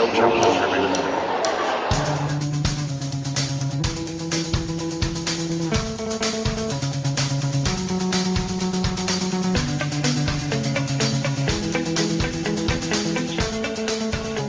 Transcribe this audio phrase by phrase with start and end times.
[0.00, 0.94] no challenges remaining.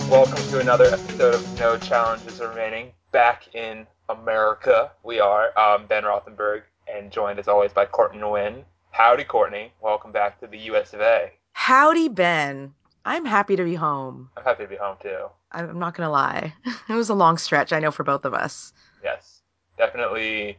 [0.09, 2.93] Welcome to another episode of No Challenges Remaining.
[3.11, 5.51] Back in America, we are.
[5.59, 8.63] Um, ben Rothenberg, and joined as always by Courtney Nguyen.
[8.91, 9.73] Howdy, Courtney.
[9.81, 11.33] Welcome back to the US of A.
[11.51, 12.73] Howdy, Ben.
[13.03, 14.29] I'm happy to be home.
[14.37, 15.27] I'm happy to be home too.
[15.53, 16.53] I'm not going to lie.
[16.89, 18.73] It was a long stretch, I know, for both of us.
[19.03, 19.41] Yes,
[19.77, 20.57] definitely.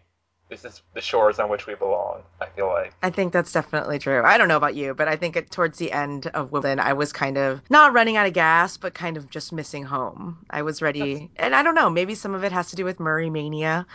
[0.48, 2.22] This is the shores on which we belong.
[2.40, 2.94] I feel like.
[3.02, 4.22] I think that's definitely true.
[4.24, 6.92] I don't know about you, but I think it, towards the end of Wimbledon, I
[6.92, 10.38] was kind of not running out of gas, but kind of just missing home.
[10.50, 11.30] I was ready.
[11.36, 13.86] And I don't know, maybe some of it has to do with Murray Mania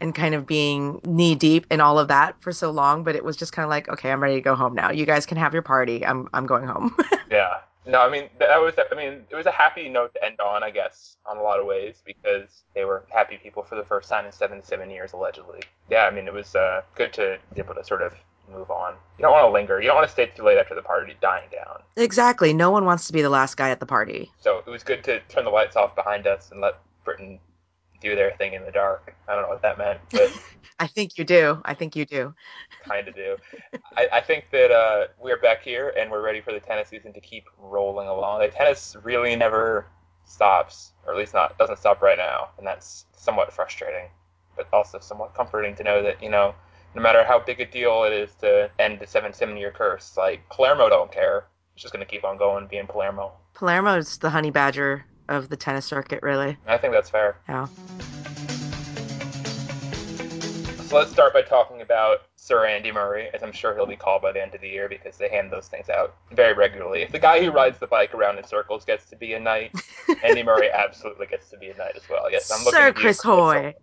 [0.00, 3.24] and kind of being knee deep in all of that for so long, but it
[3.24, 4.90] was just kind of like, okay, I'm ready to go home now.
[4.90, 6.04] You guys can have your party.
[6.04, 6.96] I'm I'm going home.
[7.30, 7.58] Yeah.
[7.90, 8.74] No, I mean that was.
[8.78, 11.58] I mean it was a happy note to end on, I guess, on a lot
[11.58, 15.60] of ways because they were happy people for the first time in 77 years, allegedly.
[15.90, 18.14] Yeah, I mean it was uh, good to be able to sort of
[18.52, 18.94] move on.
[19.18, 19.80] You don't want to linger.
[19.80, 21.82] You don't want to stay too late after the party dying down.
[21.96, 22.52] exactly.
[22.52, 24.30] No one wants to be the last guy at the party.
[24.40, 27.38] So it was good to turn the lights off behind us and let Britain
[28.00, 29.14] do their thing in the dark.
[29.28, 30.32] I don't know what that meant, but
[30.78, 31.60] I think you do.
[31.64, 32.34] I think you do.
[32.84, 33.36] kind of do.
[33.96, 37.12] I, I think that uh, we're back here and we're ready for the tennis season
[37.12, 38.40] to keep rolling along.
[38.40, 39.86] The tennis really never
[40.24, 44.08] stops, or at least not doesn't stop right now, and that's somewhat frustrating,
[44.56, 46.54] but also somewhat comforting to know that you know,
[46.94, 50.16] no matter how big a deal it is to end the seven seven year curse,
[50.16, 51.44] like Palermo don't care.
[51.74, 53.32] It's just gonna keep on going, being Palermo.
[53.54, 56.58] Palermo's the honey badger of the tennis circuit, really.
[56.66, 57.36] I think that's fair.
[57.48, 57.66] Yeah.
[60.90, 64.22] So let's start by talking about Sir Andy Murray, as I'm sure he'll be called
[64.22, 67.02] by the end of the year because they hand those things out very regularly.
[67.02, 69.72] If the guy who rides the bike around in circles gets to be a knight,
[70.24, 72.28] Andy Murray absolutely gets to be a knight as well.
[72.28, 73.74] Yes, I'm looking Sir at you, Chris Hoy.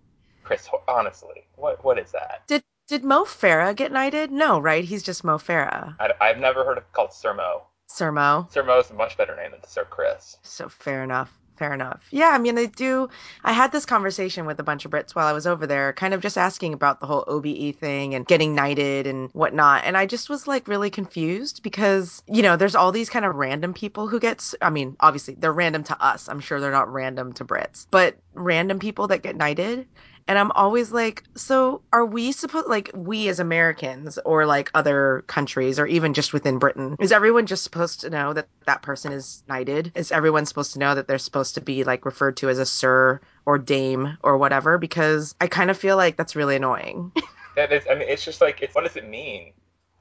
[0.43, 2.43] Chris Hoy, honestly, what what is that?
[2.47, 4.29] Did did Mo Farah get knighted?
[4.29, 4.83] No, right?
[4.83, 5.95] He's just Mo Farah.
[6.01, 7.63] I, I've never heard of called Sir Mo.
[7.87, 8.47] Sir Mo.
[8.51, 10.37] Sir Mo's a much better name than Sir Chris.
[10.43, 11.37] So fair enough.
[11.57, 12.03] Fair enough.
[12.11, 13.09] Yeah, I mean, they do.
[13.43, 16.13] I had this conversation with a bunch of Brits while I was over there, kind
[16.13, 19.83] of just asking about the whole OBE thing and getting knighted and whatnot.
[19.83, 23.33] And I just was like really confused because, you know, there's all these kind of
[23.33, 26.29] random people who get, I mean, obviously they're random to us.
[26.29, 29.87] I'm sure they're not random to Brits, but random people that get knighted.
[30.27, 35.23] And I'm always like, so are we supposed, like, we as Americans or like other
[35.27, 39.11] countries or even just within Britain, is everyone just supposed to know that that person
[39.13, 39.91] is knighted?
[39.95, 42.65] Is everyone supposed to know that they're supposed to be like referred to as a
[42.65, 44.77] sir or dame or whatever?
[44.77, 47.11] Because I kind of feel like that's really annoying.
[47.55, 49.51] That is, I mean, it's just like, it's what does it mean?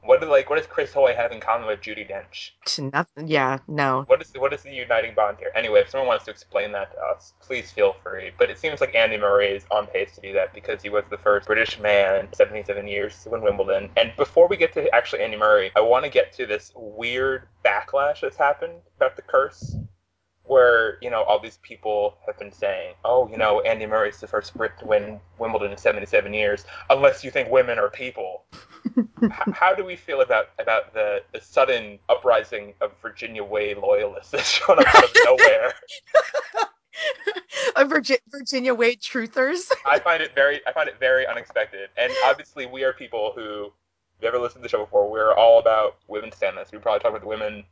[0.06, 2.52] What do like, what does Chris Hoy have in common with Judi Dench?
[2.92, 3.28] Nothing.
[3.28, 4.04] Yeah, no.
[4.06, 5.50] What is what is the uniting bond here?
[5.54, 8.30] Anyway, if someone wants to explain that to us, please feel free.
[8.38, 11.04] But it seems like Andy Murray is on pace to do that because he was
[11.10, 13.90] the first British man in 77 years to win Wimbledon.
[13.96, 17.48] And before we get to actually Andy Murray, I want to get to this weird
[17.64, 19.76] backlash that's happened about the curse.
[20.46, 24.26] Where, you know, all these people have been saying, oh, you know, Andy Murray's the
[24.28, 28.44] first Brit to win Wimbledon in 77 years, unless you think women are people
[29.22, 34.30] h- how do we feel about about the, the sudden uprising of Virginia Wade loyalists
[34.30, 35.74] that's shown up out of nowhere?
[37.76, 39.70] a Virgi- Virginia Wade truthers.
[39.84, 41.90] I find it very I find it very unexpected.
[41.96, 43.72] And obviously we are people who
[44.18, 46.72] if you ever listened to the show before, we're all about women's standards.
[46.72, 47.64] We probably talk about the women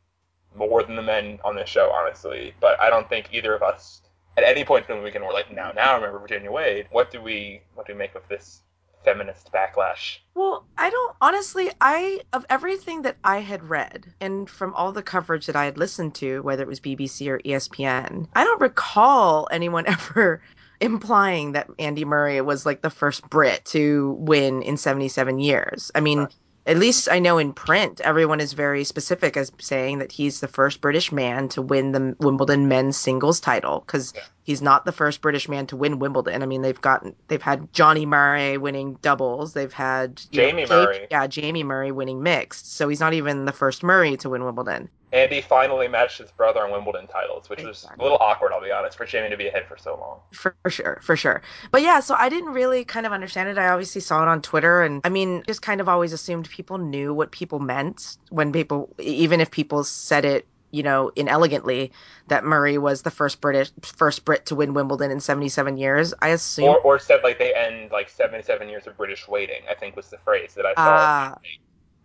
[0.55, 2.53] more than the men on this show, honestly.
[2.59, 4.01] But I don't think either of us
[4.37, 6.87] at any point in the weekend were like, now now I remember Virginia Wade.
[6.91, 8.61] What do we what do we make of this
[9.03, 10.17] feminist backlash?
[10.33, 11.69] Well, I don't honestly.
[11.81, 15.77] I of everything that I had read and from all the coverage that I had
[15.77, 20.41] listened to, whether it was BBC or ESPN, I don't recall anyone ever
[20.81, 25.89] implying that Andy Murray was like the first Brit to win in 77 years.
[25.95, 26.35] I mean, Right.
[26.65, 30.47] At least I know in print, everyone is very specific as saying that he's the
[30.47, 34.23] first British man to win the Wimbledon men's singles title because Yeah.
[34.45, 36.43] He's not the first British man to win Wimbledon.
[36.43, 39.53] I mean, they've gotten they've had Jonny Marray winning doubles.
[39.53, 41.07] They've had you know, Jamie Jake- Murray.
[41.09, 42.75] yeah, Jamie Murray winning mixed.
[42.75, 44.89] So he's not even the first Murray to win Wimbledon.
[45.11, 48.71] Andy finally matched his brother on Wimbledon titles, which was a little awkward, I'll be
[48.71, 50.19] honest, for Jamie to be ahead for so long.
[50.31, 51.41] For sure, for sure.
[51.71, 53.57] But yeah, so I didn't really kind of understand it.
[53.57, 56.77] I obviously saw it on Twitter and I mean, just kind of always assumed people
[56.77, 60.45] knew what people meant when people even if people said it,
[60.75, 61.91] you know, inelegantly
[62.27, 66.13] that Murray was the first British first Brit to win Wimbledon in 77 years.
[66.21, 69.73] I assume Or, or said like they end like 77 years of British waiting, I
[69.73, 71.35] think was the phrase that I saw Ah.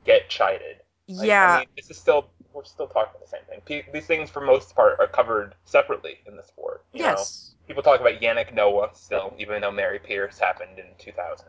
[0.05, 0.77] get chided.
[1.09, 1.57] Like, yeah.
[1.57, 3.61] I mean, this is still we're still talking the same thing.
[3.65, 6.85] P- these things, for most part, are covered separately in the sport.
[6.93, 7.07] You know?
[7.11, 7.55] yes.
[7.67, 11.47] People talk about Yannick Noah still, even though Mary Pierce happened in 2000.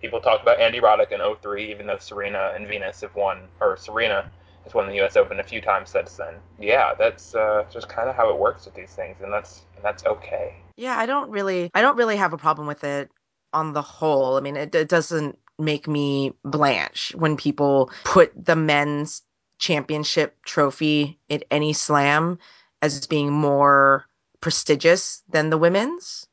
[0.00, 3.76] People talk about Andy Roddick in 03, even though Serena and Venus have won, or
[3.76, 4.30] Serena
[4.68, 5.16] has won the U.S.
[5.16, 6.34] Open a few times since then.
[6.58, 9.84] Yeah, that's uh, just kind of how it works with these things, and that's and
[9.84, 10.54] that's okay.
[10.76, 13.10] Yeah, I don't really I don't really have a problem with it
[13.52, 14.36] on the whole.
[14.36, 19.22] I mean, it, it doesn't make me blanch when people put the men's
[19.58, 22.38] championship trophy at any slam
[22.80, 24.06] as being more
[24.40, 26.27] prestigious than the women's.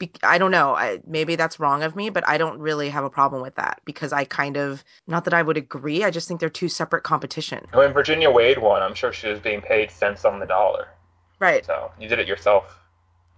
[0.00, 0.74] Be- I don't know.
[0.74, 3.82] I, maybe that's wrong of me, but I don't really have a problem with that
[3.84, 6.02] because I kind of not that I would agree.
[6.02, 7.66] I just think they're two separate competition.
[7.72, 10.88] When Virginia Wade won, I'm sure she was being paid cents on the dollar.
[11.38, 11.64] Right.
[11.64, 12.78] So you did it yourself,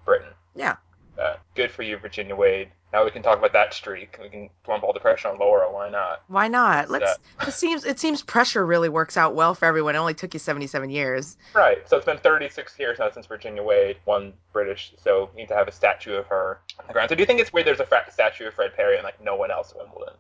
[0.04, 0.32] Britain.
[0.54, 0.76] Yeah.
[1.18, 2.68] Uh, good for you, Virginia Wade.
[2.92, 4.18] Now we can talk about that streak.
[4.22, 5.72] We can dump all the pressure on Laura.
[5.72, 6.22] Why not?
[6.28, 6.90] Why not?
[6.90, 7.18] Let's.
[7.46, 9.94] It seems it seems pressure really works out well for everyone.
[9.94, 11.38] It only took you seventy seven years.
[11.54, 11.88] Right.
[11.88, 14.92] So it's been 36 years now since Virginia Wade won British.
[14.98, 17.08] So you need to have a statue of her on the ground.
[17.08, 19.22] So do you think it's weird there's a fra- statue of Fred Perry and like
[19.22, 20.14] no one else at Wimbledon?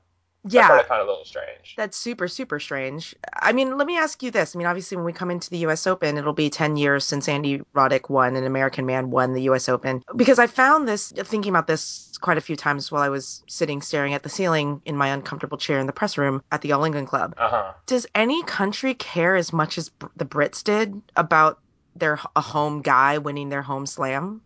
[0.44, 1.74] That's Yeah, what I find a little strange.
[1.76, 3.14] That's super, super strange.
[3.40, 4.54] I mean, let me ask you this.
[4.54, 7.28] I mean, obviously, when we come into the US Open, it'll be 10 years since
[7.28, 10.02] Andy Roddick won, an American man won the US Open.
[10.14, 13.80] Because I found this, thinking about this quite a few times while I was sitting
[13.80, 16.84] staring at the ceiling in my uncomfortable chair in the press room at the All
[16.84, 17.34] England Club.
[17.36, 17.72] Uh huh.
[17.86, 21.58] Does any country care as much as Br- the Brits did about
[21.94, 24.42] their a home guy winning their home slam?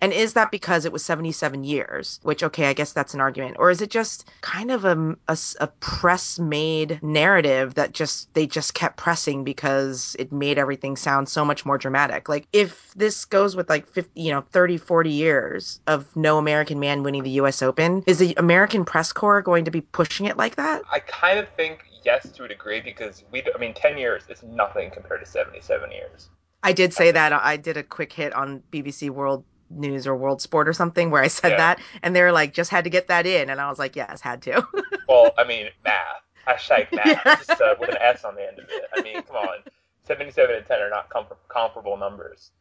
[0.00, 2.20] And is that because it was 77 years?
[2.22, 3.56] Which, okay, I guess that's an argument.
[3.58, 8.46] Or is it just kind of a, a, a press made narrative that just, they
[8.46, 12.28] just kept pressing because it made everything sound so much more dramatic?
[12.28, 16.80] Like, if this goes with like 50, you know, 30, 40 years of no American
[16.80, 20.36] man winning the US Open, is the American press corps going to be pushing it
[20.36, 20.82] like that?
[20.90, 23.42] I kind of think yes to a degree because we.
[23.54, 26.28] I mean, 10 years is nothing compared to 77 years.
[26.62, 27.32] I did say that.
[27.32, 31.10] Uh, I did a quick hit on BBC World News or World Sport or something
[31.10, 31.56] where I said Yeah.
[31.58, 33.50] that, and they were like, just had to get that in.
[33.50, 34.66] And I was like, yes, had to.
[35.08, 36.22] Well, I mean, math.
[36.46, 37.04] Hashtag math.
[37.26, 37.34] Yeah.
[37.36, 38.84] Just uh, with an S on the end of it.
[38.96, 39.58] I mean, come on.
[40.04, 42.52] 77 and 10 are not com- comparable numbers.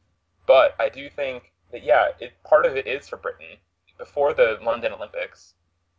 [0.47, 3.57] But I do think that, yeah, it, part of it is for Britain.
[3.99, 5.53] Before the London Olympics,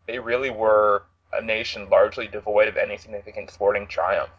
[0.09, 4.31] they really were a nation largely devoid of any significant sporting triumph.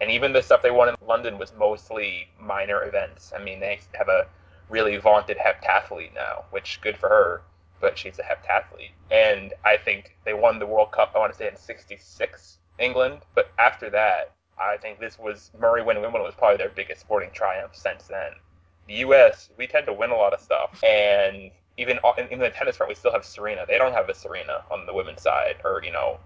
[0.00, 3.32] And even the stuff they won in London was mostly minor events.
[3.38, 4.26] I mean, they have a
[4.68, 7.42] really vaunted heptathlete now, which good for her,
[7.80, 8.92] but she's a heptathlete.
[9.10, 13.20] And I think they won the World Cup, I want to say in 66, England.
[13.34, 17.30] But after that, I think this was Murray winning Wimbledon was probably their biggest sporting
[17.32, 18.32] triumph since then.
[18.86, 19.50] The U.S.
[19.56, 21.98] we tend to win a lot of stuff, and even
[22.30, 23.64] in, the tennis front, we still have Serena.
[23.68, 26.18] They don't have a Serena on the women's side, or you know,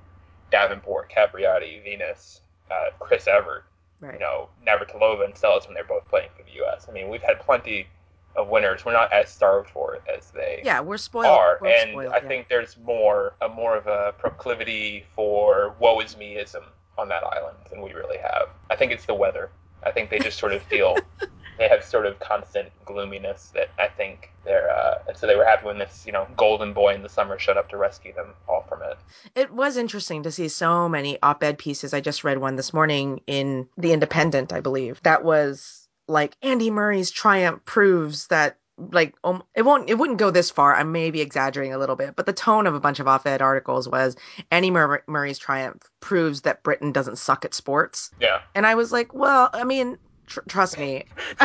[0.50, 2.40] Davenport, Capriati, Venus,
[2.70, 3.64] uh, Chris Evert,
[4.00, 4.14] right.
[4.14, 6.86] you know, Navratilova and Seles when they're both playing for the U.S.
[6.88, 7.88] I mean, we've had plenty
[8.36, 8.84] of winners.
[8.84, 11.26] We're not as starved for it as they Yeah, we're spoiled.
[11.26, 12.28] are, We're and spoiled, I yeah.
[12.28, 16.64] think there's more a more of a proclivity for woe is meism
[16.98, 18.48] on that island than we really have.
[18.70, 19.50] I think it's the weather.
[19.84, 20.96] I think they just sort of feel
[21.58, 25.44] they have sort of constant gloominess that I think they're uh, and so they were
[25.44, 28.34] happy when this you know golden boy in the summer showed up to rescue them
[28.48, 28.98] all from it.
[29.34, 31.94] It was interesting to see so many op-ed pieces.
[31.94, 35.02] I just read one this morning in The Independent, I believe.
[35.02, 35.81] That was
[36.12, 38.58] like Andy Murray's triumph proves that
[38.90, 40.74] like um, it won't it wouldn't go this far.
[40.74, 43.42] I may be exaggerating a little bit, but the tone of a bunch of op-ed
[43.42, 44.16] articles was
[44.50, 48.10] Andy Mur- Murray's triumph proves that Britain doesn't suck at sports.
[48.20, 48.40] Yeah.
[48.54, 51.04] And I was like, well, I mean, tr- trust me,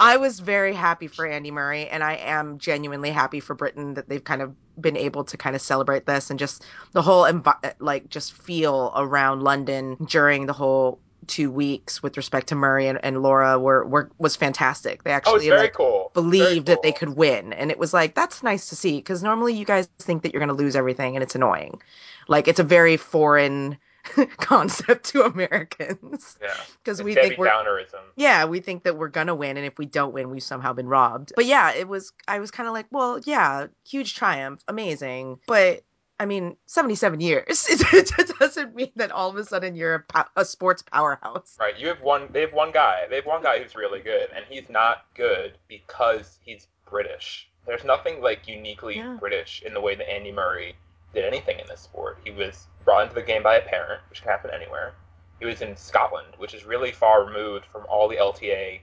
[0.00, 4.08] I was very happy for Andy Murray, and I am genuinely happy for Britain that
[4.08, 7.74] they've kind of been able to kind of celebrate this and just the whole envi-
[7.78, 12.98] like just feel around London during the whole two weeks with respect to Murray and,
[13.04, 15.04] and Laura were, were was fantastic.
[15.04, 16.10] They oh, actually very like cool.
[16.14, 19.54] believed that they could win, and it was like that's nice to see because normally
[19.54, 21.80] you guys think that you're going to lose everything, and it's annoying.
[22.28, 23.78] Like it's a very foreign
[24.38, 26.54] concept to Americans Yeah.
[26.82, 28.00] because we Debbie think we're Downerism.
[28.16, 30.88] yeah, we think that we're gonna win, and if we don't win, we've somehow been
[30.88, 31.32] robbed.
[31.36, 32.12] But yeah, it was.
[32.28, 35.38] I was kind of like, well, yeah, huge triumph, amazing.
[35.46, 35.82] But
[36.20, 37.66] I mean, seventy-seven years.
[37.92, 41.56] It, doesn't mean that all of a sudden you're a, a sports powerhouse.
[41.58, 41.78] Right.
[41.78, 42.28] You have one.
[42.32, 43.06] They have one guy.
[43.08, 47.48] They have one guy who's really good, and he's not good because he's British.
[47.66, 49.16] There's nothing like uniquely Yeah.
[49.18, 50.74] British in the way that Andy Murray
[51.14, 52.18] did anything in this sport.
[52.24, 54.94] He was brought into the game by a parent, which can happen anywhere.
[55.38, 58.80] He was in Scotland, which is really far removed from all the LTA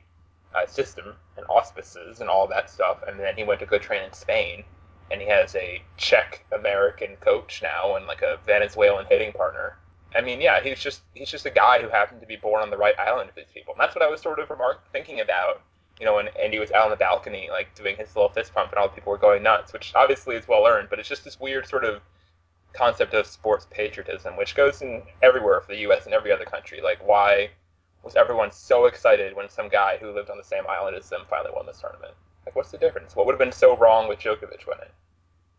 [0.56, 3.00] uh, system and auspices and all that stuff.
[3.08, 4.64] And then he went to go train in Spain,
[5.12, 9.78] and he has a Czech American coach now and like a Venezuelan hitting partner.
[10.16, 12.70] I mean, yeah, he's just he's just a guy who happened to be born on
[12.70, 13.74] the right island of these people.
[13.74, 15.62] And that's what I was sort of remark thinking about.
[16.00, 18.72] You know, when Andy was out on the balcony, like doing his little fist pump,
[18.72, 21.26] and all the people were going nuts, which obviously is well earned, but it's just
[21.26, 22.02] this weird sort of
[22.74, 26.06] concept of sports patriotism, which goes in everywhere for the U.S.
[26.06, 26.80] and every other country.
[26.82, 27.50] Like, why
[28.04, 31.22] was everyone so excited when some guy who lived on the same island as them
[31.30, 32.14] finally won this tournament?
[32.46, 33.16] Like, what's the difference?
[33.16, 34.92] What would have been so wrong with Djokovic winning?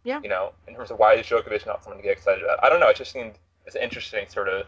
[0.05, 0.21] Yeah.
[0.23, 2.63] You know, in terms of why is Djokovic not someone to get excited about?
[2.65, 2.89] I don't know.
[2.89, 3.35] It just seemed
[3.67, 4.67] it's an interesting sort of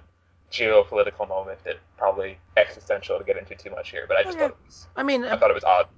[0.50, 4.04] geopolitical moment that probably existential to get into too much here.
[4.06, 4.46] But I oh, just Okay.
[4.46, 5.88] thought it was, I mean, I thought it was odd.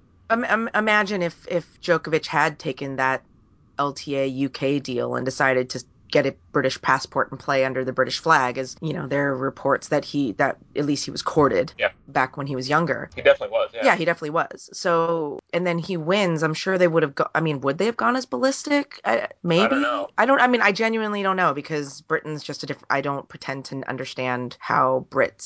[0.75, 3.25] imagine if if Djokovic had taken that
[3.79, 8.21] LTA UK deal and decided to get a British passport and play under the British
[8.21, 11.73] flag, as you know, there are reports that he that at least he was courted
[11.77, 11.91] Yeah.
[12.09, 13.11] back when he was younger.
[13.17, 13.71] He definitely was.
[13.75, 13.85] Yeah.
[13.87, 13.97] Yeah.
[13.97, 14.71] he definitely was.
[14.73, 16.45] So, and then he wins.
[16.45, 17.15] I'm sure they would have.
[17.17, 19.01] Go- I mean, would they have gone as ballistic?
[19.05, 19.75] I, maybe.
[19.75, 20.09] know.
[20.17, 20.41] I don't.
[20.41, 22.87] I mean, I genuinely don't know because Britain's just a different.
[22.91, 25.43] I don't pretend to understand how Brits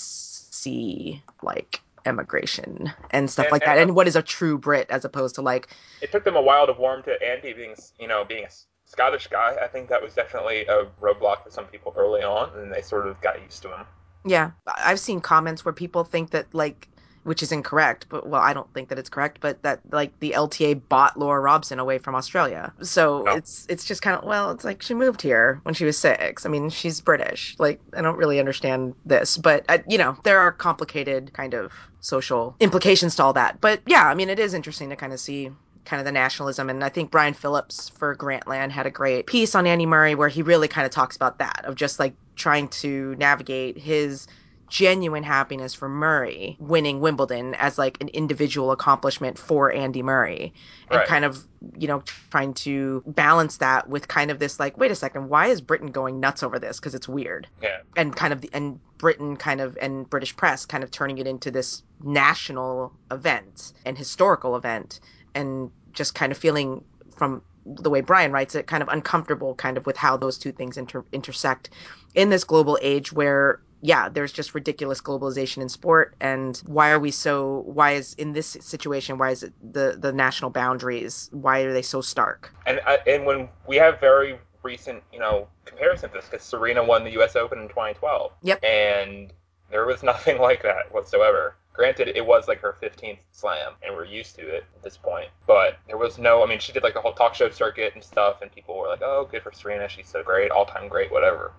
[0.52, 4.86] see like immigration and stuff And- like that, and- and what is a true Brit
[4.90, 5.68] as opposed to like
[6.02, 8.48] it took them a while to warm to Andy being, you know, being a
[8.88, 9.56] Scottish guy.
[9.62, 13.06] I think that was definitely a roadblock for some people early on, and they sort
[13.06, 13.86] of got used to him.
[14.24, 16.88] Yeah, I- I've seen comments where people think that like,
[17.24, 20.32] which is incorrect, but well, I don't think that it's correct, but that like the
[20.34, 22.72] LTA bought Laura Robson away from Australia.
[22.82, 23.36] So Oh.
[23.36, 26.46] it's it's just kind of well, it's like she moved here when she was six.
[26.46, 27.54] I mean, she's British.
[27.58, 31.72] Like I don't really understand this, but uh, you know there are complicated kind of
[32.00, 33.60] social implications to all that.
[33.60, 35.50] But yeah, I mean, it is interesting to kind of see
[35.88, 39.54] kind of the nationalism and I think Brian Phillips for Grantland had a great piece
[39.54, 42.68] on Andy Murray where he really kind of talks about that of just like trying
[42.68, 44.26] to navigate his
[44.68, 50.52] genuine happiness for Murray winning Wimbledon as like an individual accomplishment for Andy Murray
[50.90, 51.08] and Right.
[51.08, 54.94] kind of you know trying to balance that with kind of this like wait a
[54.94, 57.78] second why is Britain going nuts over this because it's weird Yeah.
[57.96, 61.26] and kind of the, and Britain kind of and British press kind of turning it
[61.26, 65.00] into this national event and historical event
[65.34, 66.82] and just kind of feeling
[67.14, 70.52] from the way Brian writes it kind of uncomfortable kind of with how those two
[70.52, 71.70] things inter- intersect
[72.14, 76.98] in this global age where yeah there's just ridiculous globalization in sport and why are
[76.98, 81.60] we so why is in this situation why is it the the national boundaries why
[81.60, 86.10] are they so stark And I, and when we have very recent, you know, comparison
[86.10, 87.36] to this, because Serena won the U.S.
[87.36, 88.32] Open in 2012.
[88.42, 88.64] Yep.
[88.64, 89.32] And
[89.70, 91.54] there was nothing like that whatsoever.
[91.78, 95.28] Granted, it was like her 15th slam, and we're used to it at this point.
[95.46, 98.02] But there was no, I mean, she did like the whole talk show circuit and
[98.02, 101.12] stuff, and people were like, oh, good for Serena, she's so great, all time great,
[101.12, 101.52] whatever.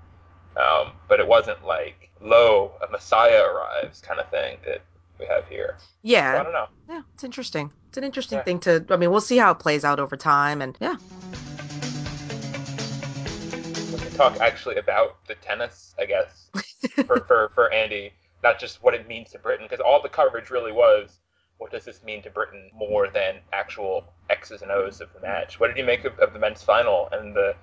[0.58, 4.82] Um, but it wasn't like, lo, a messiah arrives kind of thing that
[5.18, 5.78] we have here.
[5.80, 6.66] So I yeah don't know.
[6.90, 8.44] yeah it's interesting it's an interesting Yeah.
[8.44, 10.96] thing to i mean we'll see how it plays out over time and yeah
[13.92, 16.50] we can talk actually about the tennis, I guess,
[17.06, 18.12] for, for, for Andy,
[18.44, 21.20] not just what it means to Britain, because all the coverage really was
[21.58, 25.60] what does this mean to Britain more than actual X's and O's of the match.
[25.60, 27.54] What did you make of, of the men's final and the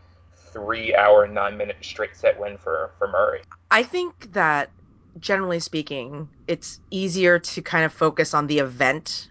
[0.53, 3.41] three hour, nine minute straight set win for, for Murray?
[3.71, 4.71] I think that
[5.19, 9.29] generally speaking, it's easier to kind of focus on the event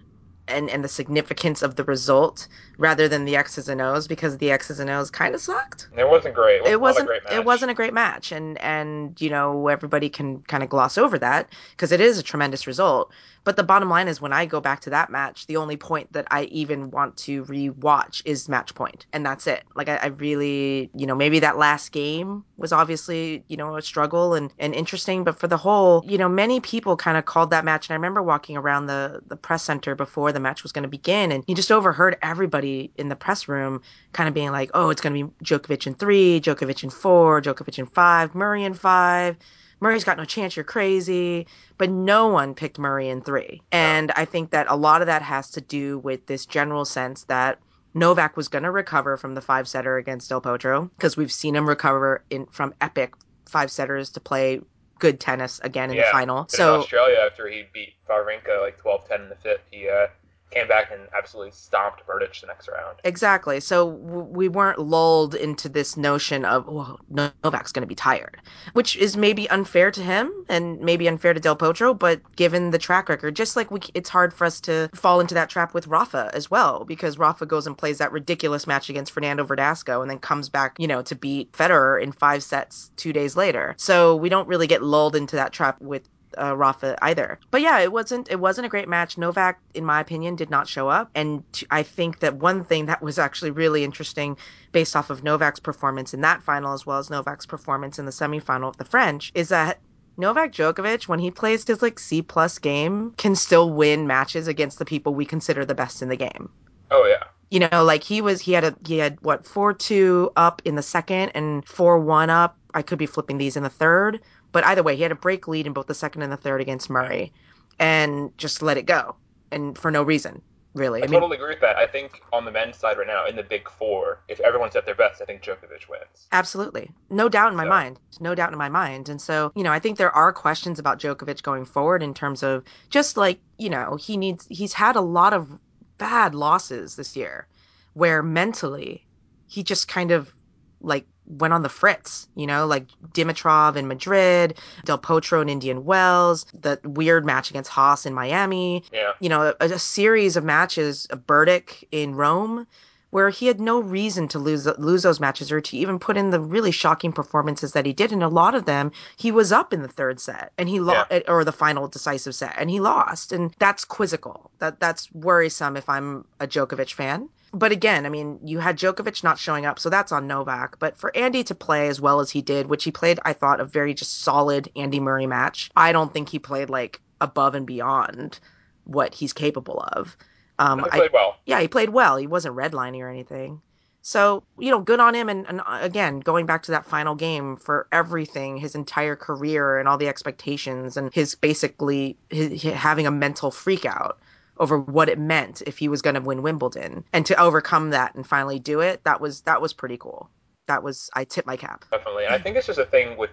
[0.47, 2.47] and, and the significance of the result
[2.77, 5.87] rather than the X's and O's because the X's and O's kind of sucked.
[5.95, 6.61] It wasn't great.
[6.61, 7.33] It, It wasn't a great match.
[7.33, 11.17] it wasn't a great match and and you know everybody can kind of gloss over
[11.19, 13.11] that because it is a tremendous result.
[13.45, 16.11] But the bottom line is when I go back to that match, the only point
[16.13, 18.65] that I even want to rewatch is match.
[19.13, 19.63] And that's it.
[19.75, 23.81] Like I, I really, you know, maybe that last game was obviously, you know, a
[23.83, 27.51] struggle and, and interesting, but for the whole, you know, many people kind of called
[27.51, 27.87] that match.
[27.87, 30.89] And I remember walking around the, the press center before the match was going to
[30.89, 32.64] begin and you just overheard everybody
[32.97, 33.81] in the press room
[34.13, 37.41] kind of being like, oh, it's going to be Djokovic in three, Djokovic in four,
[37.41, 39.37] Djokovic in five, Murray in five.
[39.81, 41.47] Murray's got no chance, you're crazy.
[41.77, 43.61] But no one picked Murray in three.
[43.71, 47.23] And I think that a lot of that has to do with this general sense
[47.23, 47.59] that
[47.93, 51.55] Novak was going to recover from the five setter against Del Potro because we've seen
[51.55, 53.13] him recover in from epic
[53.45, 54.59] five setters to play
[54.99, 56.05] good tennis again in yeah.
[56.05, 56.43] the final.
[56.43, 60.07] But So Australia, after he beat Wawrinka like 12 10 in the fifth, he uh,
[60.55, 62.97] came back and absolutely stomped Berdych the next round.
[63.03, 63.59] Exactly.
[63.59, 68.41] So we weren't lulled into this notion of, oh, well, Novak's going to be tired,
[68.73, 71.97] which is maybe unfair to him and maybe unfair to Del Potro.
[71.97, 75.33] But given the track record, just like we, it's hard for us to fall into
[75.33, 79.11] that trap with Rafa as well, because Rafa goes and plays that ridiculous match against
[79.11, 83.11] Fernando Verdasco and then comes back, you know, to beat Federer in five sets two
[83.11, 83.75] days later.
[83.77, 86.07] So we don't really get lulled into that trap with
[86.41, 87.39] uh, Rafa either.
[87.51, 89.17] But yeah, it wasn't it wasn't a great match.
[89.17, 93.01] Novak, in my opinion, did not show up, and I think that one thing that
[93.01, 94.37] was actually really interesting,
[94.71, 98.11] based off of Novak's performance in that final as well as Novak's performance in the
[98.11, 99.79] semifinal of the French, is that
[100.17, 104.79] Novak Djokovic, when he plays his like C plus game, can still win matches against
[104.79, 106.49] the people we consider the best in the game.
[106.91, 107.23] Oh yeah.
[107.51, 110.75] You know, like he was he had a he had what four two up in
[110.75, 112.57] the second and four one up.
[112.73, 114.21] I could be flipping these in the third,
[114.55, 116.61] but either way, he had a break lead in both the second and the third
[116.61, 117.33] against Murray,
[117.77, 119.17] and just let it go,
[119.51, 120.41] and for no reason
[120.75, 121.01] really.
[121.01, 121.77] I, I mean, totally agree with that.
[121.77, 124.85] I think on the men's side right now, in the big four, if everyone's at
[124.85, 126.27] their best, I think Djokovic wins.
[126.31, 126.91] Absolutely.
[127.09, 127.69] No doubt in my so.
[127.69, 127.99] mind.
[128.19, 129.09] No doubt in my mind.
[129.09, 132.43] And so, you know, I think there are questions about Djokovic going forward in terms
[132.43, 135.57] of just like, you know, he needs, he's had a lot of
[135.97, 137.47] bad losses this year
[137.93, 139.05] where mentally
[139.47, 140.33] he just kind of
[140.81, 145.85] like went on the fritz, you know, like Dimitrov in Madrid, Del Potro in Indian
[145.85, 148.83] Wells, the weird match against Haas in Miami.
[148.93, 149.13] Yeah.
[149.19, 152.67] You know, a, a series of matches, a Berdych in Rome,
[153.09, 156.31] where he had no reason to lose lose those matches or to even put in
[156.31, 158.11] the really shocking performances that he did.
[158.11, 161.07] And a lot of them, he was up in the third set and he lost,
[161.09, 161.21] yeah.
[161.27, 163.31] or the final decisive set, and he lost.
[163.31, 164.51] And that's quizzical.
[164.59, 169.23] That that's worrisome if I'm a Djokovic fan but again, I mean, you had Djokovic
[169.23, 170.77] not showing up, so that's on Novak.
[170.79, 173.59] But for Andy to play as well as he did, which he played, I thought,
[173.59, 175.71] a very just solid Andy Murray match.
[175.75, 178.39] I don't think he played like above and beyond
[178.83, 180.15] what he's capable of.
[180.59, 181.37] Um, he played I, well.
[181.45, 182.17] Yeah, he played well.
[182.17, 183.61] He wasn't redlining or anything.
[184.01, 185.29] So, you know, good on him.
[185.29, 189.89] And, and, again, going back to that final game for everything, his entire career and
[189.89, 194.19] all the expectations and his basically his, his having a mental freak out
[194.57, 197.03] over what it meant if he was going to win Wimbledon.
[197.13, 200.29] And to overcome that and finally do it that was that was pretty cool.
[200.67, 201.85] That was I tip my cap.
[201.91, 202.25] Definitely.
[202.25, 203.31] And I think it's just a thing with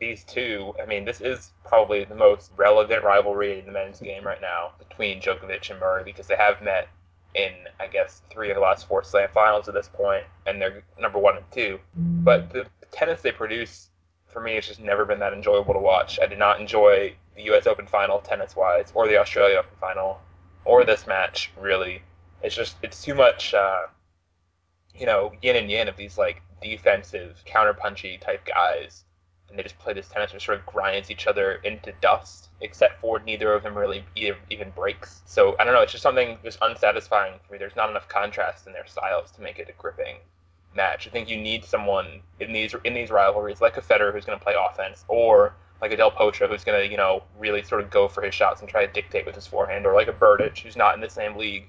[0.00, 4.24] these two I mean this is probably the most relevant rivalry in the men's game
[4.24, 6.88] right now between Djokovic and Murray because they have met
[7.34, 10.82] in I guess three of the last four slam finals at this point and they're
[10.98, 11.78] number one and two.
[11.94, 13.88] But the tennis they produce
[14.26, 16.18] for me it's just never been that enjoyable to watch.
[16.22, 17.66] I did not enjoy the U.S.
[17.66, 20.20] Open final tennis wise or the Australia Open final
[20.64, 22.02] or this match really.
[22.42, 23.82] It's just it's too much, uh,
[24.94, 29.04] you know, yin and yin of these like defensive, counterpunchy type guys,
[29.48, 32.48] and they just play this tennis which sort of grinds each other into dust.
[32.60, 35.22] Except for neither of them really even breaks.
[35.24, 35.80] So I don't know.
[35.80, 37.58] It's just something just unsatisfying for me.
[37.58, 40.18] There's not enough contrast in their styles to make it a gripping
[40.74, 41.06] match.
[41.06, 44.38] I think you need someone in these in these rivalries like a Federer who's going
[44.38, 47.82] to play offense, or like a Del Potro who's going to, you know, really sort
[47.82, 50.12] of go for his shots and try to dictate with his forehand, or like a
[50.12, 51.66] Berdych who's not in the same league.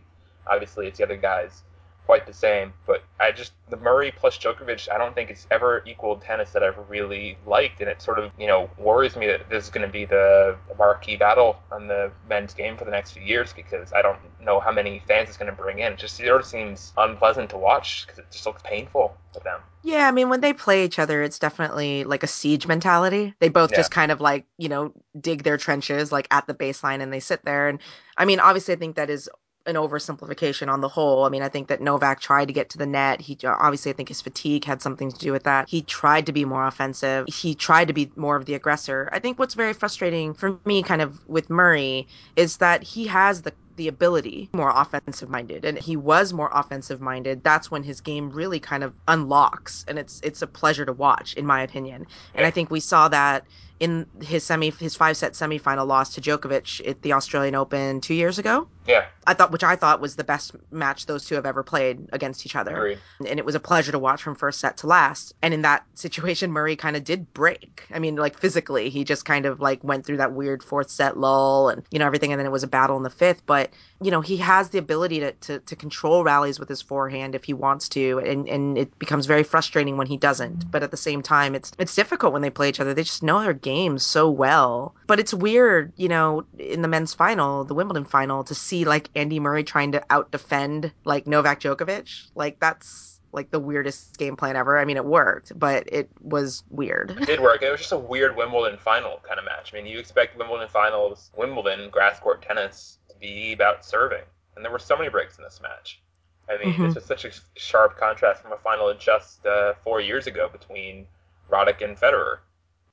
[0.47, 1.63] Obviously, it's the other guys
[2.05, 2.73] quite the same.
[2.85, 6.63] But I just the Murray plus Djokovic, I don't think it's ever equaled tennis that
[6.63, 9.85] I've really liked, and it sort of you know worries me that this is going
[9.85, 13.53] to be the, the marquee battle on the men's game for the next few years
[13.53, 15.93] because I don't know how many fans it's going to bring in.
[15.93, 19.59] It just sort of seems unpleasant to watch because it just looks painful for them.
[19.85, 23.33] Yeah, I mean, when they play each other, it's definitely like a siege mentality.
[23.39, 23.77] They both yeah.
[23.77, 27.19] just kind of like, you know, dig their trenches like at the baseline and they
[27.19, 27.67] sit there.
[27.67, 27.79] And
[28.15, 29.29] I mean, obviously, I think that is
[29.65, 31.23] an oversimplification on the whole.
[31.23, 33.21] I mean, I think that Novak tried to get to the net.
[33.21, 35.69] He uh, obviously, I think his fatigue had something to do with that.
[35.69, 37.25] He tried to be more offensive.
[37.27, 39.09] He tried to be more of the aggressor.
[39.13, 43.41] I think what's very frustrating for me, kind of with Murray, is that he has
[43.43, 48.01] the the ability more offensive minded and he was more offensive minded that's when his
[48.01, 52.05] game really kind of unlocks and it's it's a pleasure to watch in my opinion
[52.35, 53.47] and i think we saw that
[53.79, 58.13] in his semi his five set semifinal loss to Djokovic at the Australian Open 2
[58.13, 58.67] years ago.
[58.87, 59.05] Yeah.
[59.25, 62.45] I thought which I thought was the best match those two have ever played against
[62.45, 62.75] each other.
[62.75, 62.99] Agreed.
[63.27, 65.33] and it was a pleasure to watch from first set to last.
[65.41, 67.83] And in that situation Murray kind of did break.
[67.93, 71.17] I mean like physically he just kind of like went through that weird fourth set
[71.17, 72.31] lull and you know everything.
[72.31, 73.45] And then it was a battle in the fifth.
[73.45, 73.71] But
[74.03, 77.43] you know he has the ability to, to, to control rallies with his forehand if
[77.43, 80.69] he wants to and, and it becomes very frustrating when he doesn't mm-hmm.
[80.69, 83.23] but at the same time it's it's difficult when they play each other they just
[83.23, 87.73] know their games so well but it's weird you know in the men's final the
[87.73, 92.59] Wimbledon final to see like Andy Murray trying to out defend like Novak Djokovic like
[92.59, 94.77] that's like the weirdest game plan ever.
[94.77, 97.11] I mean, it worked, but it was weird.
[97.19, 97.63] It did work.
[97.63, 99.73] It was just a weird Wimbledon final kind of match.
[99.73, 104.23] I mean, you expect Wimbledon finals, Wimbledon grass court tennis be about serving.
[104.55, 106.01] And there were so many breaks in this match.
[106.49, 106.87] I mean, mm-hmm.
[106.87, 111.07] this is such a sharp contrast from a final just uh, four years ago between
[111.49, 112.39] Roddick and Federer.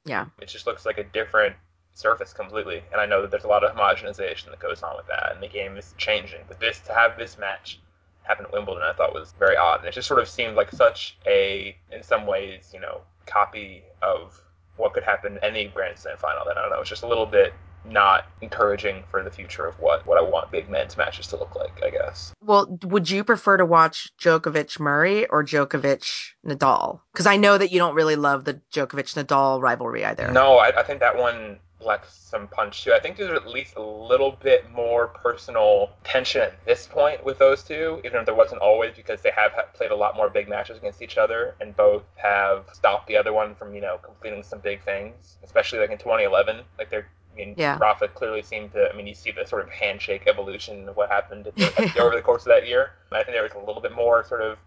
[0.06, 0.26] Yeah.
[0.40, 1.56] It just looks like a different
[1.94, 2.82] surface completely.
[2.92, 5.42] And I know that there's a lot of homogenization that goes on with that, and
[5.42, 6.40] the game is changing.
[6.46, 7.80] But this, to have this match
[8.22, 9.80] happen at Wimbledon, I thought was very odd.
[9.80, 13.82] And it just sort of seemed like such a, in some ways, you know, copy
[14.00, 14.40] of
[14.76, 16.44] what could happen in any Grand Slam final.
[16.46, 17.52] That I don't know, it's just a little bit
[17.84, 21.56] not encouraging for the future of what, what I want big men's matches to look
[21.56, 22.32] like, I guess.
[22.42, 27.00] Well, would you prefer to watch Djokovic Murray or Djokovic Nadal?
[27.12, 30.30] Because I know that you don't really love the Djokovic Nadal rivalry either.
[30.30, 32.92] No, I, I think that one lacks some punch too.
[32.92, 37.38] I think there's at least a little bit more personal tension at this point with
[37.38, 40.48] those two, even if there wasn't always, because they have played a lot more big
[40.48, 44.42] matches against each other, and both have stopped the other one from, you know, completing
[44.42, 46.60] some big things, especially like in 2011.
[46.78, 47.78] Like they're I mean, Yeah.
[47.80, 48.90] Rafa clearly seemed to.
[48.90, 52.22] I mean, you see the sort of handshake evolution of what happened the, over the
[52.22, 52.92] course of that year.
[53.12, 54.58] I think there was a little bit more sort of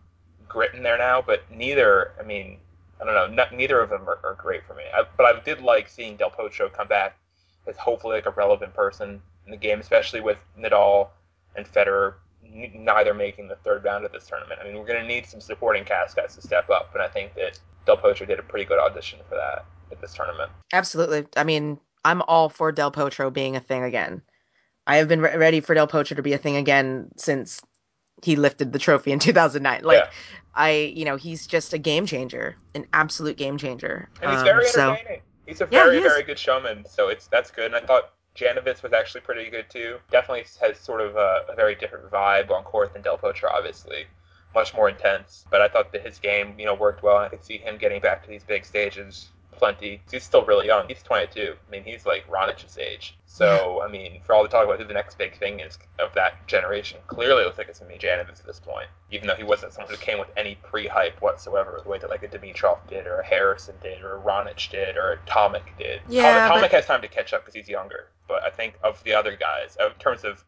[0.47, 2.11] grit in there now, but neither.
[2.19, 2.57] I mean,
[3.01, 3.27] I don't know.
[3.27, 4.83] Not, neither of them are, are great for me.
[4.93, 7.17] I, but I did like seeing Del Potro come back
[7.67, 11.09] as hopefully like a relevant person in the game, especially with Nadal
[11.55, 12.15] and Federer
[12.53, 14.59] neither making the third round of this tournament.
[14.61, 17.07] I mean, we're going to need some supporting cast guys to step up, and I
[17.07, 20.51] think that Del Potro did a pretty good audition for that at this tournament.
[20.71, 21.25] Absolutely.
[21.35, 24.21] I mean, I'm all for Del Potro being a thing again.
[24.87, 27.61] I have been re- ready for Del Potro to be a thing again since
[28.21, 29.83] he lifted the trophy in 2009.
[29.83, 30.09] Like, Yeah.
[30.55, 34.09] I, you know, he's just a game changer, an absolute game changer.
[34.21, 35.21] And he's Um, very so- entertaining.
[35.45, 37.65] He's a Yeah, very, he very good showman, so it's that's good.
[37.65, 39.99] And I thought Janowicz was actually pretty good too.
[40.09, 44.05] Definitely has sort of a, a very different vibe on court than Del Potro, obviously.
[44.55, 45.45] Much more intense.
[45.49, 47.17] But I thought that his game, you know, worked well.
[47.17, 50.01] and I could see him getting back to these big stages plenty.
[50.11, 50.87] He's still really young.
[50.87, 51.55] He's 22.
[51.55, 53.17] I mean, he's like Raonic's age.
[53.25, 56.13] So, I mean, for all the talk about who the next big thing is of
[56.13, 58.87] that generation, clearly it looks like it's going to be Janowicz at this point.
[59.11, 62.23] Even though he wasn't someone who came with any pre-hype whatsoever, the way that like
[62.23, 66.01] a Dimitrov did, or a Harrison did, or a Raonic did, or a Tomic did.
[66.07, 68.09] Yeah, Tomic, but- Tomic has time to catch up because he's younger.
[68.27, 70.43] But I think of the other guys, in terms of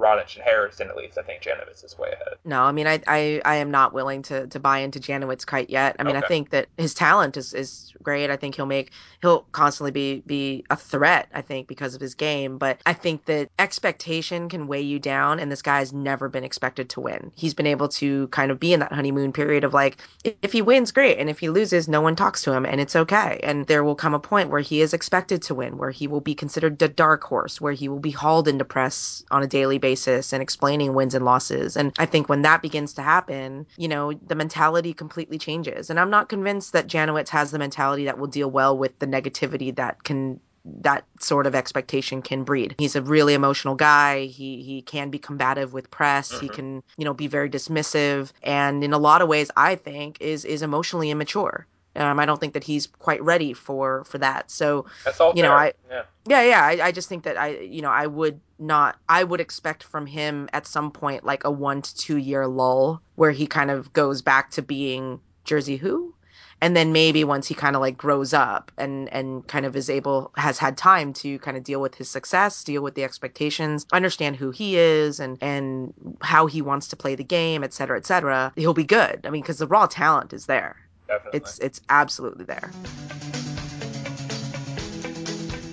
[0.00, 2.38] Raonic and Harrison at least, I think Janowicz is way ahead.
[2.44, 5.68] No, I mean, I, I, I am not willing to, to buy into Janowicz kite
[5.68, 5.94] yet.
[5.98, 8.30] I mean, I think that his talent is, is great.
[8.30, 12.14] I think he'll make, he'll constantly be, be a threat, I think, because of his
[12.14, 12.56] game.
[12.56, 16.88] But I think that expectation can weigh you down, and this guy's never been expected
[16.90, 17.30] to win.
[17.34, 20.62] He's been able to kind of be in that honeymoon period of like, if he
[20.62, 21.18] wins, great.
[21.18, 23.38] And if he loses, no one talks to him, and it's okay.
[23.42, 26.22] And there will come a point where he is expected to win, where he will
[26.22, 29.76] be considered the dark horse, where he will be hauled into press on a daily
[29.76, 29.89] basis
[30.32, 31.76] and explaining wins and losses.
[31.76, 35.90] And I think when that begins to happen, you know, the mentality completely changes.
[35.90, 39.06] And I'm not convinced that Janowicz has the mentality that will deal well with the
[39.06, 40.40] negativity that can
[40.82, 42.74] that sort of expectation can breed.
[42.78, 44.26] He's a really emotional guy.
[44.26, 46.38] He he can be combative with press.
[46.38, 46.52] He Mhm.
[46.52, 50.44] can, you know, be very dismissive and in a lot of ways I think is
[50.44, 51.66] is emotionally immature.
[51.96, 54.50] Um, I don't think that he's quite ready for for that.
[54.50, 55.58] So That's all You know, fair.
[55.58, 56.02] I- yeah.
[56.26, 56.64] yeah, yeah.
[56.64, 60.06] I, I just think that I, you know, I would not, I would expect from
[60.06, 63.92] him at some point like a one to two year lull where he kind of
[63.92, 66.14] goes back to being Jerzy who,
[66.60, 69.90] and then maybe once he kind of like grows up and and kind of is
[69.90, 73.84] able has had time to kind of deal with his success, deal with the expectations,
[73.92, 77.96] understand who he is and and how he wants to play the game, et cetera,
[77.96, 78.52] et cetera.
[78.56, 79.20] He'll be good.
[79.24, 80.76] I mean, because the raw talent is there.
[81.10, 81.38] Definitely.
[81.38, 82.70] It's it's absolutely there.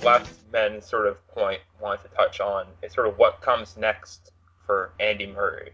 [0.07, 4.31] last men sort of point wanted to touch on is sort of what comes next
[4.65, 5.71] for Andy Murray.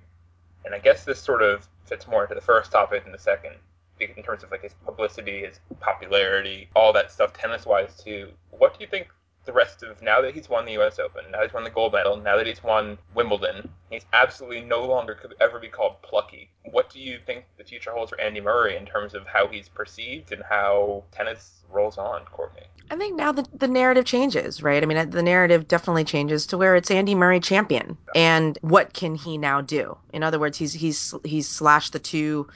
[0.65, 3.54] And I guess this sort of fits more into the first topic than the second,
[3.99, 8.30] in terms of like his publicity, his popularity, all that stuff tennis wise too.
[8.49, 9.08] What do you think
[9.46, 11.94] the rest of now that he's won the US Open, now he's won the gold
[11.94, 16.50] medal, now that he's won Wimbledon, he's absolutely no longer could ever be called plucky.
[16.72, 19.70] What do you think the future holds for Andy Murray in terms of how he's
[19.70, 22.64] perceived and how tennis rolls on, Courtney?
[22.92, 24.84] I think now the, the narrative changes, right?
[24.84, 29.16] I mean, the narrative definitely changes to where it's Andy Murray champion, and what can
[29.16, 29.98] he now do?
[30.12, 32.48] In other words, he's he's he's slashed the two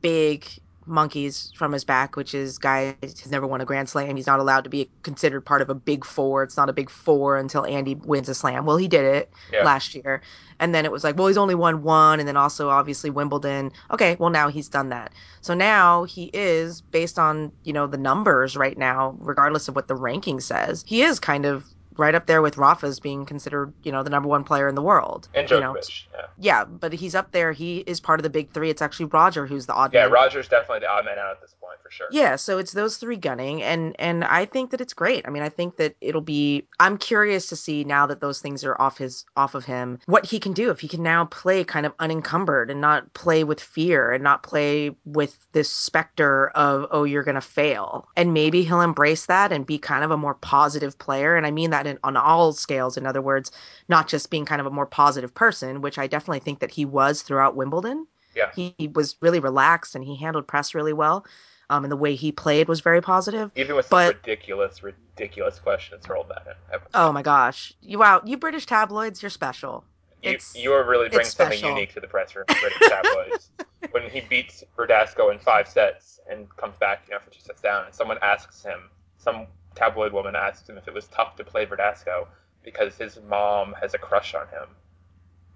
[0.00, 0.46] big
[0.90, 4.16] monkeys from his back, which is guy has never won a Grand Slam.
[4.16, 6.42] He's not allowed to be considered part of a big four.
[6.42, 8.66] It's not a big four until Andy wins a slam.
[8.66, 9.64] Well, he did it Yeah.
[9.64, 10.22] last year,
[10.58, 13.70] and then it was like, well, he's only won one, and then also obviously Wimbledon.
[13.90, 15.14] Okay, well now he's done that.
[15.40, 19.88] So now he is, based on, you know, the numbers right now, regardless of what
[19.88, 21.66] the ranking says, he is kind of
[22.00, 24.82] right up there with Rafa's being considered, you know, the number one player in the
[24.82, 25.28] world.
[25.34, 25.74] And you know.
[25.74, 26.26] Djokovic, yeah.
[26.38, 27.52] Yeah, but he's up there.
[27.52, 28.70] He is part of the big three.
[28.70, 30.12] It's actually Roger who's the odd Yeah, man.
[30.12, 32.08] Roger's definitely the odd man out at this point for sure.
[32.10, 35.26] Yeah, so it's those three gunning, and and I think that it's great.
[35.26, 36.66] I mean, I think that it'll be.
[36.80, 40.24] I'm curious to see now that those things are off his off of him, what
[40.24, 43.60] he can do if he can now play kind of unencumbered and not play with
[43.60, 48.80] fear and not play with this specter of oh you're gonna fail, and maybe he'll
[48.80, 51.36] embrace that and be kind of a more positive player.
[51.36, 52.96] And I mean that on all scales.
[52.96, 53.50] In other words,
[53.88, 56.84] not just being kind of a more positive person, which I definitely think that he
[56.84, 58.50] was throughout Wimbledon Yeah.
[58.54, 61.24] He, he was really relaxed and he handled press really well.
[61.68, 63.50] Um, and the way he played was very positive.
[63.54, 66.80] Even with But- some ridiculous, ridiculous questions hurled at him.
[66.94, 67.72] Oh my gosh.
[67.80, 69.84] You wow, you British tabloids, you're special.
[70.22, 71.74] You, It's- you are really bringing something special.
[71.76, 73.50] unique to the press room, British tabloids.
[73.92, 77.60] when he beats Verdasco in five sets and comes back, you know, for two sets
[77.60, 81.44] down, and someone asks him, some tabloid woman asks him if it was tough to
[81.44, 82.26] play Verdasco
[82.62, 84.68] because his mom has a crush on him.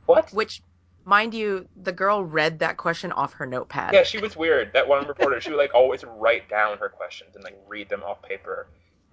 [0.07, 0.31] What?
[0.33, 0.63] Which
[1.05, 3.93] mind you, the girl read that question off her notepad.
[3.93, 4.73] Yeah, she was weird.
[4.73, 8.03] That one reporter, she would like always write down her questions and like read them
[8.03, 8.69] off paper,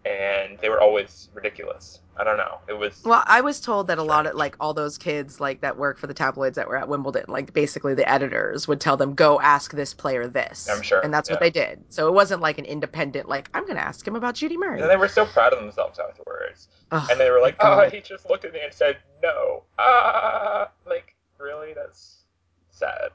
[0.06, 2.00] and they were always ridiculous.
[2.18, 2.58] I don't know.
[2.68, 5.62] It was Well, I was told that a lot of like all those kids like
[5.62, 8.98] that work for the tabloids that were at Wimbledon, like basically the editors would tell
[8.98, 10.68] them go ask this player this.
[10.70, 11.84] I'm sure, And that's what they did.
[11.90, 14.82] So it wasn't like an independent like I'm going to ask him about Judy Murray.
[14.82, 16.68] and they were so proud of themselves afterwards.
[16.92, 17.94] Ugh, And they were like, "Oh, God.
[17.94, 21.74] he just looked at me and said no." Ah, like really?
[21.74, 22.26] That's
[22.70, 23.12] sad.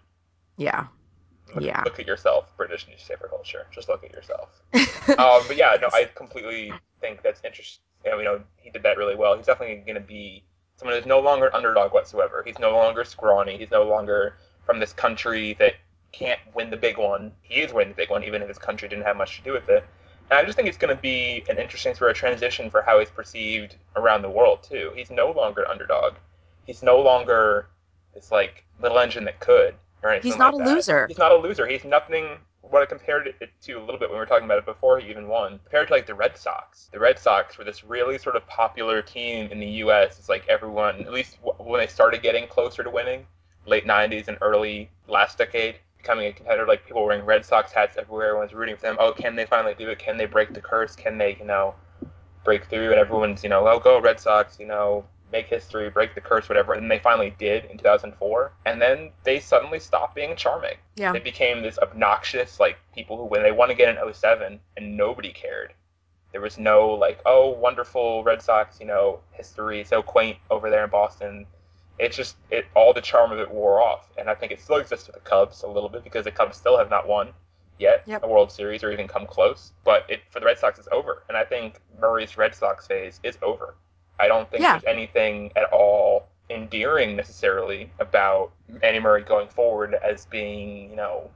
[0.57, 0.87] yeah.
[1.55, 1.83] Look, Yeah.
[1.85, 3.67] Look at yourself, British newspaper culture.
[3.73, 4.49] Just look at yourself.
[4.75, 7.83] um, but yeah, no, I completely think that's interesting.
[8.05, 9.37] You know, you know, he did that really well.
[9.37, 10.43] He's definitely going to be
[10.77, 12.43] someone who's no longer underdog whatsoever.
[12.45, 13.57] He's no longer scrawny.
[13.59, 15.75] He's no longer from this country that
[16.13, 17.33] can't win the big one.
[17.43, 19.53] He is winning the big one, even if his country didn't have much to do
[19.53, 19.85] with it.
[20.31, 22.99] And I just think it's going to be an interesting sort of transition for how
[22.99, 24.91] he's perceived around the world too.
[24.95, 26.15] He's no longer an underdog.
[26.67, 27.69] He's no longer
[28.13, 30.19] this like little engine that could or.
[30.21, 30.75] He's not like a that.
[30.75, 31.07] loser.
[31.07, 31.67] He's not a loser.
[31.67, 32.39] He's nothing.
[32.63, 34.99] What I compared it to a little bit when we were talking about it before
[34.99, 36.89] he even won, compared to like the Red Sox.
[36.93, 40.19] The Red Sox were this really sort of popular team in the U.S.
[40.19, 43.25] It's like everyone, at least when they started getting closer to winning,
[43.67, 46.67] late '90s and early last decade, becoming a competitor.
[46.67, 48.29] Like people wearing Red Sox hats everywhere.
[48.31, 48.97] Everyone's rooting for them.
[48.99, 50.01] Oh, can they finally do it?
[50.01, 50.97] Can they break the curse?
[50.97, 51.75] Can they, you know,
[52.45, 52.91] break through?
[52.91, 54.59] And everyone's, you know, oh, go Red Sox.
[54.59, 55.05] You know,
[55.37, 56.73] make history, break the curse, whatever.
[56.75, 58.53] And they finally did in 2004.
[58.65, 60.77] And then they suddenly stopped being charming.
[60.97, 61.13] Yeah.
[61.13, 65.33] They became this obnoxious, like people who when they won again in 07 and nobody
[65.33, 65.75] cared.
[66.33, 70.85] There was no like, oh, wonderful Red Sox, you know, history, so quaint over there
[70.85, 71.47] in Boston.
[71.99, 74.77] It's just it all the charm of it wore off, and I think it still
[74.77, 77.29] exists with the Cubs a little bit because the Cubs still have not won
[77.79, 78.23] yet Yep.
[78.23, 79.73] a World Series or even come close.
[79.83, 83.19] But it for the Red Sox it's over, and I think Murray's Red Sox phase
[83.23, 83.77] is over.
[84.19, 84.79] I don't think Yeah.
[84.79, 88.53] there's anything at all endearing necessarily about
[88.83, 91.31] Andy Murray going forward as being, you know,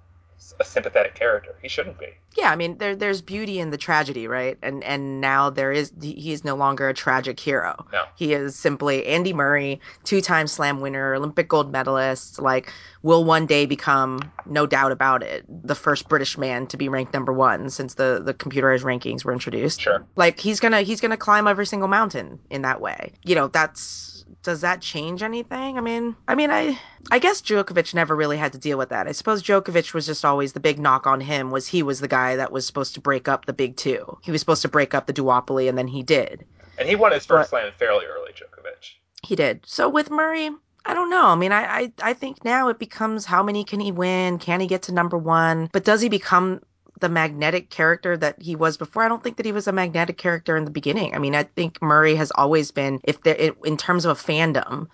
[0.58, 1.54] a sympathetic character.
[1.62, 2.08] He shouldn't be.
[2.36, 4.56] Yeah, I mean there there's beauty in the tragedy, right?
[4.62, 7.74] And and now there is he is no longer a tragic hero.
[7.92, 8.04] No.
[8.16, 12.72] He is simply Andy Murray, two-time slam winner, Olympic gold medalist, like
[13.02, 17.12] will one day become no doubt about it, the first British man to be ranked
[17.12, 19.80] number 1 since the the computerized rankings were introduced.
[19.80, 20.04] Sure.
[20.16, 23.12] Like he's going to he's going to climb every single mountain in that way.
[23.24, 25.78] You know, that's does that change anything?
[25.78, 26.78] I mean, I mean, I
[27.10, 29.06] I guess Djokovic never really had to deal with that.
[29.06, 32.08] I suppose Djokovic was just always the big knock on him was he was the
[32.08, 34.18] guy that was supposed to break up the big two.
[34.22, 36.44] He was supposed to break up the duopoly, and then he did.
[36.78, 38.94] And he won his first But- slam fairly early, Djokovic.
[39.22, 39.60] He did.
[39.66, 40.50] So with Murray,
[40.86, 41.26] I don't know.
[41.26, 44.38] I mean, I, I I think now it becomes how many can he win?
[44.38, 45.68] Can he get to number one?
[45.72, 46.62] But does he become
[47.00, 49.02] the magnetic character that he was before?
[49.02, 51.14] I don't think that he was a magnetic character in the beginning.
[51.14, 54.88] I mean, I think Murray has always been, if there in terms of a fandom,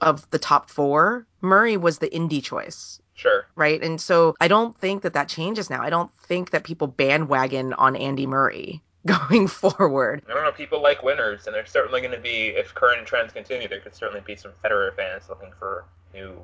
[0.00, 3.00] of the top four, Murray was the indie choice.
[3.14, 3.46] Sure.
[3.56, 3.82] right?
[3.82, 5.82] And so I don't think that that changes now.
[5.82, 10.22] I don't think that people bandwagon on Andy Murray going forward.
[10.30, 10.52] I don't know.
[10.52, 13.94] People like winners, and there's certainly going to be, if current trends continue, there could
[13.94, 16.38] certainly be some Federer fans looking for new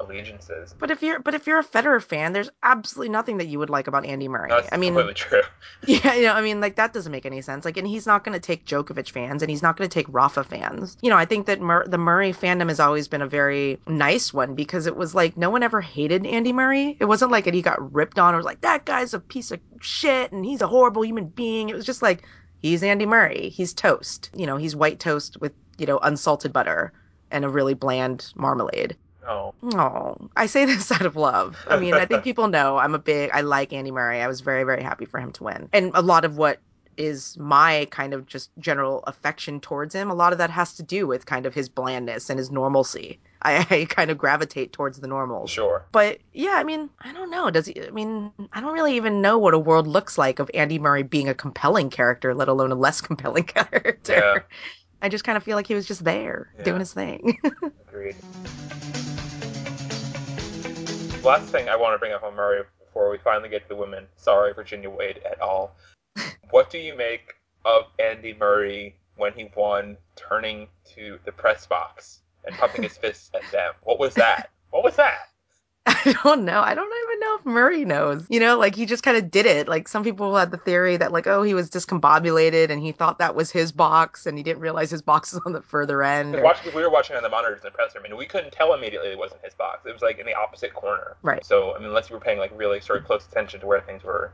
[0.00, 0.74] allegiances.
[0.78, 3.70] But if you're but if you're a Federer fan, there's absolutely nothing that you would
[3.70, 4.50] like about Andy Murray.
[4.50, 5.42] That's I mean, completely true.
[5.86, 7.64] yeah, you know, I mean, like that doesn't make any sense.
[7.64, 10.06] Like, and he's not going to take Djokovic fans, and he's not going to take
[10.08, 10.96] Rafa fans.
[11.02, 14.32] You know, I think that Mur- the Murray fandom has always been a very nice
[14.32, 16.96] one because it was like no one ever hated Andy Murray.
[17.00, 19.60] It wasn't like he got ripped on or was like that guy's a piece of
[19.80, 21.68] shit and he's a horrible human being.
[21.68, 22.24] It was just like
[22.60, 23.48] he's Andy Murray.
[23.50, 24.30] He's toast.
[24.34, 26.92] You know, he's white toast with you know unsalted butter
[27.30, 28.96] and a really bland marmalade.
[29.28, 31.56] Oh, Oh, I say this out of love.
[31.68, 34.20] I mean, I think people know I'm a big, I like Andy Murray.
[34.20, 35.68] I was very, very happy for him to win.
[35.72, 36.58] And a lot of what
[36.96, 40.82] is my kind of just general affection towards him, a lot of that has to
[40.82, 43.18] do with kind of his blandness and his normalcy.
[43.42, 45.46] I, I kind of gravitate towards the normal.
[45.46, 45.84] sure.
[45.92, 47.50] But yeah, I mean, I don't know.
[47.50, 47.82] Does he?
[47.86, 51.02] I mean, I don't really even know what a world looks like of Andy Murray
[51.02, 54.14] being a compelling character, let alone a less compelling character.
[54.14, 54.38] Yeah.
[55.02, 56.64] I just kind of feel like he was just there Yeah.
[56.64, 57.38] doing his thing.
[57.88, 58.16] Agreed.
[61.26, 63.74] Last thing I want to bring up on Murray before we finally get to the
[63.74, 64.06] women.
[64.14, 65.74] Sorry, Virginia Wade at all.
[66.50, 67.34] what do you make
[67.64, 73.32] of Andy Murray when he won, turning to the press box and pumping his fists
[73.34, 73.74] at them?
[73.82, 74.50] What was that?
[74.70, 75.30] What was that?
[75.88, 76.60] I don't know.
[76.62, 78.26] I don't even know if Murray knows.
[78.28, 79.68] You know, like he just kind of did it.
[79.68, 83.18] Like some people had the theory that like, oh, he was discombobulated and he thought
[83.20, 86.34] that was his box and he didn't realize his box was on the further end.
[86.34, 88.52] or- Watch, we were watching on the monitors in the press room, and we couldn't
[88.52, 89.86] tell immediately it wasn't his box.
[89.86, 91.16] It was like in the opposite corner.
[91.22, 91.44] Right.
[91.44, 93.80] So I mean, unless you were paying like really sort of close attention to where
[93.80, 94.32] things were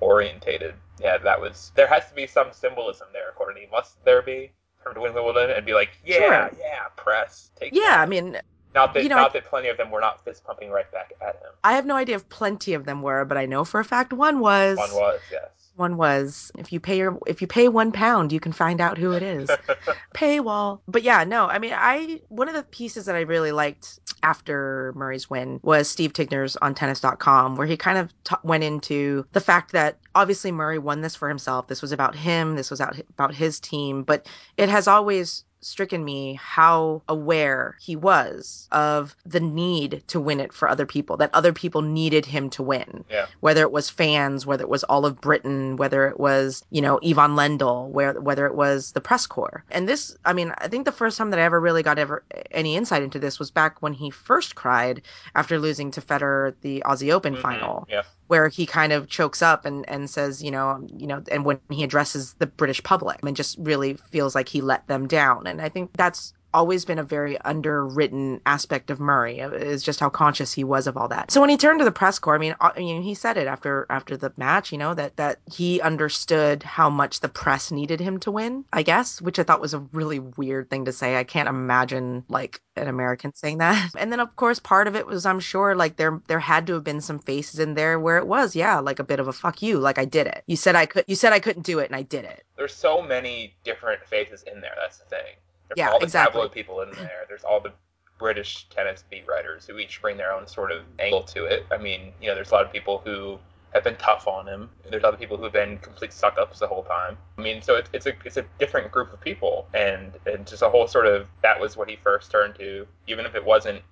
[0.00, 1.72] orientated, yeah, that was.
[1.74, 3.68] There has to be some symbolism there, Courtney.
[3.70, 4.52] Must there be?
[4.82, 6.16] For him to win Wimbledon and be like, yeah,
[6.48, 6.50] Sure.
[6.58, 7.72] yeah, press, take.
[7.72, 7.98] Yeah, that.
[8.00, 8.36] I mean,
[8.74, 10.90] not that you know, not I- that plenty of them were not fist pumping right
[10.92, 11.50] back at him.
[11.64, 14.12] I have no idea if plenty of them were, but I know for a fact
[14.12, 14.78] one was.
[14.78, 15.48] One was, yes.
[15.76, 16.52] One was.
[16.58, 19.22] If you pay your if you pay one pound, you can find out who it
[19.22, 19.48] is.
[20.14, 20.80] paywall.
[20.86, 24.92] But yeah, no, I mean, I one of the pieces that I really liked after
[24.94, 29.40] Murray's win was Steve Tignor's on tennis.com, where he kind of t- went into the
[29.40, 31.68] fact that obviously Murray won this for himself.
[31.68, 34.26] This was about him, this was out, about his team, but
[34.58, 40.52] it has always stricken me how aware he was of the need to win it
[40.52, 43.26] for other people, that other people needed him to win yeah.
[43.40, 46.98] whether it was fans, whether it was all of Britain, whether it was, you know,
[47.04, 49.64] Ivan Lendl, where, whether it was the press corps.
[49.70, 52.24] And this, I mean, I think the first time that I ever really got ever
[52.50, 55.02] any insight into this was back when he first cried
[55.34, 58.02] after losing to Federer the Aussie Open Mhm, final Yeah.
[58.28, 61.60] Where he kind of chokes up and, and says, you know, you know, and when
[61.70, 65.46] he addresses the British public and just really feels like he let them down.
[65.46, 70.10] And I think that's always been a very underwritten aspect of Murray is just how
[70.10, 71.30] conscious he was of all that.
[71.30, 73.36] So when he turned to the press corps, I mean, uh, I mean, he said
[73.36, 77.70] it after after the match, you know, that that he understood how much the press
[77.70, 80.92] needed him to win, I guess, which I thought was a really weird thing to
[80.92, 81.16] say.
[81.16, 83.90] I can't imagine like an American saying that.
[84.02, 86.74] And then of course part of it was I'm sure like there there had to
[86.74, 89.32] have been some faces in there where it was, yeah, like a bit of a
[89.32, 90.42] fuck you, like I did it.
[90.46, 92.44] You said I could you said I couldn't do it and I did it.
[92.56, 94.74] There's so many different faces in there.
[94.80, 95.36] That's the thing.
[95.68, 96.32] There's Yeah, all the exactly.
[96.40, 97.24] tabloid people in there.
[97.28, 97.72] There's all the
[98.18, 101.66] British tennis beat writers who each bring their own sort of angle to it.
[101.72, 103.38] I mean, you know, there's a lot of people who
[103.74, 104.68] have been tough on him.
[104.90, 107.16] There's other people who've been complete suck ups the whole time.
[107.38, 110.62] I mean, so it's, it's a it's a different group of people, and and just
[110.62, 113.82] a whole sort of that was what he first turned to, even if it wasn't,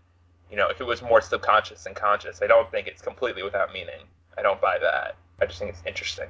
[0.50, 2.42] you know, if it was more subconscious than conscious.
[2.42, 4.02] I don't think it's completely without meaning.
[4.38, 5.16] I don't buy that.
[5.40, 6.28] I just think it's interesting,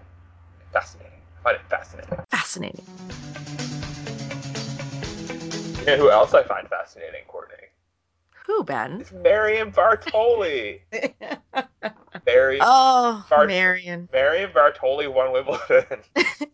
[0.73, 1.19] fascinating.
[1.41, 2.19] I find it fascinating.
[2.31, 2.85] Fascinating.
[5.81, 7.57] You know who else I find fascinating, Courtney?
[8.47, 9.01] Who, Ben?
[9.01, 10.81] It's Marion Bartoli.
[12.27, 14.07] Mary, oh, Bart- Marion.
[14.13, 16.01] Marion Bartoli won Wimbledon.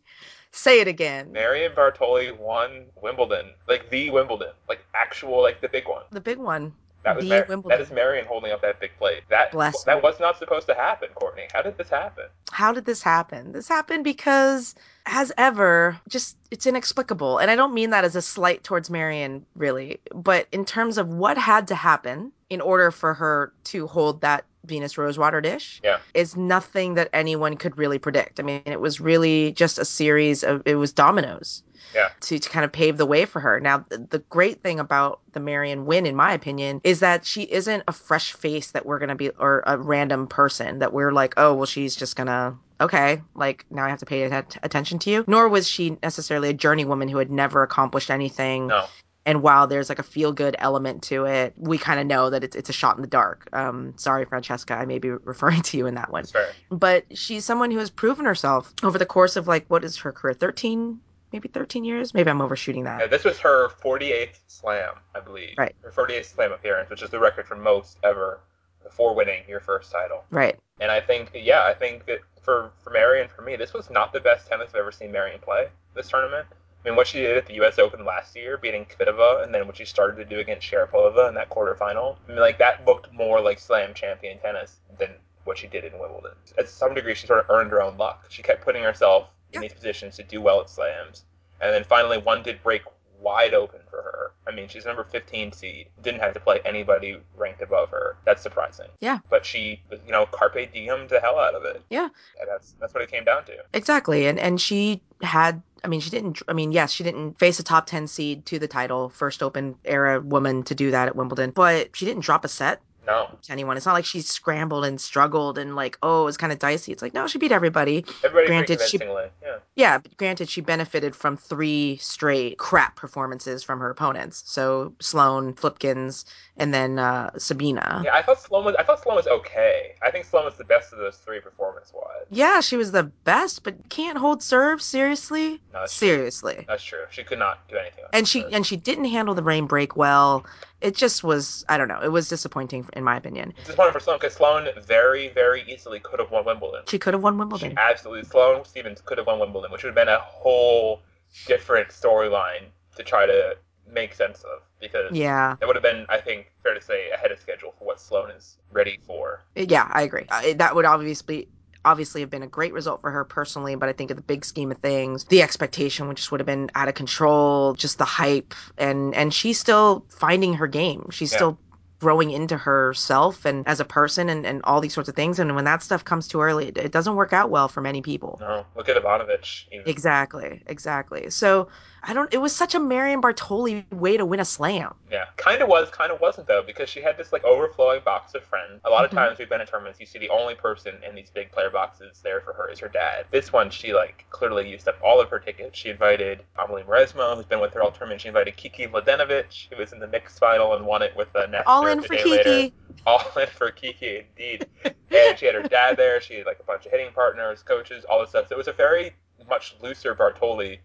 [0.53, 1.33] Say it again.
[1.33, 6.05] Marion Bartoli won Wimbledon, like the Wimbledon, like actual, like the big one.
[6.13, 6.73] the big one.
[7.07, 9.23] That was Mar- that is Marion holding up that big plate.
[9.31, 10.03] That Bless that her.
[10.03, 11.45] was not supposed to happen, Courtney.
[11.53, 12.25] How did this happen?
[12.51, 13.53] How did this happen?
[13.53, 14.75] This happened because,
[15.07, 17.39] as ever, just it's inexplicable.
[17.39, 21.09] And I don't mean that as a slight towards Marion, really, but in terms of
[21.09, 25.99] what had to happen in order for her to hold that Venus Rosewater dish Yeah.
[26.15, 28.41] is nothing that anyone could really predict.
[28.41, 31.63] I mean, it was really just a series of, it was dominoes.
[31.95, 32.09] Yeah.
[32.23, 33.61] To, to kind of pave the way for her.
[33.61, 37.43] Now, the, the great thing about the Marion win, in my opinion, is that she
[37.43, 41.13] isn't a fresh face that we're going to be, or a random person that we're
[41.13, 44.99] like, oh, well, she's just going to, okay, like now I have to pay attention
[44.99, 45.25] to you.
[45.29, 48.67] Nor was she necessarily a journeywoman who had never accomplished anything.
[48.67, 48.87] No.
[49.27, 52.43] And while there's like a feel good element to it, we kind of know that
[52.45, 53.49] it's, it's a shot in the dark.
[53.53, 56.49] Um, sorry, Francesca, I may be referring to you in that one fair.
[56.71, 60.13] but she's someone who has proven herself over the course of like what is her
[60.13, 60.99] career 13
[61.33, 65.55] maybe 13 years maybe i'm overshooting Yeah, that this was her 48th slam, I believe.
[65.59, 65.75] Right.
[65.83, 68.41] Her 48th slam appearance, which is the record for most ever
[68.85, 70.25] before winning your first title.
[70.31, 73.91] right And I think, yeah, I think that for, for Marion, for me, this was
[73.91, 76.47] not the best tennis I've ever seen Marion play this tournament.
[76.87, 77.81] I mean, what she did at the U.S.
[77.81, 81.35] Open last year, beating Kvitova, and then what she started to do against Sharapova in
[81.35, 85.11] that quarterfinal, I mean, like, that looked more like slam champion tennis than
[85.43, 86.37] what she did in Wimbledon.
[86.57, 88.27] At some degree, she sort of earned her own luck.
[88.29, 91.25] She kept putting herself in these positions to do well at slams.
[91.61, 92.83] And then finally, one did break
[93.27, 94.33] wide open for her.
[94.49, 95.89] I mean, she's number 15 seed.
[96.03, 98.17] Didn't have to play anybody ranked above her.
[98.25, 98.87] That's surprising.
[99.01, 99.19] Yeah.
[99.29, 101.83] But she, you know, carpe diem the hell out of it.
[101.91, 102.09] Yeah.
[102.41, 103.55] And that's that's what it came down to.
[103.75, 107.59] exactly and and she had i mean she didn't i mean yes she didn't face
[107.59, 111.17] a top 10 seed to the title first open era woman to do that at
[111.17, 114.85] wimbledon but she didn't drop a set No, to anyone it's not like she scrambled
[114.85, 117.53] and struggled and like oh it was kind of dicey it's like no she beat
[117.53, 118.99] everybody everybody Granted, she-
[119.43, 119.57] Yeah.
[119.77, 124.43] Yeah, granted, she benefited from three straight crap performances from her opponents.
[124.47, 126.25] So Sloane, Flipkens,
[126.57, 128.01] and then uh, Sabina.
[128.03, 129.93] Yeah, I thought Sloane was I thought Sloane was okay.
[130.03, 132.25] I think Sloane was the best of those three performance wise.
[132.31, 135.61] Yeah, she was the best, but can't hold serve seriously.
[135.75, 136.09] No, that's true.
[136.09, 136.65] Seriously.
[136.67, 137.05] That's true.
[137.11, 138.05] She could not do anything.
[138.15, 138.53] And she serve.
[138.55, 140.47] and she didn't handle the rain break well.
[140.81, 142.01] It just was I don't know.
[142.03, 143.55] It was disappointing in my opinion.
[143.65, 146.83] Disappointing for Sloane because Sloane very, very easily could have won Wimbledon.
[146.89, 147.75] She could have won She Wimbledon.
[147.79, 151.01] absolutely Sloane Stevens could have won Wimbledon, which would have been a whole
[151.47, 152.67] different storyline
[152.97, 153.57] to try to
[153.89, 155.57] make sense of because Yeah.
[155.61, 158.31] it would have been, I think, fair to say, ahead of schedule for what Sloane
[158.31, 159.43] is ready for.
[159.55, 160.27] Yeah, I agree.
[160.29, 161.49] Uh, that would obviously
[161.87, 164.45] obviously have been a great result for her personally, but I think in the big
[164.45, 168.55] scheme of things, the expectation just would have been out of control, just the hype
[168.79, 171.09] and and she's still finding her game.
[171.11, 171.37] She's Yeah.
[171.39, 171.61] still
[172.01, 175.55] growing into herself and as a person and, and all these sorts of things and
[175.57, 178.39] when that stuff comes too early it, it doesn't work out well for many people
[178.39, 179.65] No, look at Ivanovic.
[179.73, 179.87] Even.
[179.87, 181.69] exactly exactly so
[182.07, 185.63] i don't it was such a marion bartoli way to win a slam Yeah, kind
[185.63, 188.81] of was, kind of wasn't though, because she had this like overflowing box of friends.
[188.85, 189.15] A lot of Mhm.
[189.15, 192.21] times we've been in tournaments, you see the only person in these big player boxes
[192.25, 193.27] there for her is her dad.
[193.31, 195.79] This one, she like clearly used up all of her tickets.
[195.79, 198.21] She invited Amelie Mauresmo, who's been with her all tournament.
[198.21, 201.47] She invited Kiki Mladenovic, who was in the mixed final and won it with uh,
[201.47, 202.71] Nestor all in the for kiki later.
[203.07, 204.67] All in for Kiki, indeed.
[204.85, 206.21] and she had her dad there.
[206.21, 208.49] She had like a bunch of hitting partners, coaches, all this stuff.
[208.49, 209.15] So it was a very
[209.49, 210.81] much looser Bartoli,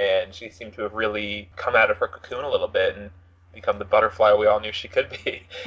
[0.00, 3.10] and she seemed to have really come out of her cocoon a little bit and
[3.52, 5.42] become the butterfly we all knew she could be.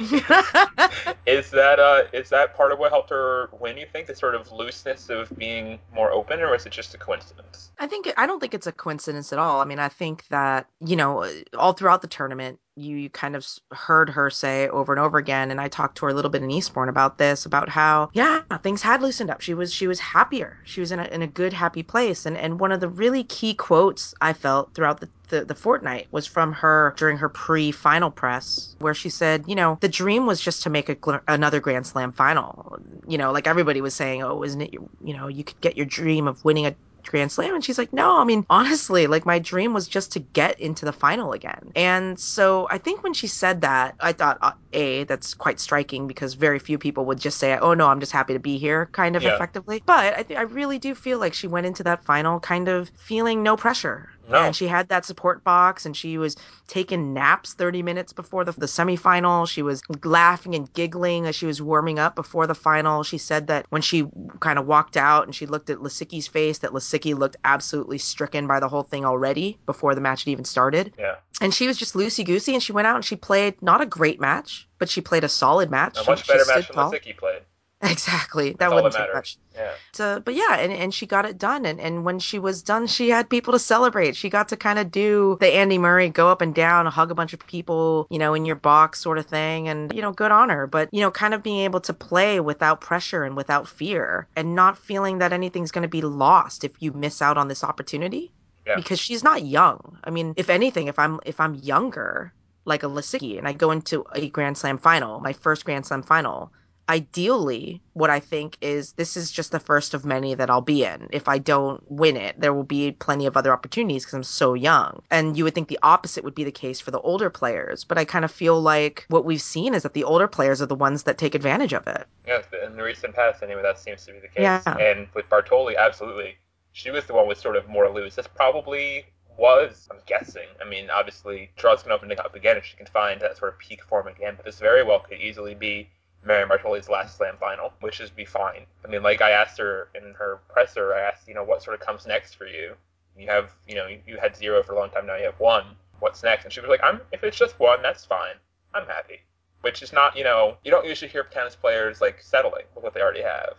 [1.26, 3.76] is that uh, is that part of what helped her win?
[3.76, 6.98] You think the sort of looseness of being more open, or is it just a
[6.98, 7.70] coincidence?
[7.78, 9.60] I think I don't think it's a coincidence at all.
[9.60, 14.10] I mean, I think that you know, all throughout the tournament, you, kind of heard
[14.10, 16.50] her say over and over again, and I talked to her a little bit in
[16.50, 19.40] Eastbourne about this, about how yeah, things had loosened up.
[19.40, 20.58] She was she was happier.
[20.64, 23.24] She was in a in a good happy place, and and one of the really
[23.24, 28.10] key quotes I felt throughout the the, the fortnight was from her during her pre-final
[28.10, 31.86] press where she said you know the dream was just to make a another grand
[31.86, 35.60] slam final you know like everybody was saying oh isn't it you know you could
[35.60, 36.76] get your dream of winning a
[37.10, 37.54] Grand Slam.
[37.54, 40.84] And she's like, no, I mean, honestly, like my dream was just to get into
[40.84, 41.70] the final again.
[41.74, 46.06] And so I think when she said that, I thought, uh, A, that's quite striking
[46.06, 48.88] because very few people would just say, oh no, I'm just happy to be here,
[48.92, 49.26] kind of Yeah.
[49.26, 49.82] effectively.
[49.86, 52.90] But I, th- I really do feel like she went into that final kind of
[52.96, 54.08] feeling no pressure.
[54.28, 54.42] No.
[54.42, 58.52] And she had that support box and she was taking naps 30 minutes before the,
[58.52, 59.48] the semifinal.
[59.48, 63.02] She was laughing and giggling as she was warming up before the final.
[63.02, 64.06] She said that when she
[64.40, 68.46] kind of walked out and she looked at Lisicki's face, that Lisicki looked absolutely stricken
[68.46, 70.94] by the whole thing already before the match had even started.
[70.98, 73.80] Yeah, And she was just loosey goosey and she went out and she played not
[73.80, 75.98] a great match, but she played a solid match.
[75.98, 76.92] a She- much she better stood match than tall.
[76.92, 77.42] Lisicki played.
[77.90, 78.50] Exactly.
[78.50, 79.38] That That's wouldn't that take much.
[79.54, 81.64] Yeah, So, but yeah, and, and she got it done.
[81.64, 84.16] And, and when she was done, she had people to celebrate.
[84.16, 87.14] She got to kind of do the Andy Murray go up and down, hug a
[87.14, 89.68] bunch of people, you know, in your box sort of thing.
[89.68, 90.66] And, you know, good on her.
[90.66, 94.54] But, you know, kind of being able to play without pressure and without fear and
[94.54, 98.32] not feeling that anything's going to be lost if you miss out on this opportunity.
[98.66, 98.76] Yeah.
[98.76, 99.98] Because she's not young.
[100.04, 102.32] I mean, if anything, if I'm if I'm younger,
[102.64, 106.02] like a Lisicki, and I go into a Grand Slam final, my first Grand Slam
[106.02, 106.50] final,
[106.88, 110.84] ideally, what I think is this is just the first of many that I'll be
[110.84, 111.08] in.
[111.12, 114.54] If I don't win it, there will be plenty of other opportunities because I'm so
[114.54, 115.02] young.
[115.10, 117.98] And you would think the opposite would be the case for the older players, but
[117.98, 120.74] I kind of feel like what we've seen is that the older players are the
[120.74, 122.06] ones that take advantage of it.
[122.26, 122.42] yeah.
[122.64, 124.42] In the recent past, anyway, that seems to be the case.
[124.42, 124.62] Yeah.
[124.78, 126.36] And with Bartoli, absolutely,
[126.72, 128.16] she was the one with sort of more loose.
[128.16, 129.06] This probably
[129.36, 130.46] was, I'm guessing.
[130.64, 133.58] I mean, obviously, draws can open up again if she can find that sort of
[133.58, 134.34] peak form again.
[134.36, 135.88] But this very well could easily be
[136.24, 138.66] Marion Bartoli's last slam final, which is be fine.
[138.84, 141.78] I mean, like I asked her in her presser, I asked, you know, what sort
[141.78, 142.74] of comes next for you?
[143.16, 145.64] You have, you know, you had zero for a long time, now you have one.
[146.00, 146.44] What's next?
[146.44, 148.34] And she was like, I'm if it's just one, that's fine.
[148.74, 149.20] I'm happy.
[149.60, 152.94] Which is not, you know, you don't usually hear tennis players like settling with what
[152.94, 153.54] they already have.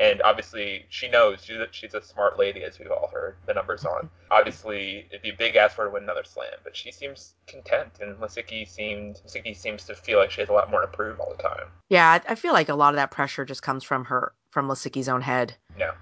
[0.00, 4.02] And obviously, she knows she's a, smart lady, as we've all heard the numbers on.
[4.02, 4.32] Mm-hmm.
[4.32, 7.34] Obviously, it'd be a big ask for her to win another slam, but she seems
[7.46, 10.88] content, and Lisicki seemed Lisicki seems to feel like she has a lot more to
[10.88, 11.66] prove all the time.
[11.88, 14.68] Yeah, I, I feel like a lot of that pressure just comes from her, from
[14.68, 15.54] Lisicki's own head.
[15.78, 15.92] Yeah.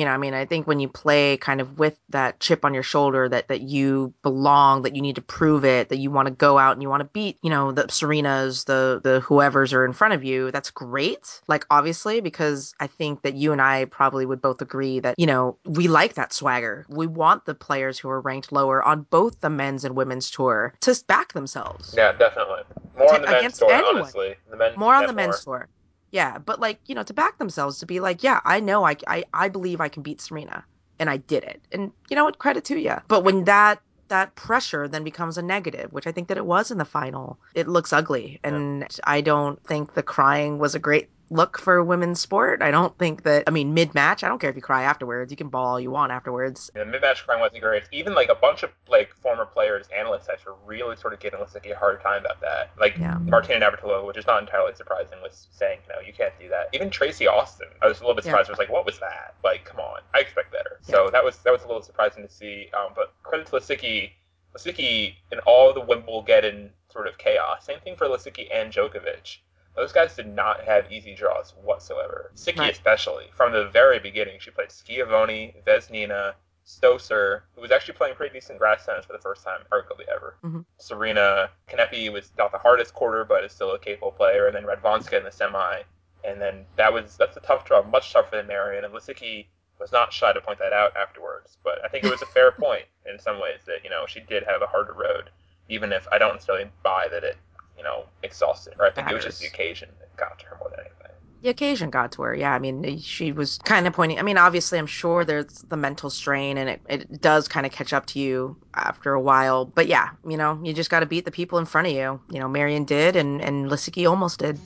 [0.00, 2.72] You know, I mean, I think when you play kind of with that chip on
[2.72, 6.24] your shoulder that that you belong, that you need to prove it, that you want
[6.24, 9.74] to go out and you want to beat, you know, the Serenas, the the whoever's
[9.74, 11.42] are in front of you, that's great.
[11.48, 15.26] Like obviously, because I think that you and I probably would both agree that, you
[15.26, 16.86] know, we like that swagger.
[16.88, 20.72] We want the players who are ranked lower on both the men's and women's tour
[20.80, 21.94] to back themselves.
[21.94, 22.62] Yeah, definitely.
[22.96, 23.96] More on the men's tour, anyone.
[23.96, 24.36] honestly.
[24.50, 25.68] The men more on the men's tour.
[26.10, 28.96] Yeah, but like you know, to back themselves to be like, yeah, I know, I,
[29.06, 30.64] I, I believe I can beat Serena,
[30.98, 32.96] and I did it, and you know what, credit to you.
[33.08, 36.72] But when that that pressure then becomes a negative, which I think that it was
[36.72, 41.08] in the final, it looks ugly, and I don't think the crying was a great
[41.30, 42.60] look for women's sport.
[42.60, 43.44] I don't think that.
[43.46, 45.30] I mean, mid match, I don't care if you cry afterwards.
[45.30, 46.70] You can ball all you want afterwards.
[46.74, 47.84] The mid-match crying wasn't great.
[47.92, 51.40] Even like a bunch of like former players, analysts, types were really sort of giving
[51.40, 52.70] Lisicki a hard time about that.
[52.78, 53.16] Like Yeah.
[53.18, 56.68] Martina Navratilova, which is not entirely surprising, was saying, no, you can't do that.
[56.72, 58.32] Even Tracy Austin, I was a little bit Yeah.
[58.32, 58.50] surprised.
[58.50, 59.34] I was like, what was that?
[59.44, 60.78] Like, come on, I expect better.
[60.82, 62.70] So that was that was a little surprising to see.
[62.74, 64.10] Um, but credit to Lisicki.
[64.56, 67.64] Lisicki in all the Wimbledon sort of chaos.
[67.64, 69.38] Same thing for Lisicki and Djokovic.
[69.76, 72.32] Those guys did not have easy draws whatsoever.
[72.34, 72.72] Sicki Right.
[72.72, 73.30] especially.
[73.34, 76.34] From the very beginning, she played Schiavone, Vesnina,
[76.66, 80.36] Stosur, who was actually playing pretty decent grass tennis for the first time, arguably ever.
[80.44, 80.64] Mhm.
[80.78, 84.46] Serena Kanepi was not the hardest quarter, but is still a capable player.
[84.46, 85.82] And then Radwanska in the semi.
[86.22, 88.84] And then that was that's a tough draw, much tougher than Marion.
[88.84, 89.46] And Lisicki
[89.78, 91.56] was not shy to point that out afterwards.
[91.64, 94.20] But I think it was a fair point in some ways that you know she
[94.20, 95.30] did have a harder road,
[95.68, 97.38] even if I don't necessarily buy that it
[97.80, 98.84] you know exhausted her.
[98.84, 100.96] I think it was just the occasion that got to her more than anything.
[101.40, 102.34] The occasion got to her.
[102.34, 104.18] Yeah, I mean, eh, she was kind of pointing.
[104.18, 107.72] I mean, obviously, I'm sure there's the mental strain, and it, it does kind of
[107.72, 109.64] catch up to you after a while.
[109.64, 112.20] But yeah, you know, you just got to beat the people in front of you.
[112.30, 114.58] You know, Marion did, and and Lisicki almost did.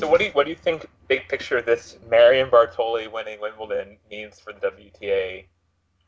[0.00, 3.98] So what do you what do you think big picture this Marion Bartoli winning Wimbledon
[4.10, 5.44] means for the WTA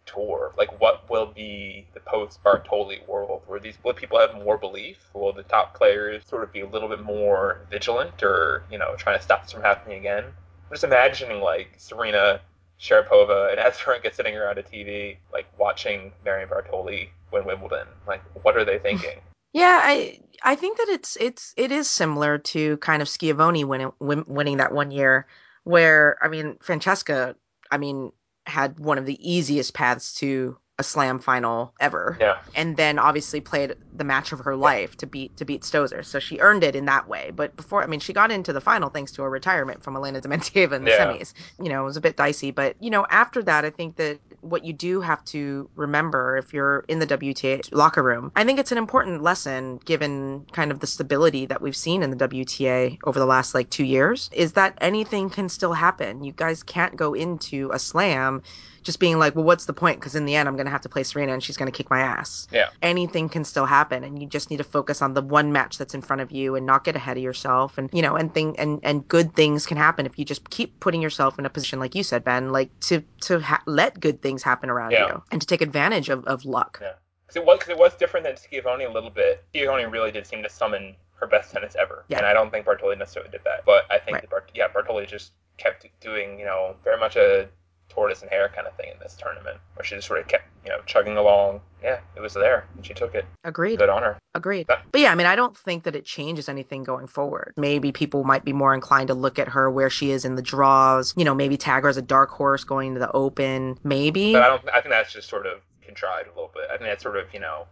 [0.07, 0.53] tour?
[0.57, 3.43] Like what will be the post Bartoli world?
[3.47, 4.99] Where these will people have more belief?
[5.15, 8.95] Will the top players sort of be a little bit more vigilant or, you know,
[8.97, 10.25] trying to stop this from happening again?
[10.25, 12.41] I'm just imagining like Serena
[12.81, 17.87] Sharapova and Azarenka sitting around a TV, like watching Marion Bartoli win Wimbledon.
[18.07, 19.21] Like, what are they thinking?
[19.53, 23.93] Yeah, I I think that it's it's it is similar to kind of Schiavone winning
[24.01, 25.27] winning that one year,
[25.63, 27.37] where I mean Francesca,
[27.71, 28.11] I mean
[28.47, 32.17] had one of the easiest paths to a slam final ever.
[32.21, 32.35] yeah.
[32.57, 36.05] and then obviously played the match of her life to beat to beat Stosur.
[36.05, 37.31] So she earned it in that way.
[37.35, 40.21] But before, I mean, she got into the final thanks to her retirement from Elena
[40.21, 41.07] Dementieva in the Yeah.
[41.07, 41.33] semis.
[41.63, 44.19] You know, it was a bit dicey, but you know, after that, I think that
[44.41, 48.59] what you do have to remember if you're in the WTA locker room, I think
[48.59, 52.99] it's an important lesson given kind of the stability that we've seen in the WTA
[53.05, 56.25] over the last like two years, is that anything can still happen.
[56.25, 58.43] You guys can't go into a slam
[58.85, 59.99] just being like, well, what's the point?
[59.99, 61.77] Because in the end, I'm going to have to play Serena and she's going to
[61.77, 62.47] kick my ass.
[62.53, 62.69] Yeah.
[62.83, 65.95] Anything can still happen, and you just need to focus on the one match that's
[65.95, 67.77] in front of you and not get ahead of yourself.
[67.79, 70.79] And you know, and thing and and good things can happen if you just keep
[70.81, 74.23] putting yourself in a position, like you said, Ben, like to to ha- let good
[74.23, 75.07] things happen around Yeah.
[75.09, 76.79] you and to take advantage of of luck.
[76.81, 76.93] Yeah.
[77.27, 79.43] Because it was, cause it was different than Schiavone a little bit.
[79.55, 82.19] Schiavone really did seem to summon her best tennis ever, Yeah.
[82.19, 83.65] and I don't think Bartoli necessarily did that.
[83.65, 84.29] But I think Right.
[84.31, 87.49] Bart- yeah, Bartoli just kept doing you know very much a
[87.95, 90.45] tortoise and hare kind of thing in this tournament, where she just sort of kept
[90.65, 91.61] you know chugging along.
[91.83, 93.25] Yeah, it was there, and she took it.
[93.45, 93.79] Agreed.
[93.79, 94.17] Good on her.
[94.35, 94.67] Agreed.
[94.67, 97.53] But- But yeah, I mean, I don't think that it changes anything going forward.
[97.57, 100.43] Maybe people might be more inclined to look at her where she is in the
[100.43, 101.13] draws.
[101.17, 103.79] You know, maybe tag her as a dark horse going to the Open.
[103.85, 104.33] Maybe.
[104.33, 104.69] But I don't.
[104.71, 106.65] I think that's just sort of contrived a little bit.
[106.73, 107.67] I think that's sort of you know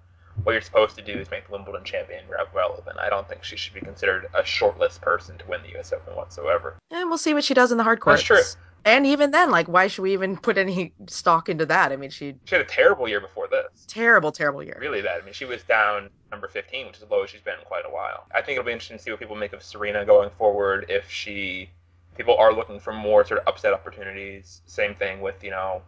[0.44, 2.98] what you're supposed to do is make the Wimbledon champion relevant.
[2.98, 5.92] I don't think she should be considered a shortlist person to win the U.S.
[5.92, 6.74] Open whatsoever.
[6.90, 8.26] And we'll see what she does in the hard courts.
[8.26, 8.60] That's true.
[8.84, 11.92] And even then, like, why should we even put any stock into that?
[11.92, 13.84] I mean, she She had a terrible year before this.
[13.86, 14.76] terrible, terrible year.
[14.80, 15.20] really bad.
[15.20, 17.84] I mean, she was down number 15, which is the lowest she's been in quite
[17.86, 18.26] a while.
[18.34, 20.86] I think it'll be interesting to see what people make of Serena going forward.
[20.88, 21.70] If she,
[22.16, 24.62] people are looking for more sort of upset opportunities.
[24.66, 25.82] Same thing with you know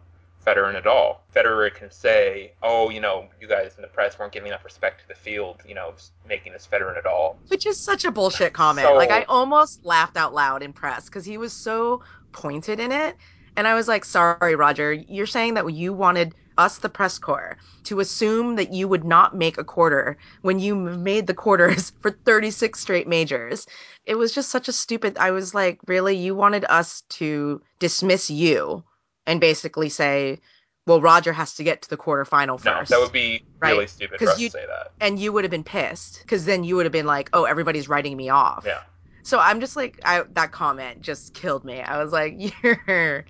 [0.45, 1.17] Federer and Nadal.
[1.35, 5.01] Federer can say, "Oh, you know, you guys in the press weren't giving enough respect
[5.01, 5.61] to the field.
[5.67, 5.93] You know,
[6.29, 8.87] making this Federer and Nadal." Which is such a bullshit comment.
[8.87, 12.03] So- Like, I almost laughed out loud in press because he was so
[12.35, 13.15] pointed in it.
[13.57, 17.57] And I was like, sorry, Roger, you're saying that you wanted us, the press corps,
[17.85, 22.11] to assume that you would not make a quarter when you made the quarters for
[22.25, 23.65] 36 straight majors.
[24.05, 25.17] It was just such a stupid.
[25.17, 26.15] I was like, really?
[26.15, 28.83] You wanted us to dismiss you
[29.25, 30.39] and basically say,
[30.85, 34.29] well, Roger has to get to the quarterfinal No, that would be really stupid for
[34.29, 34.91] us you- to say that.
[34.99, 37.89] and you would have been pissed because then you would have been like, oh, everybody's
[37.89, 38.63] writing me off.
[38.67, 38.81] Yeah.
[39.25, 41.81] So I'm just like, I, that comment just killed me.
[41.81, 42.35] I was like,
[42.87, 43.25] you're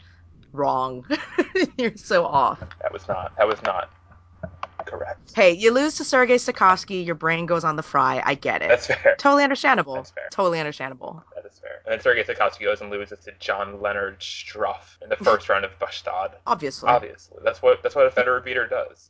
[0.51, 1.05] wrong.
[1.77, 2.59] you're so off.
[2.81, 3.33] That was not.
[3.37, 3.89] That was not
[4.85, 5.33] correct.
[5.33, 8.21] Hey, you lose to Sergei Stakhovsky, your brain goes on the fry.
[8.25, 8.67] I get it.
[8.67, 9.15] That's fair.
[9.17, 9.95] totally understandable.
[9.95, 10.27] That's fair.
[10.31, 11.23] Totally understandable.
[11.33, 11.81] That is fair.
[11.85, 15.79] And then Sergei Stakhovsky goes and loses to Jan-Lennard Struff in the first round of
[15.79, 16.33] Bastad.
[16.45, 16.89] Obviously.
[16.89, 19.09] Obviously, that's what that's what a Federer beater does.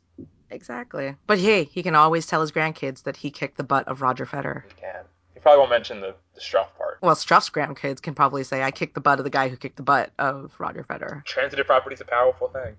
[0.50, 1.16] Exactly.
[1.26, 4.24] But hey, he can always tell his grandkids that he kicked the butt of Roger
[4.24, 4.62] Federer.
[4.68, 5.04] He can.
[5.46, 6.98] Probably won't mention the, the Struff part.
[7.02, 9.76] Well, Struff's grandkids can probably say, I kicked the butt of the guy who kicked
[9.76, 11.24] the butt of Roger Federer.
[11.24, 12.74] Transitive property is a powerful thing.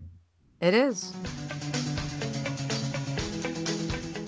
[0.59, 1.13] It is.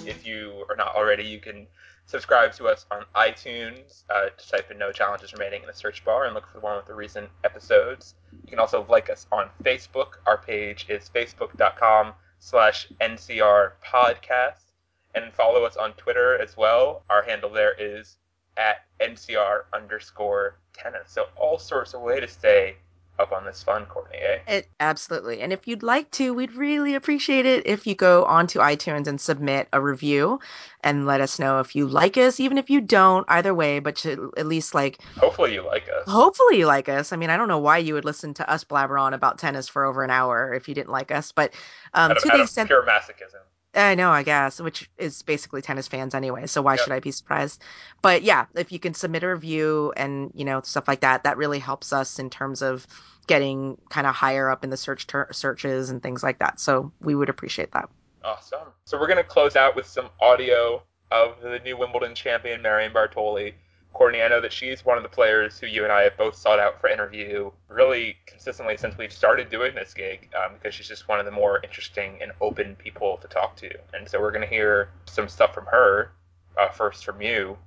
[0.07, 1.67] If you are not already, you can
[2.05, 4.03] Subscribe to us on iTunes.
[4.09, 6.63] Uh, just type in No Challenges Remaining in the search bar and look for the
[6.63, 8.15] one with the recent episodes.
[8.31, 10.13] You can also like us on Facebook.
[10.25, 14.71] Our page is facebook.com slash NCR podcast.
[15.13, 17.03] And follow us on Twitter as well.
[17.09, 18.15] Our handle there is
[18.59, 21.11] at NCR underscore tennis.
[21.11, 22.75] So all sorts of way to stay
[23.17, 24.39] up on this fun, Courtney, eh?
[24.47, 25.41] It absolutely.
[25.41, 29.19] And if you'd like to, we'd really appreciate it if you go onto iTunes and
[29.19, 30.39] submit a review
[30.85, 34.05] and let us know if you like us, even if you don't, either way, but
[34.05, 36.07] at least like Hopefully you like us.
[36.07, 37.11] hopefully you like us.
[37.11, 39.67] I mean, I don't know why you would listen to us blabber on about tennis
[39.67, 41.53] for over an hour if you didn't like us, but
[41.93, 43.43] um of, to the extent pure masochism.
[43.75, 46.47] I know, I guess, which is basically tennis fans anyway.
[46.47, 46.79] So why Yep.
[46.83, 47.61] should I be surprised?
[48.01, 51.37] But yeah, if you can submit a review and you know stuff like that, that
[51.37, 52.87] really helps us in terms of
[53.27, 56.59] getting kind of higher up in the search ter- searches and things like that.
[56.59, 57.89] So we would appreciate that.
[58.23, 58.73] Awesome.
[58.85, 62.91] So we're going to close out with some audio of the new Wimbledon champion, Marion
[62.93, 63.53] Bartoli.
[63.93, 66.35] Courtney, I know that she's one of the players who you and I have both
[66.35, 70.87] sought out for interview really consistently since we've started doing this gig um, because she's
[70.87, 73.69] just one of the more interesting and open people to talk to.
[73.93, 76.11] And so we're going to hear some stuff from her,
[76.57, 77.57] uh, first from you,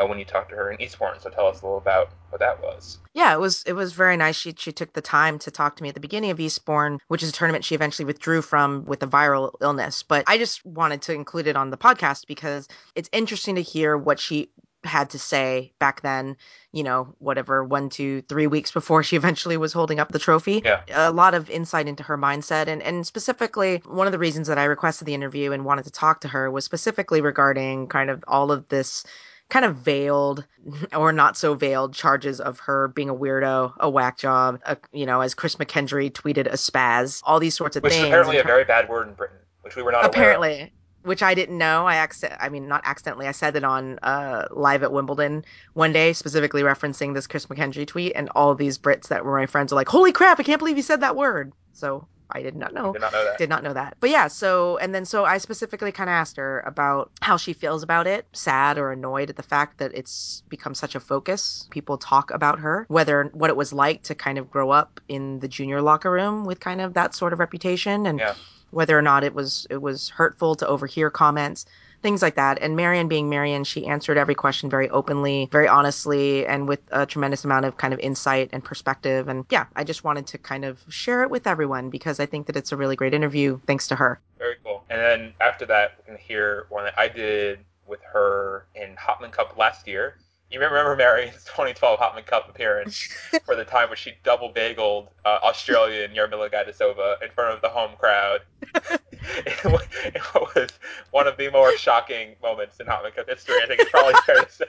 [0.00, 1.18] uh, when you talked to her in Eastbourne.
[1.20, 2.98] So tell us a little about what that was.
[3.12, 4.36] Yeah, it was it was very nice.
[4.36, 7.22] She she took the time to talk to me at the beginning of Eastbourne, which
[7.22, 10.02] is a tournament she eventually withdrew from with a viral illness.
[10.02, 13.96] But I just wanted to include it on the podcast because it's interesting to hear
[13.96, 14.50] what she
[14.84, 16.36] had to say back then,
[16.72, 20.62] you know, whatever, one, two, three weeks before she eventually was holding up the trophy.
[20.64, 20.82] Yeah.
[20.90, 22.66] A lot of insight into her mindset.
[22.66, 25.90] And, and specifically, one of the reasons that I requested the interview and wanted to
[25.90, 29.04] talk to her was specifically regarding kind of all of this
[29.50, 30.46] kind of veiled
[30.96, 35.04] or not so veiled charges of her being a weirdo, a whack job, a, you
[35.04, 38.04] know, as Chris McKendry tweeted, a spaz, all these sorts of Which things.
[38.04, 40.14] is apparently a very bad word in Britain, which we were not aware of.
[40.14, 40.72] apparently
[41.02, 41.86] which i didn't know.
[41.86, 45.44] I acc- i mean not accidentally i said it on uh live at wimbledon
[45.74, 49.46] one day specifically referencing this chris mckendry tweet and all these brits that were my
[49.46, 51.52] friends are like holy crap i can't believe you said that word.
[51.72, 52.92] So i did not know.
[52.92, 53.38] Did not know that.
[53.38, 53.96] did not know that.
[53.98, 57.52] But yeah so and then so i specifically kind of asked her about how she
[57.54, 61.66] feels about it sad or annoyed at the fact that it's become such a focus.
[61.70, 65.40] People talk about her whether what it was like to kind of grow up in
[65.40, 68.34] the junior locker room with kind of that sort of reputation and Yeah.
[68.70, 71.66] Whether or not it was it was hurtful to overhear comments
[72.02, 76.46] things like that and marion being marion she answered every question very openly very honestly
[76.46, 80.02] and with a tremendous amount of kind of insight and perspective and yeah i just
[80.04, 82.96] wanted to kind of share it with everyone because i think that it's a really
[82.96, 84.82] great interview thanks to her Very cool.
[84.88, 89.30] And then after that, we can hear one that I did with her in Hopman
[89.30, 90.16] Cup last year.
[90.50, 93.08] You remember Marion's 2012 Hopman Cup appearance
[93.44, 97.68] for the time when she double bageled uh, Australian Jarmila Gajdosova in front of the
[97.68, 98.40] home crowd.
[98.74, 100.70] it, wa- it was
[101.12, 103.56] one of the more shocking moments in Hopman Cup history.
[103.62, 104.66] I think it's probably fair to say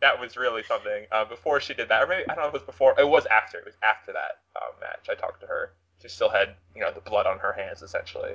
[0.00, 1.06] that was really something.
[1.10, 2.94] Uh, before she did that, or maybe I don't know if it was before.
[2.98, 3.58] It was after.
[3.58, 5.08] It was after that uh, match.
[5.10, 5.72] I talked to her.
[6.02, 8.34] She still had you know the blood on her hands essentially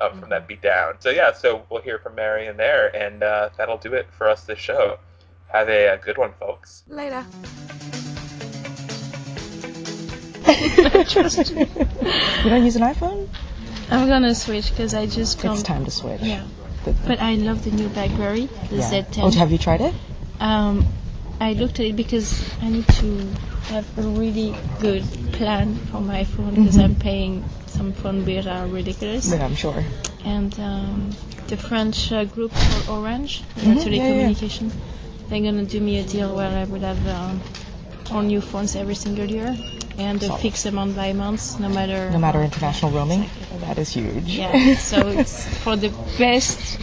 [0.00, 0.94] um, from that beat down.
[1.00, 4.44] So yeah, so we'll hear from Marion there, and uh, that'll do it for us
[4.44, 4.98] this show.
[5.52, 6.82] Have a, a good one, folks.
[6.88, 7.24] later
[10.46, 13.28] You don't use an iPhone?
[13.90, 16.20] I'm gonna switch because I just It's time to switch.
[16.22, 16.44] Yeah,
[16.84, 18.90] The- but I love the new BlackBerry, the yeah.
[19.02, 19.22] Z10.
[19.22, 19.94] Oh, have you tried it?
[20.40, 20.86] Um,
[21.40, 23.18] I looked at it because I need to
[23.68, 26.84] have a really good plan for my phone because Mhm.
[26.84, 29.30] I'm paying some phone bills that are ridiculous.
[29.30, 29.84] Yeah, I'm sure.
[30.24, 31.10] And um,
[31.48, 34.32] the French uh, group called Orange, the Mhm, yeah, yeah.
[35.28, 37.42] They're gonna do me a deal where I would have um,
[38.10, 39.56] all new phones every single year
[39.98, 40.40] and a Solid.
[40.42, 43.28] fixed amount by month, no matter No matter international roaming?
[43.60, 44.24] That is huge.
[44.24, 46.78] Yeah, so it's for the best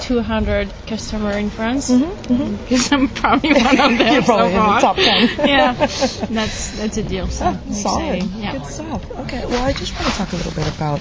[0.00, 4.56] 200 customer in France Mhm, because I'm probably one of them You're probably so in
[4.56, 4.74] far.
[4.74, 5.28] the top 10.
[5.48, 5.72] yeah,
[6.30, 7.26] that's that's a deal.
[7.28, 8.16] So it's Solid.
[8.16, 8.42] exciting.
[8.42, 8.52] Yeah.
[8.52, 9.10] Good stuff.
[9.20, 11.00] Okay, well, I just want to talk a little bit about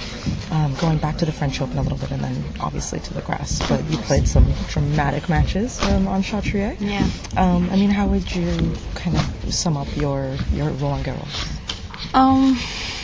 [0.52, 3.22] um, going back to the French Open a little bit and then obviously to the
[3.22, 3.60] grass.
[3.70, 6.76] But you played some dramatic matches um, on Chatrier.
[6.80, 7.08] Yeah.
[7.38, 12.14] Um, I mean, how would you kind of sum up your, your Roland Garros?
[12.14, 12.58] Um.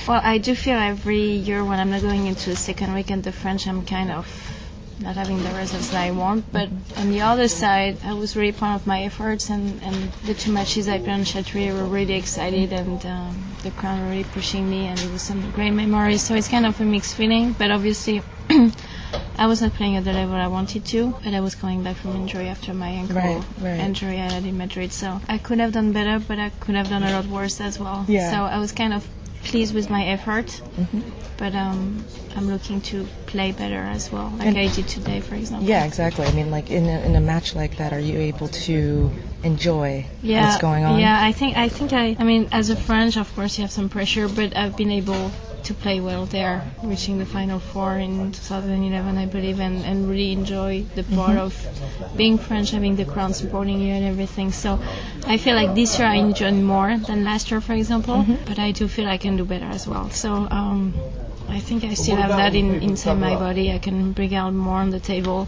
[0.07, 3.33] Well, I do feel every year when I'm not going into the second weekend of
[3.33, 4.27] French, I'm kind of
[4.99, 6.51] not having the results that I want.
[6.51, 10.33] But on the other side, I was really proud of my efforts, and, and the
[10.33, 14.23] two matches I played on Chatrier were really excited, and um, the crowd were really
[14.23, 16.21] pushing me, and it was some great memories.
[16.21, 18.21] So it's kind of a mixed feeling, but obviously.
[19.37, 21.97] I was not playing at the level I wanted to, but I was coming back
[21.97, 23.79] from injury after my ankle Right, right.
[23.81, 24.93] injury I had in Madrid.
[24.93, 27.77] So I could have done better, but I could have done a lot worse as
[27.77, 28.05] well.
[28.07, 28.31] Yeah.
[28.31, 29.05] So I was kind of
[29.43, 31.03] pleased with my effort, Mhm.
[31.35, 33.05] but um, I'm looking to
[33.35, 35.67] play better as well, like And- I did today, for example.
[35.67, 36.25] Yeah, exactly.
[36.25, 39.11] I mean, like in a, in a match like that, are you able to
[39.43, 40.99] enjoy yeah, what's going on?
[40.99, 43.71] Yeah, I think I think I I mean as a French, of course you have
[43.79, 45.31] some pressure, but I've been able
[45.67, 50.31] to play well there, reaching the final four in 2011, I believe, and, and really
[50.31, 51.51] enjoy the part of
[52.15, 54.51] being French, having the crowd supporting you and everything.
[54.51, 54.79] So
[55.25, 58.71] I feel like this year I enjoyed more than last year, for example, but I
[58.71, 60.09] do feel I can do better as well.
[60.11, 60.29] So
[60.59, 60.93] um,
[61.47, 63.71] I think I still have that in, inside my body.
[63.71, 65.47] I can bring out more on the table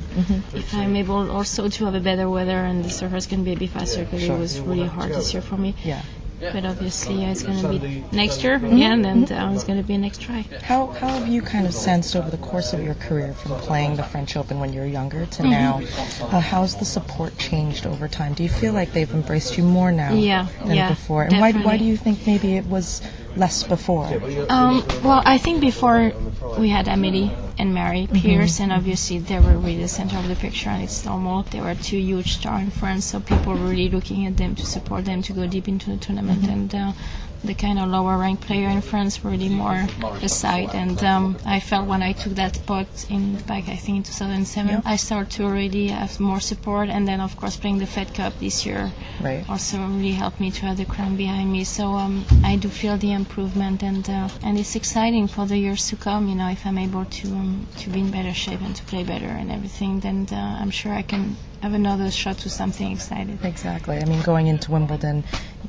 [0.53, 3.57] if I'm able also to have a better weather and the surface can be a
[3.57, 4.35] bit faster because Sure.
[4.35, 5.75] it was really hard this year for me.
[5.83, 6.01] Yeah.
[6.39, 9.87] But obviously uh, it's going to be next year again, and uh, it's going to
[9.87, 10.45] be a next try.
[10.61, 13.95] How, how have you kind of sensed over the course of your career from playing
[13.95, 15.49] the French Open when you were younger to Mm-hmm.
[16.21, 16.27] now?
[16.27, 18.35] Uh, how's the support changed over time?
[18.35, 21.23] Do you feel like they've embraced you more now Yeah, than yeah, before?
[21.23, 23.01] And why, why do you think maybe it was
[23.37, 24.05] less before?
[24.49, 26.11] Um, well, I think before
[26.57, 30.35] we had Amelie and Mary Pierce, and obviously they were really the center of the
[30.35, 31.43] picture, and it's normal.
[31.43, 34.65] They were two huge stars in France, so people were really looking at them to
[34.65, 36.47] support them to go deep into the tournament.
[36.47, 36.93] And uh,
[37.43, 39.87] the kind of lower ranked player in France really more
[40.21, 40.73] aside.
[40.73, 44.71] And um, I felt when I took that spot in back, I think in 2007,
[44.71, 44.81] Yeah.
[44.85, 46.89] I started to already have more support.
[46.89, 49.45] And then, of course, playing the Fed Cup this year Right.
[49.49, 51.63] also really helped me to have the crown behind me.
[51.63, 55.87] So um, I do feel the improvement, and uh, and it's exciting for the years
[55.89, 56.27] to come.
[56.27, 59.03] You know, if I'm able to um, to be in better shape and to play
[59.03, 63.39] better and everything, then uh, I'm sure I can have another shot to something exciting.
[63.43, 63.97] Exactly.
[63.97, 65.23] I mean, going into Wimbledon,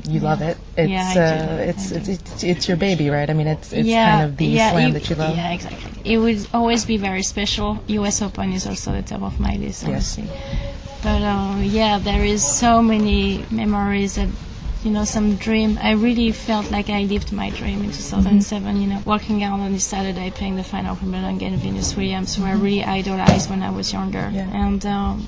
[0.05, 0.57] you love it.
[0.77, 1.21] It's Yeah, I do.
[1.21, 3.29] uh, it's, it's it's it's your baby, right?
[3.29, 5.37] I mean, it's it's yeah, kind of the yeah, slam it- that you love.
[5.37, 5.93] Yeah, exactly.
[6.05, 7.83] It would always be very special.
[7.89, 8.23] U.S.
[8.23, 10.19] Open is also the top of my list, Yes.
[11.03, 14.29] But uh, yeah, there is so many memories that
[14.85, 15.79] you know some dream.
[15.81, 18.81] I really felt like I lived my dream in 2007.
[18.81, 22.35] You know, walking out on this Saturday playing the final from Wimbledon against Venus Williams,
[22.37, 24.51] who I really idolized when I was younger, Yeah.
[24.67, 24.85] and.
[24.85, 25.27] Um,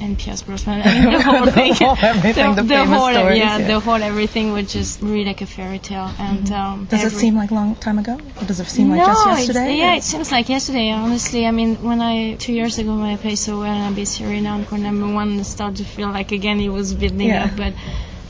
[0.00, 3.38] and Pierce Brosnan, I mean, the whole thing, The whole everything, the famous whole, stories,
[3.38, 3.66] yeah, yeah.
[3.66, 6.10] the whole everything was just really like a fairy tale.
[6.18, 8.18] And um, Does it seem like a long time ago?
[8.40, 9.76] Or does it seem like no, just it's- yesterday?
[9.76, 10.90] yeah, it seems like yesterday.
[10.90, 13.96] Honestly, I mean, when I two years ago when I played so well and I
[13.96, 17.28] beat Serena on court number one, it started to feel like again it was building
[17.28, 17.44] Yeah.
[17.44, 17.56] up.
[17.56, 17.74] But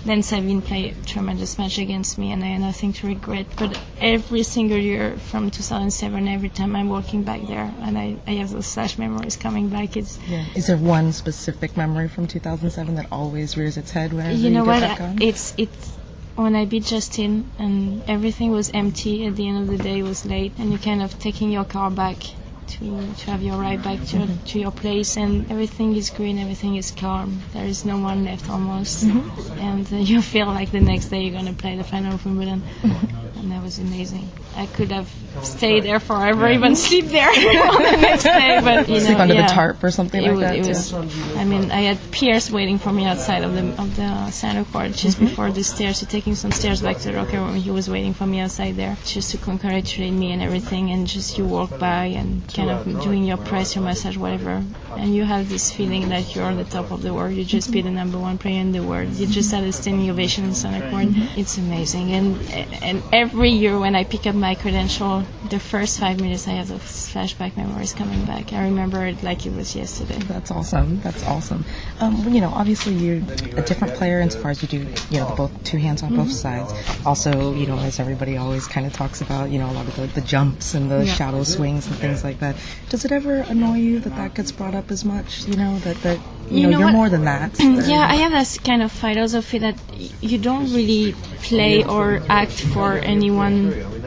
[0.05, 3.47] then Sabine played a tremendous match against me, and I had nothing to regret.
[3.59, 8.33] But every single year from 2007, every time I'm walking back there, and I, I
[8.33, 9.97] have those flash memories coming back.
[9.97, 10.45] It's Yeah.
[10.55, 14.51] Is there one specific memory from 2007 that always rears its head whenever you, you
[14.51, 14.81] know get what?
[14.81, 15.23] back on?
[15.23, 15.97] It's it's
[16.37, 19.99] when I beat Justine and everything was empty at the end of the day.
[19.99, 22.23] It was late, and you're kind of taking your car back
[22.71, 26.77] to to have your ride back to to your place, and everything is green, everything
[26.77, 27.41] is calm.
[27.53, 31.35] There is no one left almost, and uh, you feel like the next day you're
[31.37, 34.29] gonna play the final of Wimbledon, and that was amazing.
[34.57, 35.09] I could have
[35.43, 39.35] stayed there forever, even sleep there on the next day, but you know, Sleep under
[39.35, 39.47] yeah.
[39.47, 40.93] the tarp or something It, like was, that.
[40.93, 41.37] it was.
[41.37, 44.93] I mean, I had Pierce waiting for me outside of the of the center court
[44.93, 45.27] just Mm-hmm.
[45.27, 45.99] before the stairs.
[45.99, 48.77] So taking some stairs back to the locker room, he was waiting for me outside
[48.77, 50.91] there just to congratulate me and everything.
[50.91, 54.63] And just you walk by and kind of doing your press, your massage, whatever,
[54.97, 57.33] and you have this feeling that you're on the top of the world.
[57.35, 59.11] You just be the number one player in the world.
[59.13, 61.07] You just had a standing ovation in center court.
[61.37, 62.13] It's amazing.
[62.13, 62.39] And
[62.83, 66.69] and every year when I pick up my credential, the first five minutes I have
[66.69, 68.53] those flashback memories coming back.
[68.53, 70.19] I remember it like it was yesterday.
[70.19, 71.01] That's awesome.
[71.01, 71.65] That's awesome.
[72.01, 73.17] Um, well, you know, obviously you're
[73.57, 76.23] a different player insofar as you do, you know, both two hands on Mm-hmm.
[76.25, 76.73] both sides.
[77.07, 79.95] Also, you know, as everybody always kind of talks about, you know, a lot of
[79.97, 81.15] the, the jumps and the Yeah.
[81.15, 82.50] shadow swings and things like that.
[82.89, 85.47] Does it ever annoy you that that gets brought up as much?
[85.47, 86.19] You know, that that
[86.51, 86.95] you, You know, know you're what?
[86.95, 87.59] more than that.
[87.61, 89.77] yeah, I have this kind of philosophy that
[90.21, 93.57] you don't really play or act for anyone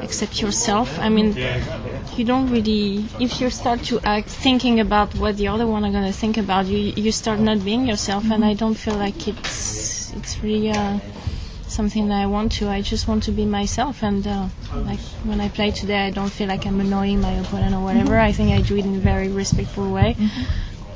[0.02, 1.00] except yourself.
[1.00, 1.36] I mean,
[2.18, 3.06] you don't really.
[3.20, 6.66] If you start to act thinking about what the other one are gonna think about
[6.68, 8.30] you, you start not being yourself.
[8.30, 10.72] And I don't feel like it's it's really.
[10.72, 11.00] Uh,
[11.74, 12.70] Something that I want to.
[12.70, 14.48] I just want to be myself, and uh,
[14.86, 15.00] like
[15.30, 18.20] when I play today, I don't feel like I'm annoying my opponent or whatever.
[18.20, 20.16] I think I do it in a very respectful way.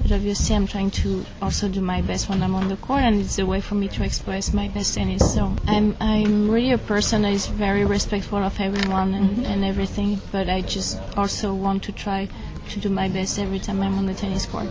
[0.03, 3.19] But obviously, I'm trying to also do my best when I'm on the court, and
[3.21, 5.34] it's a way for me to express my best tennis.
[5.34, 10.21] So I'm I'm really a person that is very respectful of everyone and, and everything.
[10.32, 12.30] But I just also want to try
[12.69, 14.67] to do my best every time I'm on the tennis court,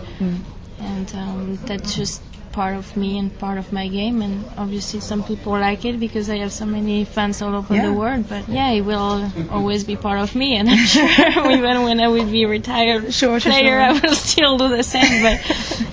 [0.79, 2.21] and um, that's just
[2.57, 4.23] part of me and part of my game.
[4.25, 7.85] And obviously, some people like it because I have so many fans all over Yeah.
[7.87, 8.23] the world.
[8.33, 12.07] But yeah, it will always be part of me, and I'm sure even when I
[12.15, 13.89] will be retired Sure, player, sure.
[13.89, 15.13] I will still do the same.
[15.27, 15.37] But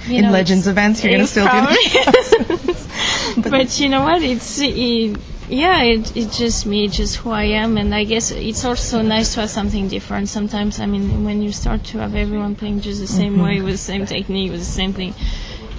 [0.09, 2.75] you In know, Legends events, you're gonna still do probably-
[3.55, 4.23] but you know what?
[4.23, 8.65] It's it, yeah, it, it's just me, just who I am, and I guess it's
[8.65, 10.29] also nice to have something different.
[10.31, 13.45] Sometimes, I mean, when you start to have everyone playing just the same mm-hmm.
[13.47, 15.12] way with the same technique, with the same thing,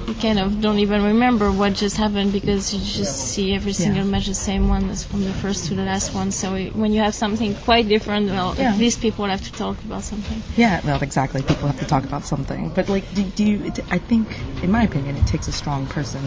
[0.08, 4.06] you kind of don't even remember what just happened because you just see every single
[4.06, 6.32] match the same one as from the first to the last one.
[6.32, 8.74] So it, when you have something quite different, well, Yeah.
[8.74, 10.42] at least people have to talk about something.
[10.56, 11.42] Yeah, well, exactly.
[11.42, 12.70] People have to talk about something.
[12.70, 14.28] But, like, do, do you, it, I think,
[14.62, 16.22] in my opinion, it takes a strong person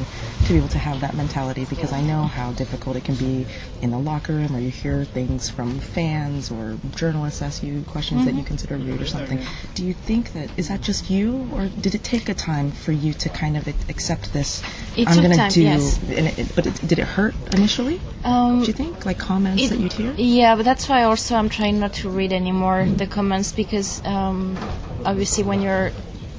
[0.44, 3.46] to be able to have that mentality because I know how difficult it can be
[3.80, 8.24] in the locker room or you hear things from fans or journalists ask you questions
[8.24, 8.46] that you mm-hmm.
[8.46, 9.40] consider rude or something.
[9.74, 12.92] Do you think that, is that just you or did it take a time for
[12.92, 14.62] you to kind of accept this?
[14.96, 15.98] It I'm took gonna time, do, yes.
[16.08, 18.00] and it, but it, did it hurt initially?
[18.24, 19.06] Um, Do you think?
[19.06, 20.12] Like comments It- that you'd hear?
[20.16, 24.56] Yeah, but that's why also I'm trying not to read anymore the comments because um,
[25.04, 25.90] obviously when you're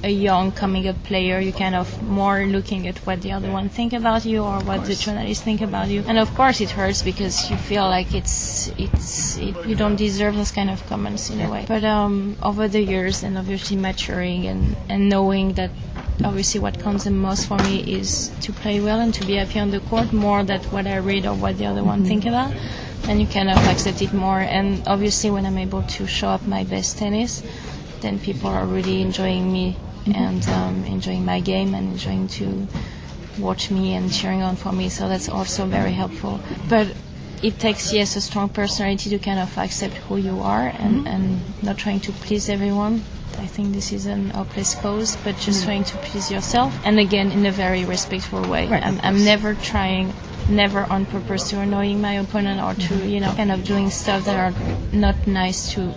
[0.02, 3.68] a young coming up player, you kind of more looking at what the other one
[3.68, 7.02] think about you or what the journalists think about you, and of course it hurts
[7.02, 11.38] because you feel like it's it's it, you don't deserve those kind of comments in
[11.42, 11.66] a way.
[11.68, 15.70] But um, over the years and obviously maturing and and knowing that
[16.24, 19.58] obviously what counts the most for me is to play well and to be happy
[19.58, 22.52] on the court more than what I read or what the other one think about.
[23.08, 24.38] And you kind of accept it more.
[24.38, 27.42] And obviously when I'm able to show up my best tennis
[28.00, 29.76] then people are really enjoying me
[30.14, 32.66] and um, enjoying my game and enjoying to
[33.38, 34.88] watch me and cheering on for me.
[34.88, 36.40] So that's also very helpful.
[36.68, 36.94] But
[37.42, 41.06] it takes yes a strong personality to kind of accept who you are and, mm-hmm.
[41.06, 43.02] and not trying to please everyone.
[43.38, 45.66] I think this is an hopeless cause, but just mm-hmm.
[45.66, 48.68] trying to please yourself, and again in a very respectful way.
[48.68, 50.12] Right, I'm, I'm never trying,
[50.48, 53.08] never on purpose to annoying my opponent or to, mm-hmm.
[53.08, 54.54] you know, kind of doing stuff that are
[54.92, 55.94] not nice to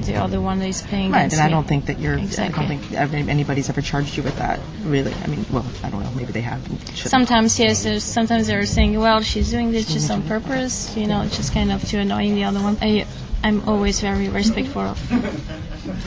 [0.00, 2.18] the other one that is playing Right, against and I don't think that you're.
[2.18, 2.64] Exactly.
[2.64, 4.60] I don't think anybody's ever charged you with that.
[4.84, 6.10] Really, I mean, well, I don't know.
[6.12, 6.60] Maybe they have.
[6.94, 11.24] Sometimes yes, there's, sometimes they're saying, well, she's doing this just on purpose, you know,
[11.26, 12.78] just kind of to annoying the other one.
[12.80, 13.06] I,
[13.44, 14.98] I'm always very respectful of,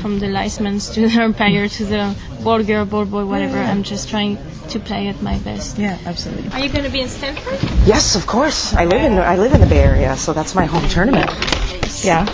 [0.01, 3.57] from the linesmen to the umpire to the ball girl, ball boy, whatever.
[3.57, 4.37] I'm just trying
[4.69, 5.77] to play at my best.
[5.77, 6.49] Yeah, absolutely.
[6.51, 7.59] Are you going to be in Stanford?
[7.85, 8.73] Yes, of course.
[8.73, 11.29] I live in I live in the Bay Area, so that's my home tournament.
[12.03, 12.25] Yeah.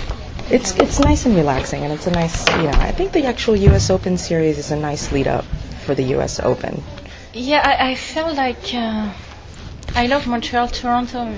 [0.52, 3.56] It's it's nice and relaxing, and it's a nice, you know, I think the actual
[3.56, 3.90] U.S.
[3.90, 5.46] Open series is a nice lead up
[5.86, 6.40] for the U.S.
[6.40, 6.84] Open.
[7.34, 9.14] Yeah, I, I feel like uh,
[9.96, 11.34] I love Montreal, Toronto,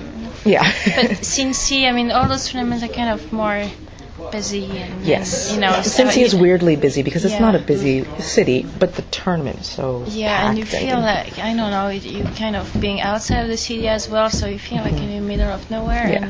[0.46, 0.64] Yeah.
[0.64, 3.70] but Cincy, I mean, all those tournaments are kind of more
[4.32, 5.50] busy and yes.
[5.52, 5.82] and, you know.
[5.84, 9.68] so Cincy is weirdly busy because it's not a busy city, but the tournament is
[9.68, 13.48] so Yeah, and you feel like I don't know, you kind of being outside of
[13.48, 16.10] the city as well, so you feel like in the middle of nowhere.
[16.10, 16.30] Yeah.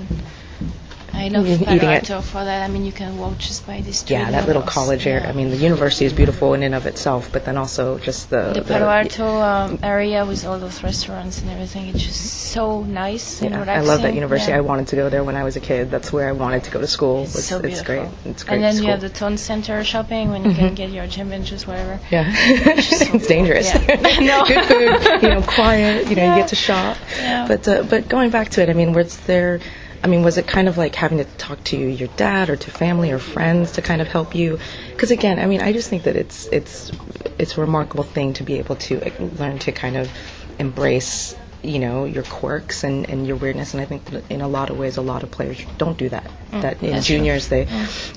[1.13, 2.09] I love Eating Palo it.
[2.09, 2.63] Alto for that.
[2.63, 4.15] I mean, you can walk just by the street.
[4.17, 5.23] yeah, that little college area.
[5.23, 5.29] Yeah.
[5.29, 8.53] I mean, the university is beautiful in and of itself, but then also just the
[8.53, 13.41] the Palo Alto um, area with all those restaurants and everything, it's just so nice
[13.41, 14.51] and Yeah, I love that university.
[14.51, 14.57] Yeah.
[14.57, 15.91] I wanted to go there when I was a kid.
[15.91, 17.23] That's where I wanted to go to school.
[17.23, 17.79] It's so beautiful.
[17.79, 18.09] it's great.
[18.31, 18.55] It's great.
[18.55, 18.85] And then school.
[18.85, 21.99] you have the town center shopping when you can get your gym and just whatever.
[22.11, 23.73] Yeah, it's it's dangerous.
[23.73, 24.19] Yeah.
[24.23, 24.45] No.
[24.45, 26.09] Good food, you know, quiet.
[26.09, 26.35] You know, Yeah.
[26.35, 26.97] you get to shop.
[27.17, 27.47] Yeah.
[27.47, 29.59] But uh, but going back to it, I mean, was there?
[30.03, 32.71] I mean, was it kind of like having to talk to your dad or to
[32.71, 34.59] family or friends to kind of help you?
[34.91, 36.91] Because again, I mean, I just think that it's it's
[37.39, 38.99] it's a remarkable thing to be able to
[39.39, 40.11] learn to kind of
[40.59, 44.47] embrace you know your quirks and, and your weirdness and I think that in a
[44.49, 47.15] lot of ways a lot of players don't do that that in Mm, that's true.
[47.15, 47.67] juniors they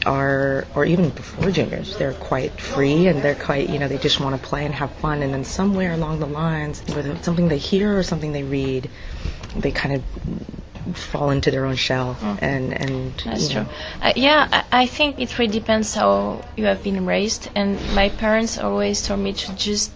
[0.05, 4.19] are or even before juniors they're quite free and they're quite you know they just
[4.19, 7.47] want to play and have fun and then somewhere along the lines whether it's something
[7.47, 8.91] they hear or something they read
[9.55, 10.03] they kind of
[10.95, 13.31] fall into their own shell and and Mm.
[13.31, 13.67] That's true.
[14.01, 17.49] Uh, yeah, I, I think it really depends how you have been raised.
[17.55, 19.91] And my parents always told me to just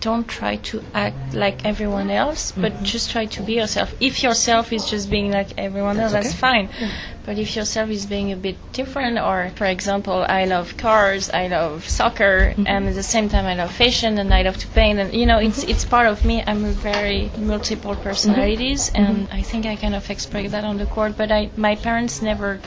[0.00, 2.84] don't try to act like everyone else, but mm-hmm.
[2.84, 3.94] just try to be yourself.
[4.00, 6.66] If yourself is just being like everyone else, That's that's okay.
[6.68, 6.90] fine.
[7.24, 11.48] But if yourself is being a bit different, or for example, I love cars, I
[11.48, 12.66] love soccer, mm-hmm.
[12.66, 15.26] and at the same time I love fashion and I love to paint, and you
[15.26, 15.70] know, it's mm-hmm.
[15.70, 16.42] it's part of me.
[16.46, 20.86] I'm a very multiple personalities, and I think I kind of express that on the
[20.86, 21.16] court.
[21.16, 22.60] But I, my parents never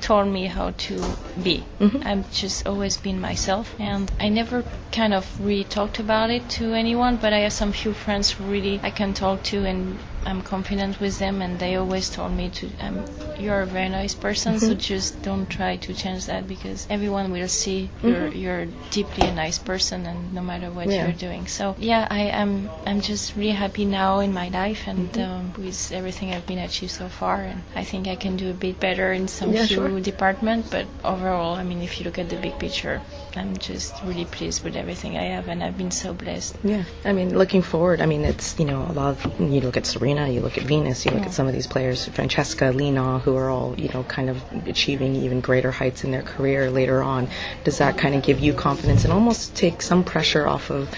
[0.00, 1.64] told me how to be.
[1.80, 2.06] Mm-hmm.
[2.06, 6.72] I've just always been myself, and I never kind of really talked about it to
[6.72, 7.16] anyone.
[7.16, 11.00] But I have some few friends who really I can talk to, and I'm confident
[11.00, 12.70] with them, and they always told me to.
[12.80, 13.04] Um,
[13.38, 17.48] you're a very nice person, so just don't try to change that because everyone will
[17.48, 21.04] see you're you're deeply a nice person, and no matter what Yeah.
[21.04, 21.46] you're doing.
[21.46, 22.70] So yeah, I am.
[22.86, 26.92] I'm just really happy now in my life, and um, with everything I've been achieved
[26.92, 29.76] so far, and I think I can do a bit better in some Yeah, few
[29.88, 30.00] sure.
[30.00, 33.02] department, but overall, I mean, if you look at the big picture,
[33.36, 36.56] I'm just really pleased with everything I have, and I've been so blessed.
[36.62, 39.76] Yeah, I mean, looking forward, I mean, it's you know a lot of you look
[39.76, 41.26] at Serena, you look at Venus, you look Yeah.
[41.28, 44.42] at some of these players, Francesca, Li Na, who are all you know kind of
[44.66, 47.28] achieving even greater heights in their career later on.
[47.64, 50.88] Does that kind of give you confidence and almost take some pressure off of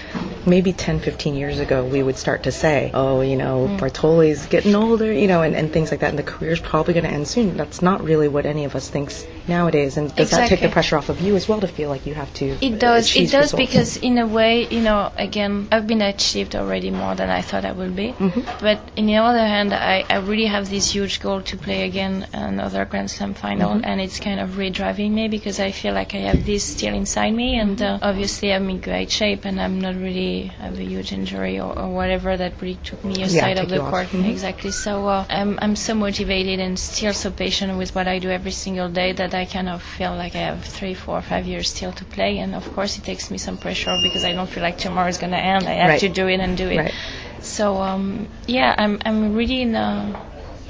[0.45, 3.77] maybe 10, 15 years ago we would start to say, oh, you know, mm.
[3.79, 7.03] Bartoli's getting older, you know, and, and things like that, and the career's probably going
[7.05, 7.57] to end soon.
[7.57, 9.97] That's not really what any of us thinks nowadays.
[9.97, 12.13] And does that take the pressure off of you as well to feel like you
[12.13, 12.45] have to?
[12.61, 13.15] It does.
[13.15, 13.53] It does results?
[13.53, 17.65] because in a way, you know, again, I've been achieved already more than I thought
[17.65, 18.13] I would be.
[18.13, 18.45] Mhm.
[18.61, 22.27] But in the other hand, I, I really have this huge goal to play again
[22.33, 23.81] another Grand Slam final, Mhm.
[23.85, 27.33] and it's kind of re-driving me because I feel like I have this still inside
[27.33, 31.11] me, and uh, obviously I'm in great shape, and I'm not really have a huge
[31.13, 34.07] injury or, or whatever that really took me aside took of the court.
[34.09, 34.29] Mhm.
[34.29, 34.71] Exactly.
[34.71, 38.51] So uh, I'm I'm so motivated and still so patient with what I do every
[38.51, 41.91] single day that I kind of feel like I have three, four, five years still
[41.93, 44.77] to play, and of course it takes me some pressure because I don't feel like
[44.77, 45.67] tomorrow is gonna end.
[45.67, 45.99] I have Right.
[45.99, 46.77] to do it and do it.
[46.77, 46.93] Right.
[47.41, 50.19] So um, yeah, I'm I'm really in a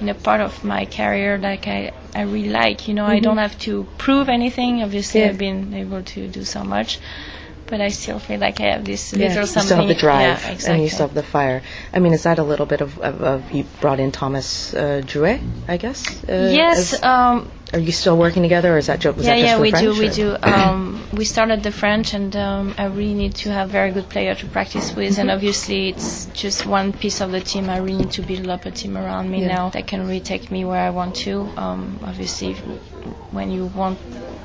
[0.01, 2.87] in a part of my career like I I really like.
[2.87, 3.23] You know, I Mhm.
[3.23, 4.83] don't have to prove anything.
[4.83, 5.27] Obviously, Yeah.
[5.29, 6.99] I've been able to do so much,
[7.67, 9.63] but I still feel like I have this Yeah, little you something.
[9.63, 10.73] still have the drive yeah, exactly.
[10.73, 11.61] and you still have the fire.
[11.93, 15.01] I mean, is that a little bit of, of, of you brought in Thomas uh,
[15.05, 16.23] Drouet, I guess?
[16.27, 17.01] Uh, yes.
[17.03, 19.17] um, are you still working together, or is that joke?
[19.17, 20.37] Was yeah, that just yeah, we do, French, we do.
[20.41, 24.35] Um, we started the French, and um, I really need to have very good player
[24.35, 25.17] to practice with.
[25.19, 25.33] And Mhm.
[25.35, 27.69] obviously, it's just one piece of the team.
[27.69, 29.55] I really need to build up a team around me Yeah.
[29.55, 31.49] now that can really take me where I want to.
[31.57, 32.53] Um, obviously,
[33.31, 33.99] when you want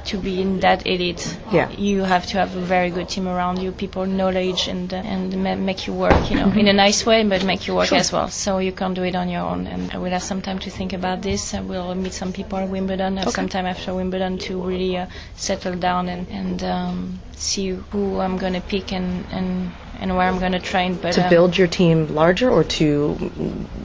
[0.05, 1.69] to be in that elite, Yeah.
[1.71, 5.37] you have to have a very good team around you, people knowledge and uh, and
[5.45, 7.99] ma- make you work, you know, in a nice way, but make you work Sure.
[7.99, 8.27] as well.
[8.29, 9.69] So you can't do it on your own.
[9.69, 11.55] And I will have some time to think about this.
[11.55, 13.12] I will meet some people at Wimbledon.
[13.19, 13.35] Have Okay.
[13.43, 15.07] some time after Wimbledon to really uh,
[15.37, 20.39] settle down and and um, see who I'm gonna pick and and and where I'm
[20.39, 20.97] gonna train.
[20.97, 23.17] But to um, build your team larger, or to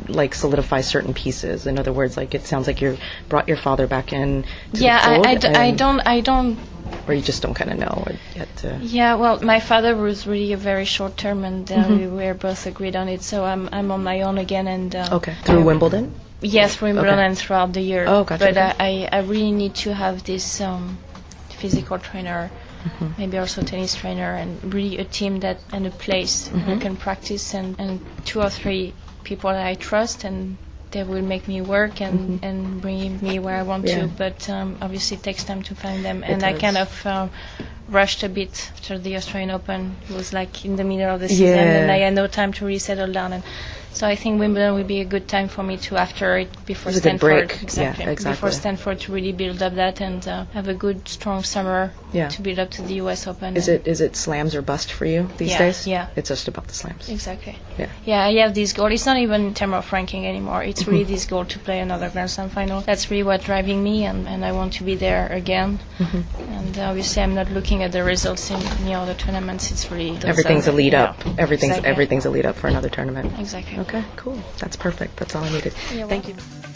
[0.07, 1.67] like solidify certain pieces?
[1.67, 2.97] In other words, like it sounds like you
[3.29, 4.43] brought your father back in.
[4.73, 6.57] To yeah, I, I, d- I don't I don't
[7.07, 8.05] Or you just don't kind of know
[8.35, 8.47] yet.
[8.65, 11.97] Uh, Yeah, well, my father was really a very short term, and uh, Mhm.
[11.97, 13.21] we were both agreed on it.
[13.23, 16.13] So I'm I'm on my own again, and uh, okay, through Wimbledon.
[16.41, 17.25] Yes, Wimbledon Okay.
[17.25, 18.05] and throughout the year.
[18.07, 18.73] Oh, gotcha, But okay.
[18.79, 20.97] I, I really need to have this um,
[21.49, 22.51] physical trainer,
[22.85, 23.17] Mhm.
[23.17, 26.95] maybe also tennis trainer, and really a team that and a place where I can
[26.95, 30.57] practice, and, and two or three people that I trust, and
[30.91, 32.43] they will make me work and, Mhm.
[32.43, 34.01] and bring me where I want Yeah.
[34.03, 34.07] to.
[34.07, 37.05] But um, obviously, it takes time to find them, It and I kind of.
[37.05, 37.31] Um,
[37.89, 39.95] rushed a bit after the Australian Open.
[40.09, 42.65] It was like in the middle of the season, and I had no time to
[42.65, 43.31] really settle down.
[43.31, 43.43] And
[43.97, 46.91] so I think Wimbledon would be a good time for me to after it before
[46.91, 47.51] It's a good Stanford.
[47.63, 48.05] Exactly.
[48.05, 48.33] Yeah, exactly.
[48.33, 52.29] Before Stanford to really build up that and uh, have a good strong summer Yeah.
[52.29, 53.57] to build up to the US Open.
[53.57, 55.85] Is it is it slams or bust for you these Yeah, days?
[55.85, 56.07] yeah.
[56.15, 57.09] It's just about the slams.
[57.09, 57.57] Exactly.
[57.77, 57.89] Yeah.
[58.05, 58.87] Yeah, I have this goal.
[58.87, 60.63] It's not even in terms of ranking anymore.
[60.63, 61.07] It's really Mhm.
[61.09, 62.79] this goal to play another Grand Slam final.
[62.81, 65.79] That's really what driving me, and, and I want to be there again.
[65.99, 66.23] Mhm.
[66.57, 69.71] And obviously, I'm not looking at the results in any other tournaments.
[69.71, 71.17] It's really Everything's a lead yeah, up.
[71.37, 71.91] Everything's exactly.
[71.91, 73.33] everything's a lead up for another tournament.
[73.39, 73.79] Exactly.
[73.79, 74.39] Okay, cool.
[74.59, 75.17] That's perfect.
[75.17, 75.73] That's all I needed.
[75.93, 76.35] You're Thank you.
[76.35, 76.66] You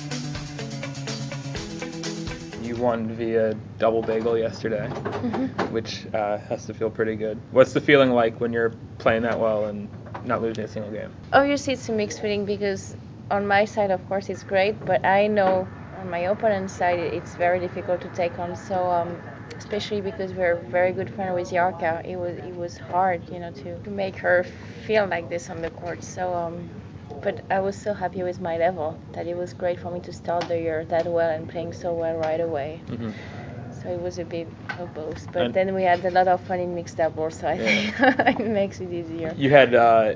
[2.81, 4.87] won via double bagel yesterday,
[5.23, 5.71] Mhm.
[5.71, 7.37] which uh, has to feel pretty good.
[7.51, 9.87] What's the feeling like when you're playing that well and
[10.25, 11.11] not losing a single game?
[11.31, 12.95] Obviously, it's a mixed feeling because
[13.29, 15.67] on my side, of course, it's great, but I know
[15.97, 18.55] on my opponent's side, it's very difficult to take on.
[18.55, 19.17] So, um,
[19.57, 23.51] especially because we're very good friend with Yarka, it was it was hard, you know,
[23.51, 24.43] to, to make her
[24.85, 26.03] feel like this on the court.
[26.03, 26.69] So, um,
[27.21, 30.11] but I was so happy with my level that it was great for me to
[30.11, 32.81] start the year that well and playing so well right away.
[32.89, 33.11] hmm
[33.81, 34.47] So it was a bit
[34.77, 35.27] of both.
[35.33, 37.71] But And- then we had a lot of fun in mixed doubles, so I Yeah.
[37.71, 39.33] think it makes it easier.
[39.37, 40.13] You had uh,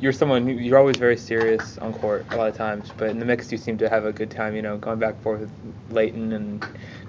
[0.00, 3.18] you're someone who, you're always very serious on court a lot of times, but in
[3.18, 4.54] the mix you seem to have a good time.
[4.54, 5.52] You know, going back and forth with
[5.90, 6.60] Lleyton and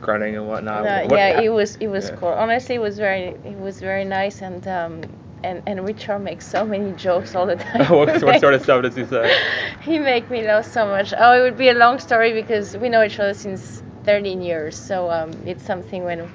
[0.01, 0.85] grunting and whatnot.
[0.85, 2.15] Uh, What- yeah, it was it was Yeah.
[2.17, 2.29] cool.
[2.29, 5.01] Honestly, it was very it was very nice and um
[5.43, 7.85] and and Richard makes so many jokes all the time.
[7.89, 9.35] what, what sort of stuff does he say?
[9.81, 11.13] he make me laugh so much.
[11.17, 14.77] Oh, it would be a long story because we know each other since 13 years.
[14.77, 16.29] So um, it's something when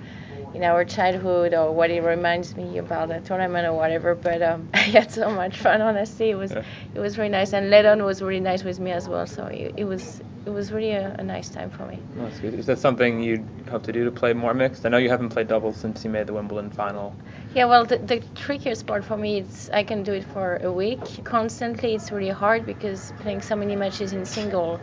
[0.54, 4.14] in our childhood or what it reminds me about a tournament or whatever.
[4.14, 5.80] But um, I had so much fun.
[5.80, 6.62] Honestly, it was Yeah.
[6.94, 7.52] it was really nice.
[7.52, 9.26] And Lennon was really nice with me as well.
[9.26, 11.99] So it, it was it was really a, a nice time for me.
[12.18, 12.55] Oh, that's good.
[12.55, 14.86] Is that something you'd hope to do to play more mixed?
[14.86, 17.14] I know you haven't played doubles since you made the Wimbledon final.
[17.55, 20.72] Yeah, well, the, the trickiest part for me is I can do it for a
[20.72, 21.01] week.
[21.24, 24.80] Constantly, it's really hard because playing so many matches in single,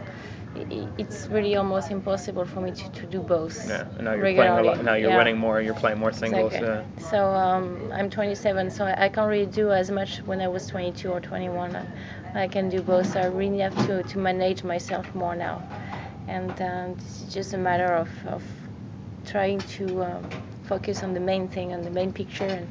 [0.97, 3.57] it's really almost impossible for me to, to do both.
[3.67, 4.83] Yeah, and now you're playing a lot.
[4.83, 5.17] Now you're Yeah.
[5.17, 5.61] winning more.
[5.61, 6.53] You're playing more singles.
[6.53, 6.67] Exactly.
[7.03, 7.09] Yeah.
[7.09, 10.67] So um, I'm 27, so I I can't really do as much when I was
[10.67, 11.75] 22 or 21.
[11.75, 11.85] I,
[12.33, 13.13] I can do both.
[13.13, 15.61] So I really have to, to manage myself more now,
[16.27, 18.43] and um, this is just a matter of, of
[19.25, 20.29] trying to um,
[20.63, 22.67] focus on the main thing, on the main picture, and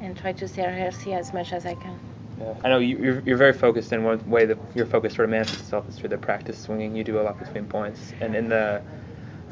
[0.00, 1.98] and try to stay healthy as much as I can.
[2.38, 2.54] Yeah.
[2.64, 5.30] I know you, you're, you're very focused, and one way that your focus sort of
[5.30, 6.94] manifests itself is through the practice swinging.
[6.94, 8.82] You do a lot between points, and in the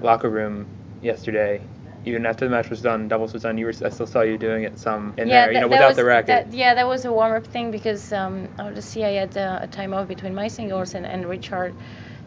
[0.02, 0.66] locker room
[1.02, 1.62] yesterday,
[2.06, 4.36] even after the match was done, doubles was done, you were I still saw you
[4.38, 6.26] doing it some in there, you know, without was- the racket.
[6.50, 9.66] That, yeah, that was a warm up thing because um, obviously I had uh, a
[9.66, 11.74] time off between my singles and, and Richard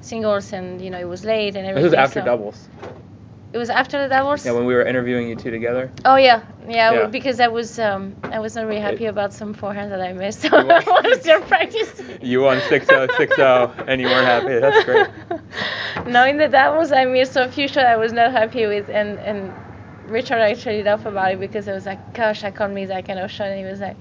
[0.01, 1.75] singles, and you know it was late and everything.
[1.75, 2.69] this was after so- doubles.
[3.53, 4.45] It was after the doubles.
[4.45, 5.89] Yeah, when we were interviewing you two together.
[6.03, 7.05] Oh yeah, yeah, Yeah.
[7.07, 10.45] because I was um, I was not really happy about some forehand that I missed
[10.51, 12.19] I was still practicing.
[12.21, 14.59] You won 6-0, 6-0, and you weren't happy.
[14.59, 15.07] That's great.
[16.07, 19.17] no, in the doubles I missed a few shots I was not happy with, and
[19.19, 19.53] and
[20.09, 23.19] Richard actually laughed about it because I was like, gosh, I can't miss that kind
[23.19, 23.97] of shot, and he was like,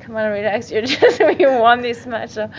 [0.00, 2.50] come on, relax, you're just you won this match, so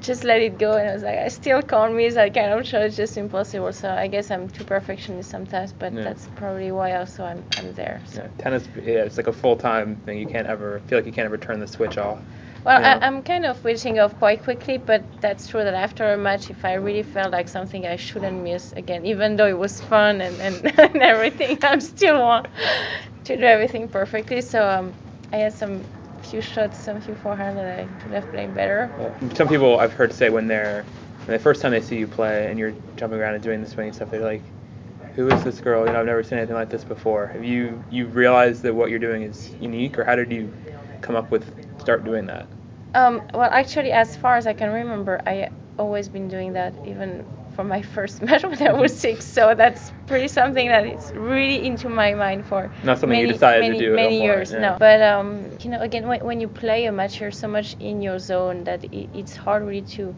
[0.00, 0.76] just let it go.
[0.76, 3.72] And I was like, I still can't miss that kind of shot, it's just impossible.
[3.72, 6.04] So I guess I'm too perfectionist sometimes, but Yeah.
[6.04, 8.00] that's probably why also I'm I'm there.
[8.06, 8.22] So.
[8.22, 10.18] Yeah, tennis, yeah, it's like a full time thing.
[10.18, 12.18] You can't ever feel like you can't ever turn the switch off.
[12.64, 12.98] Well, Yeah.
[13.00, 16.50] I, I'm kind of switching off quite quickly, but that's true that after a match,
[16.50, 20.20] if I really felt like something I shouldn't miss again, even though it was fun
[20.20, 22.48] and, and, and everything, I'm still want
[23.24, 24.40] to do everything perfectly.
[24.42, 24.94] So um,
[25.32, 25.84] I had some
[26.20, 28.90] few shots, some few forehand that I could have played better.
[29.34, 30.84] Some people I've heard say when they're
[31.26, 33.68] when the first time they see you play and you're jumping around and doing the
[33.68, 34.42] swinging stuff, they're like,
[35.14, 35.86] "Who is this girl?
[35.86, 38.90] You know, I've never seen anything like this before." Have you you realized that what
[38.90, 40.52] you're doing is unique, or how did you
[41.00, 42.46] come up with start doing that?
[42.94, 47.24] Um, well, actually, as far as I can remember, I always been doing that, even
[47.54, 49.24] from my first match when I was six.
[49.26, 53.32] So that's pretty something that is really into my mind for Not something you many,
[53.32, 54.52] decided many, to do many point, years.
[54.52, 54.60] yeah.
[54.60, 57.76] No, but um, you know, again, when, when you play a match, you're so much
[57.80, 60.14] in your zone that it, it's hard really to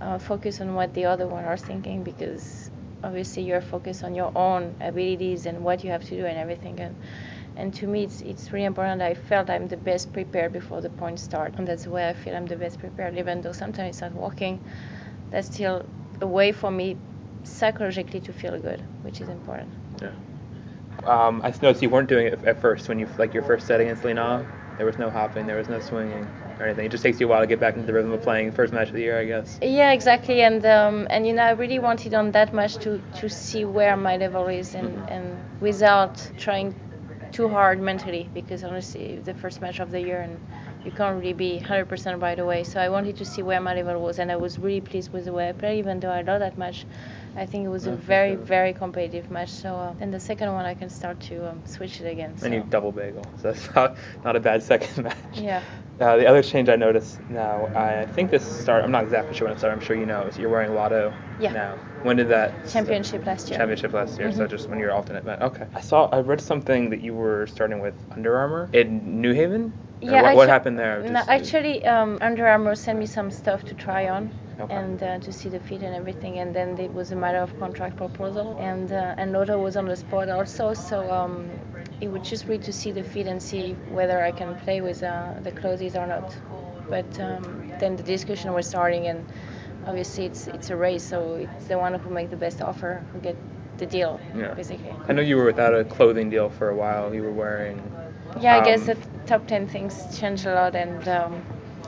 [0.00, 2.70] uh, focus on what the other one are thinking because
[3.02, 6.80] obviously you're focused on your own abilities and what you have to do and everything.
[6.80, 6.96] And
[7.56, 9.02] and to me, it's it's really important.
[9.02, 12.12] I felt I'm the best prepared before the points start, and that's the way I
[12.12, 13.16] feel I'm the best prepared.
[13.18, 14.60] Even though sometimes it's not working,
[15.30, 15.84] that's still
[16.20, 16.96] a way for me
[17.44, 19.70] psychologically to feel good, which is important.
[21.04, 23.80] Um, I noticed you weren't doing it at first when you like your first set
[23.80, 24.46] against Lena.
[24.76, 26.26] There was no hopping, there was no swinging
[26.58, 26.86] or anything.
[26.86, 28.72] It just takes you a while to get back into the rhythm of playing first
[28.72, 29.58] match of the year, I guess.
[29.60, 30.42] Yeah, exactly.
[30.42, 33.96] And um, and you know, I really wanted on that match to to see where
[33.96, 36.74] my level is, and and without trying
[37.32, 40.38] too hard mentally, because honestly, the first match of the year, and
[40.84, 42.64] you can't really be 100% right away.
[42.64, 45.24] So I wanted to see where my level was, and I was really pleased with
[45.24, 46.84] the way I played, even though I lost that match.
[47.36, 49.50] I think it was a Yeah, very, very competitive match.
[49.50, 52.36] So uh, then the second one, I can start to um, switch it again.
[52.36, 52.46] So.
[52.46, 55.16] And you double bagel, so that's not, not a bad second match.
[55.34, 55.62] Yeah.
[56.00, 58.84] Uh, the other change I noticed now, I think this start.
[58.84, 59.76] I'm not exactly sure when it started.
[59.76, 60.22] I'm sure you know.
[60.26, 61.52] Is you're wearing Lotto Yeah.
[61.52, 61.78] now.
[62.02, 62.68] When did that?
[62.68, 63.58] Championship last year.
[63.58, 64.32] Championship last year.
[64.32, 64.50] So Mhm.
[64.50, 65.24] just when you're alternate.
[65.24, 65.66] But okay.
[65.74, 66.08] I saw.
[66.12, 69.72] I read something that you were starting with Under Armour in New Haven.
[70.00, 71.00] Yeah, What, happened there?
[71.02, 74.74] No, actually, um, Under Armour sent me some stuff to try on Okay.
[74.74, 77.56] and uh, to see the fit and everything, and then it was a matter of
[77.60, 81.50] contract proposal, and uh, and Lotto was on the spot also, so um,
[82.00, 85.02] it was just be to see the fit and see whether I can play with
[85.04, 86.36] uh, the clothes or not.
[86.90, 89.24] But um, then the discussion was starting, and
[89.86, 93.20] obviously it's it's a race, so it's the one who make the best offer who
[93.20, 93.36] get
[93.78, 94.54] the deal, Yeah.
[94.54, 94.92] basically.
[95.08, 97.14] I know you were without a clothing deal for a while.
[97.14, 97.80] You were wearing.
[98.40, 101.42] Yeah, I Um, guess the top 10 things changed a lot, and um,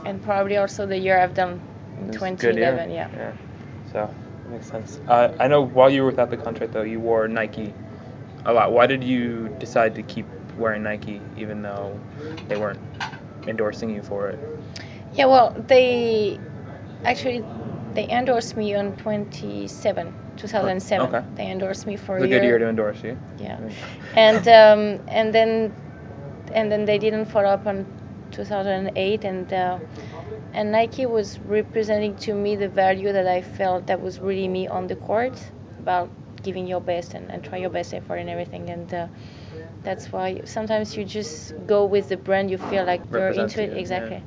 [0.05, 1.61] and probably also the year I've done
[1.99, 2.77] in It was a good year.
[2.77, 2.91] 2011.
[2.91, 3.09] yeah.
[3.17, 3.33] Yeah.
[3.93, 4.11] So
[4.51, 5.01] makes sense.
[5.09, 7.73] Uh, I know while you were without the contract though, you wore Nike
[8.45, 8.73] a lot.
[8.73, 10.27] Why did you decide to keep
[10.59, 11.99] wearing Nike even though
[12.49, 12.81] they weren't
[13.47, 14.39] endorsing you for it?
[15.15, 16.39] Yeah, well, they
[17.05, 17.45] actually
[17.95, 21.15] they endorsed me on 27, 2007.
[21.15, 21.25] Okay.
[21.37, 22.41] They endorsed me for It was a year.
[22.41, 23.17] good year to endorse you.
[23.39, 23.59] Yeah.
[24.15, 25.73] And um, and then
[26.53, 27.87] and then they didn't follow up on
[28.31, 29.79] 2008 and uh,
[30.53, 34.69] and Nike was representing to me the value that I felt that was really me
[34.69, 35.39] on the court
[35.79, 36.11] about
[36.43, 39.07] giving your best and, and try your best effort and everything and uh,
[39.83, 43.71] that's why sometimes you just go with the brand you feel like you're into it
[43.71, 43.81] you, yeah.
[43.81, 44.23] exactly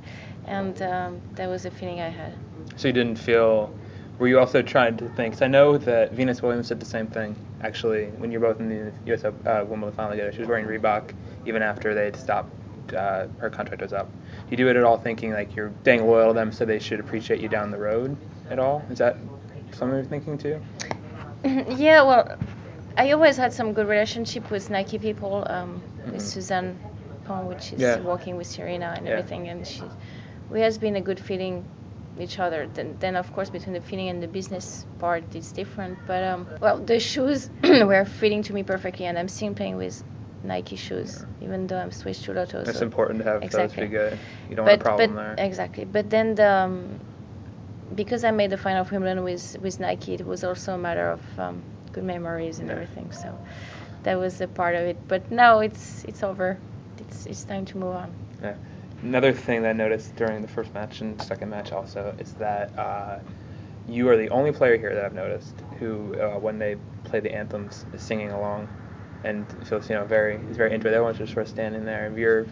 [0.46, 2.34] and um, that was the feeling I had
[2.76, 3.74] So you didn't feel.
[4.20, 5.36] Were you also trying to think?
[5.36, 7.36] Cause I know that Venus Williams did the same thing.
[7.62, 9.24] Actually, when you're both in the U.S.
[9.24, 9.32] Uh,
[9.68, 11.14] Wimbledon final together, she was wearing Reebok
[11.46, 12.52] even after they'd stopped.
[12.94, 14.10] Uh, her contract was up.
[14.12, 16.80] Do you do it at all thinking like you're staying loyal to them, so they
[16.80, 18.16] should appreciate you down the road
[18.50, 18.84] at all?
[18.90, 19.18] Is that
[19.72, 20.62] something you're thinking too?
[21.44, 22.38] yeah, well,
[22.98, 26.14] I always had some good relationship with Nike people, um, Mhm.
[26.14, 26.80] with Suzanne
[27.26, 28.00] Pong, which is Yeah.
[28.00, 29.14] working with Serena and Yeah.
[29.14, 29.84] everything, and she,
[30.50, 31.66] we has been a good feeling
[32.22, 32.68] each other.
[32.74, 35.98] Then, then of course between the feeling and the business part, it's different.
[36.06, 40.04] But um, well, the shoes were fitting to me perfectly, and I'm still playing with
[40.44, 42.62] Nike shoes, even though I'm switched to Lotto.
[42.62, 43.84] It's so- important to have Exactly.
[43.84, 44.20] those be good.
[44.50, 45.46] You don't but, want a problem but there.
[45.46, 45.86] exactly.
[45.86, 47.00] But then the um,
[47.96, 51.10] because I made the final of Wimbledon with with Nike, it was also a matter
[51.10, 51.62] of um,
[51.92, 52.74] good memories and Yeah.
[52.74, 53.12] everything.
[53.12, 53.38] So
[54.04, 54.98] that was a part of it.
[55.08, 56.58] But now it's it's over.
[57.00, 58.14] It's it's time to move on.
[58.42, 58.56] Yeah.
[59.02, 62.78] Another thing that I noticed during the first match and second match also is that
[62.78, 63.20] uh,
[63.88, 67.34] you are the only player here that I've noticed who, uh, when they play the
[67.34, 68.70] anthems, is singing along,
[69.24, 70.94] and feels you know very is very into it.
[70.94, 72.12] Everyone's just sort of standing there.
[72.18, 72.48] You're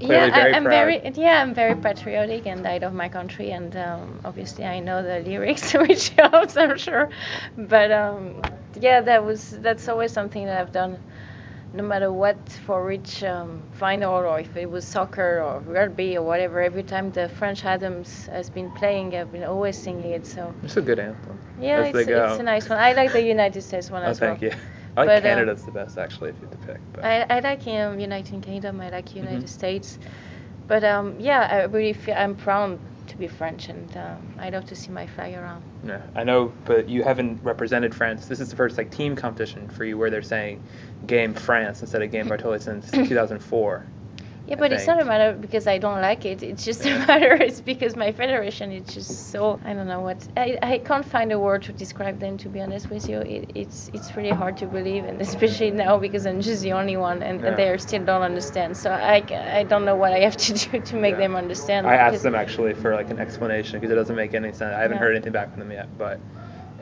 [0.00, 0.68] clearly yeah, very I, I'm proud.
[0.68, 5.02] very yeah, I'm very patriotic and I love my country and um, obviously I know
[5.02, 7.08] the lyrics, which helps, I'm sure.
[7.56, 8.42] But um,
[8.80, 10.98] yeah, that was that's always something that I've done,
[11.74, 12.36] no matter what
[12.66, 16.60] for which um, final or if it was soccer or rugby or whatever.
[16.60, 20.26] Every time the French anthems has been playing, I've been always singing it.
[20.26, 21.38] So It's a good anthem.
[21.58, 22.78] yeah, it's, it's a nice one.
[22.78, 24.30] I like the United States one Oh, as well.
[24.32, 24.52] Oh thank you.
[24.96, 26.80] I like But, uh, Canada's the best actually if you had to pick.
[26.92, 28.80] But I, I like um, United Kingdom.
[28.80, 29.48] I like United Mhm.
[29.48, 29.98] States.
[30.68, 32.78] But um, yeah, I really feel I'm proud
[33.08, 35.62] to be French, and um, I love to see my flag around.
[35.84, 38.26] Yeah, I know, but you haven't represented France.
[38.26, 40.62] This is the first like team competition for you where they're saying
[41.06, 43.84] game France instead of game Bartoli since 2004.
[44.44, 46.42] Yeah, but it's not a matter because I don't like it.
[46.42, 47.04] It's just Yeah.
[47.04, 47.34] a matter.
[47.48, 51.30] It's because my federation is just so I don't know what I, I can't find
[51.30, 52.38] a word to describe them.
[52.38, 55.96] To be honest with you, it, it's it's really hard to believe, and especially now
[55.96, 57.48] because I'm just the only one, and, Yeah.
[57.48, 58.76] and they still don't understand.
[58.76, 59.24] So I,
[59.60, 61.18] I don't know what I have to do to make Yeah.
[61.28, 61.86] them understand.
[61.86, 64.74] I asked them actually for like an explanation because it doesn't make any sense.
[64.74, 66.18] I haven't heard anything back from them yet, but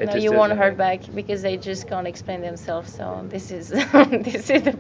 [0.01, 2.93] it no, you won't hurt back because they just can't explain themselves.
[2.93, 4.79] So this is this is the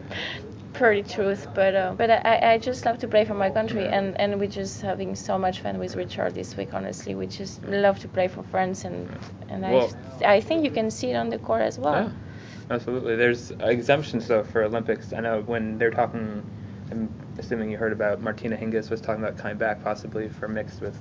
[0.72, 1.46] pretty truth.
[1.54, 4.48] But uh, but I, I just love to play for my country, and and we're
[4.48, 6.72] just having so much fun with Richard this week.
[6.72, 9.08] Honestly, we just love to play for France, and
[9.50, 9.92] and Well-
[10.24, 11.94] I I think you can see it on the court as well.
[12.04, 13.16] Yeah, absolutely.
[13.16, 15.12] There's exemptions though for Olympics.
[15.12, 16.42] I know when they're talking,
[16.90, 20.80] I'm assuming you heard about Martina Hingis was talking about coming back possibly for mixed
[20.80, 20.96] with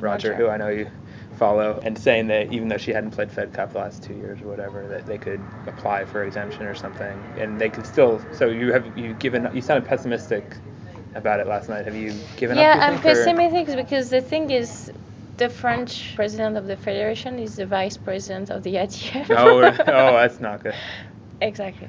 [0.00, 0.34] Roger, Roger.
[0.34, 0.90] who I know you
[1.40, 4.40] follow, and saying that even though she hadn't played Fed Cup the last two years
[4.42, 8.22] or whatever, that they could apply for exemption or something, and they could still.
[8.34, 10.58] So you have you given you sounded pessimistic
[11.14, 11.86] about it last night.
[11.86, 12.76] Have you given yeah, up?
[12.76, 14.92] you I'm think, or- pessimistic because the thing is.
[15.38, 19.30] The French president of the federation is the vice president of the ITF.
[19.30, 19.60] Oh,
[19.96, 20.74] oh, that's not good.
[21.40, 21.88] Exactly.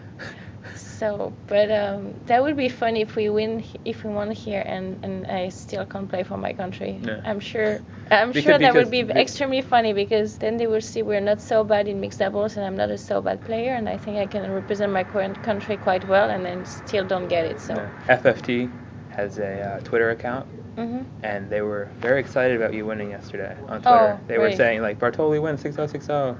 [1.01, 5.03] So, but um, that would be fun if we win, if we won here, and,
[5.03, 6.99] and I still can't play for my country.
[7.01, 7.21] Yeah.
[7.25, 7.79] I'm sure.
[8.11, 11.41] I'm Because- sure that would be extremely funny because then they will see we're not
[11.41, 14.19] so bad in mixed doubles, and I'm not a so bad player, and I think
[14.19, 17.59] I can represent my current country quite well, and then still don't get it.
[17.59, 17.73] So.
[17.73, 18.17] Yeah.
[18.19, 18.69] FFT
[19.09, 20.45] has a uh, Twitter account,
[20.75, 24.19] hmm and they were very excited about you winning yesterday on Twitter.
[24.21, 24.55] Oh, they were really?
[24.55, 26.37] saying like Bartoli wins 6060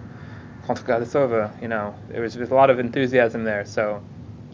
[0.68, 1.60] contre Gajdosova.
[1.64, 3.66] You know, there was, there was a lot of enthusiasm there.
[3.66, 4.04] So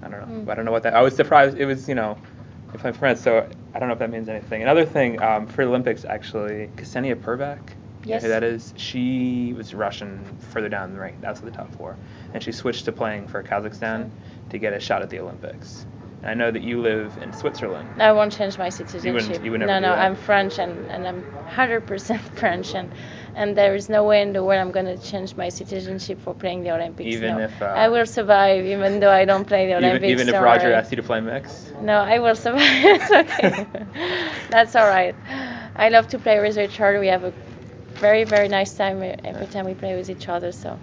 [0.08, 0.46] I don't know.
[0.46, 0.50] Mm.
[0.50, 0.94] I don't know what that.
[0.94, 1.58] I was surprised.
[1.58, 2.18] It was you know,
[2.74, 4.62] if I'm France, so I don't know if that means anything.
[4.62, 7.60] Another thing um, for Olympics actually, Ksenia Pervak.
[8.06, 8.22] Yes.
[8.22, 8.74] who that is?
[8.78, 11.98] She was Russian further down the rank, outside the top four,
[12.34, 14.10] and she switched to playing for Kazakhstan
[14.50, 15.86] to get a shot at the Olympics.
[16.22, 18.02] And I know that you live in Switzerland.
[18.02, 19.44] I won't change my citizenship.
[19.44, 20.00] you would never no, do no, that?
[20.00, 22.92] I'm French and, and I'm 100% French, and,
[23.38, 26.34] and there is no way in the world I'm going to change my citizenship for
[26.34, 27.08] playing the Olympics.
[27.08, 27.44] Even no.
[27.44, 30.12] if, uh, I will survive, even though I don't play the Olympics.
[30.12, 30.74] even if Roger worry.
[30.74, 31.72] asked you to play mix.
[31.80, 32.62] No, I will survive.
[32.96, 33.68] it's okay.
[34.50, 35.16] That's all right.
[35.76, 37.00] I love to play with Richard.
[37.00, 37.34] We have a
[38.00, 40.52] very, very nice time every time we play with each other.
[40.52, 40.80] So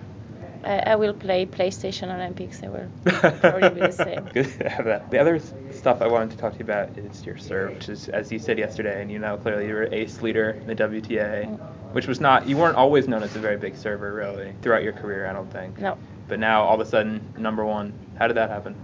[0.65, 2.63] I, I will play PlayStation Olympics.
[2.63, 4.25] I will probably be the same.
[4.33, 5.11] Good to have that.
[5.11, 5.41] The other
[5.73, 8.39] stuff I wanted to talk to you about is your serve, which is, as you
[8.39, 11.59] said yesterday, and you know clearly you're ace leader in the WTA, Mm.
[11.93, 14.93] which was not, you weren't always known as a very big server, really, throughout your
[14.93, 15.79] career, I don't think.
[15.79, 15.97] No.
[16.29, 17.93] But now, all of a sudden, number one.
[18.19, 18.75] How did that happen?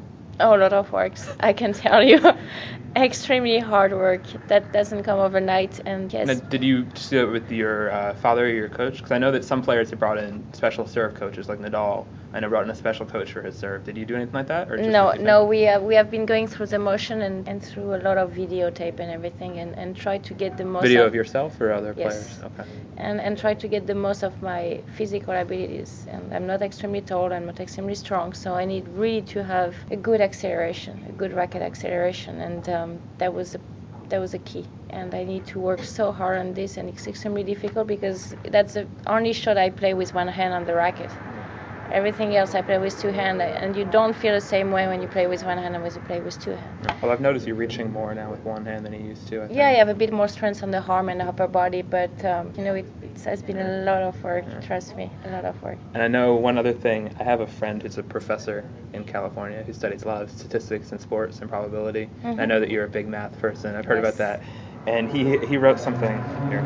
[0.41, 2.19] Oh, a lot of works, I can tell you.
[2.97, 4.25] Extremely hard work.
[4.49, 5.79] That doesn't come overnight.
[5.87, 8.97] And yes, Now, did you just do it with your uh, father or your coach?
[8.97, 12.07] Because I know that some players have brought in special serve coaches, like Nadal.
[12.33, 13.85] I know brought in a special coach for his serve.
[13.85, 16.27] Did you do anything like that, or just no, no, we have, we have been
[16.27, 19.97] going through the motion and, and through a lot of videotape and everything and, and
[19.97, 22.39] try to get the most Video of, of yourself or other Yes.
[22.39, 22.41] players?
[22.45, 22.71] Okay.
[22.99, 26.07] and, and try to get the most of my physical abilities.
[26.09, 29.75] And I'm not extremely tall, I'm not extremely strong, so I need really to have
[29.91, 33.61] a good acceleration, a good racket acceleration, and um, that was the
[34.11, 34.67] that was a key.
[34.91, 38.75] And I need to work so hard on this, and it's extremely difficult because that's
[38.75, 41.11] the only shot I play with one hand on the racket.
[41.93, 45.03] Everything else I play with two hands, and you don't feel the same way when
[45.03, 46.87] you play with one hand and when you play with two hands.
[47.03, 49.43] Well, I've noticed you reaching more now with one hand than you used to.
[49.43, 49.59] I think.
[49.59, 52.25] Yeah, I have a bit more strength on the arm and the upper body, but
[52.25, 54.45] um, you know, it, it has been a lot of work.
[54.63, 55.79] Trust me, a lot of work.
[55.95, 57.13] And I know one other thing.
[57.19, 60.93] I have a friend who's a professor in California who studies a lot of statistics
[60.93, 62.09] and sports and probability.
[62.23, 63.75] And I know that you're a big math person.
[63.75, 64.43] I've heard about that.
[64.87, 66.63] And he he wrote something here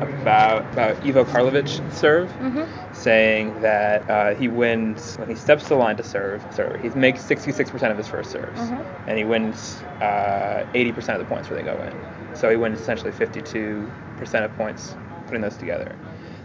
[0.00, 5.74] about about Ivo Karlovic serve, hmm saying that uh, he wins when he steps the
[5.74, 6.44] line to serve.
[6.52, 6.80] Serve.
[6.80, 8.84] He makes 66% of his first serves, Mhm.
[9.06, 12.36] and he wins uh, 80% of the points where they go in.
[12.36, 14.96] So he wins essentially 52% of points
[15.26, 15.94] putting those together.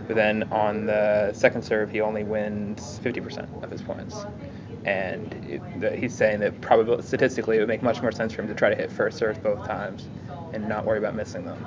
[0.07, 4.26] But then on the second serve, he only wins 50% of his points.
[4.86, 8.44] And it, the, he's saying that probably statistically it would make much more sense for
[8.44, 10.07] him to try to hit first serves both times
[10.53, 11.57] and not worry about missing them.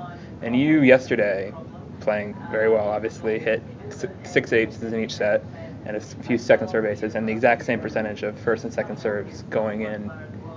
[0.40, 1.52] And you yesterday,
[2.00, 5.42] playing very well, obviously hit si- six eights in each set
[5.86, 8.98] and a few second serve aces, and the exact same percentage of first and second
[8.98, 10.10] serves going in.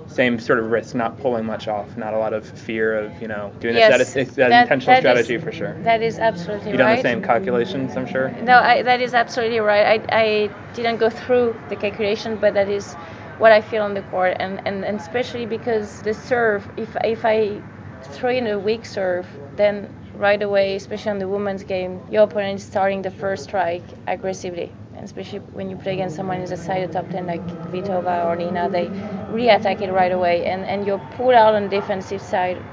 [0.08, 3.30] Same sort of risk, not pulling much off, not a lot of fear of you
[3.30, 4.14] know doing Yes, this.
[4.14, 5.74] That is, that, that- intentional that is- strategy for sure.
[5.84, 6.96] That is absolutely You done right.
[6.98, 8.30] the same calculations, I'm sure.
[8.42, 10.02] No, I, that is absolutely right.
[10.12, 12.94] I, I didn't go through the calculation, but that is
[13.38, 17.24] what I feel on the court, and, and, and especially because the serve, if if
[17.24, 17.62] I
[18.04, 22.60] throw in a weak serve, then right away, especially on the women's game, your opponent
[22.60, 24.72] is starting the first strike aggressively.
[24.96, 28.26] And especially when you play against someone who's a side of top 10 like Kvitova
[28.26, 28.92] or Nina, they
[29.30, 30.46] re-attack it right away.
[30.46, 31.02] And, and you're
[31.36, 32.64] out on the defensive side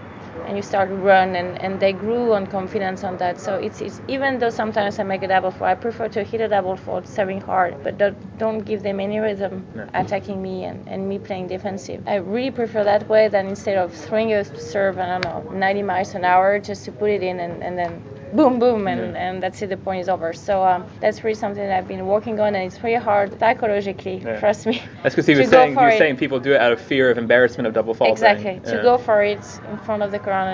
[0.48, 3.38] and you start to run and, and they grew on confidence on that.
[3.38, 6.40] So it's, it's even though sometimes i make a double fault i prefer to hit
[6.40, 10.88] a double fault serving hard but don't, don't give them any rhythm attacking me and,
[10.88, 12.02] and me playing defensive.
[12.06, 15.82] I really prefer that way than instead of throwing a serve i don't know 90
[15.82, 18.02] miles an hour just to put it in and, and then
[18.32, 19.26] boom boom and, Yeah.
[19.28, 22.06] and that's it the point is over so um, that's really something that i've been
[22.06, 24.38] working on and it's pretty hard psychologically Yeah.
[24.40, 25.98] trust me That's because he was saying was it.
[25.98, 28.12] saying people do it out of fear of embarrassment of double faulting.
[28.12, 28.60] Exactly.
[28.70, 30.48] To go for it in front of the crowd,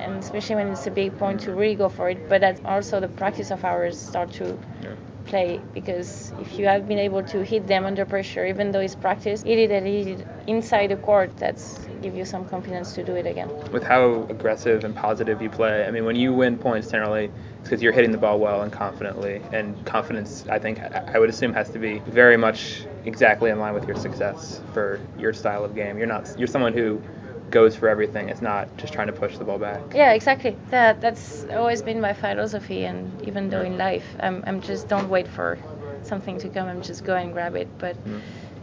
[0.00, 2.28] and especially when it's a big point, to really go for it.
[2.28, 4.90] But that's also the practice of ours start to Yeah.
[5.26, 8.94] Play because if you have been able to hit them under pressure, even though it's
[8.94, 11.36] practice, hit it and hit it inside the court.
[11.36, 13.48] That's give you some confidence to do it again.
[13.72, 15.84] with how aggressive and positive you play.
[15.86, 17.26] I mean, when you win points generally,
[17.60, 19.42] it's because you're hitting the ball well and confidently.
[19.52, 23.58] And confidence, I think, I I would assume, has to be very much exactly in
[23.58, 25.98] line with your success for your style of game.
[25.98, 27.02] You're not, you're someone who
[27.50, 28.28] goes for everything.
[28.28, 29.80] It's not just trying to push the ball back.
[29.94, 30.56] Yeah, exactly.
[30.70, 35.08] That that's always been my philosophy, and even though in life, I'm I'm just don't
[35.08, 35.58] wait for
[36.02, 36.68] something to come.
[36.68, 37.68] I'm just go and grab it.
[37.78, 38.20] But Mm.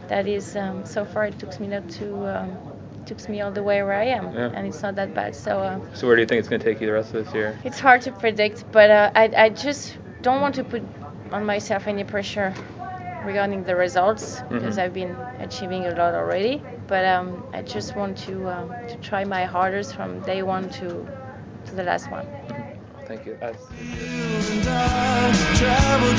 [0.07, 2.57] that is um, so far it took me not to um,
[3.05, 4.51] took me all the way where I am, Yeah.
[4.55, 5.35] and it's not that bad.
[5.35, 5.51] So.
[5.59, 7.33] Uh, So where do you think it's going to take you the rest of this
[7.33, 7.57] year?
[7.63, 10.83] It's hard to predict, but uh, I, I just don't want to put
[11.31, 12.53] on myself any pressure
[13.23, 14.81] regarding the results because Mhm.
[14.83, 16.61] I've been achieving a lot already.
[16.87, 21.07] But um, I just want to um, to try my hardest from day one to
[21.65, 22.25] to the last one.
[23.05, 23.37] Thank you.
[23.39, 26.13] That's, and I travel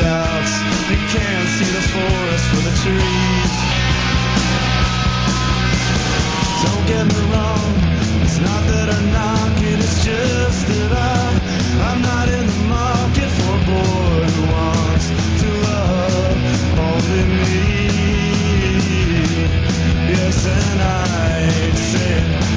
[0.00, 0.54] doubts.
[0.88, 3.52] They can't see the forest for the trees.
[6.64, 7.70] Don't get me wrong
[8.24, 11.38] It's not that I knock it It's just that I
[11.88, 15.06] I'm not in the market for a boy Who wants
[15.42, 16.38] to love
[16.88, 17.66] only me.
[20.14, 22.47] Yes, and I say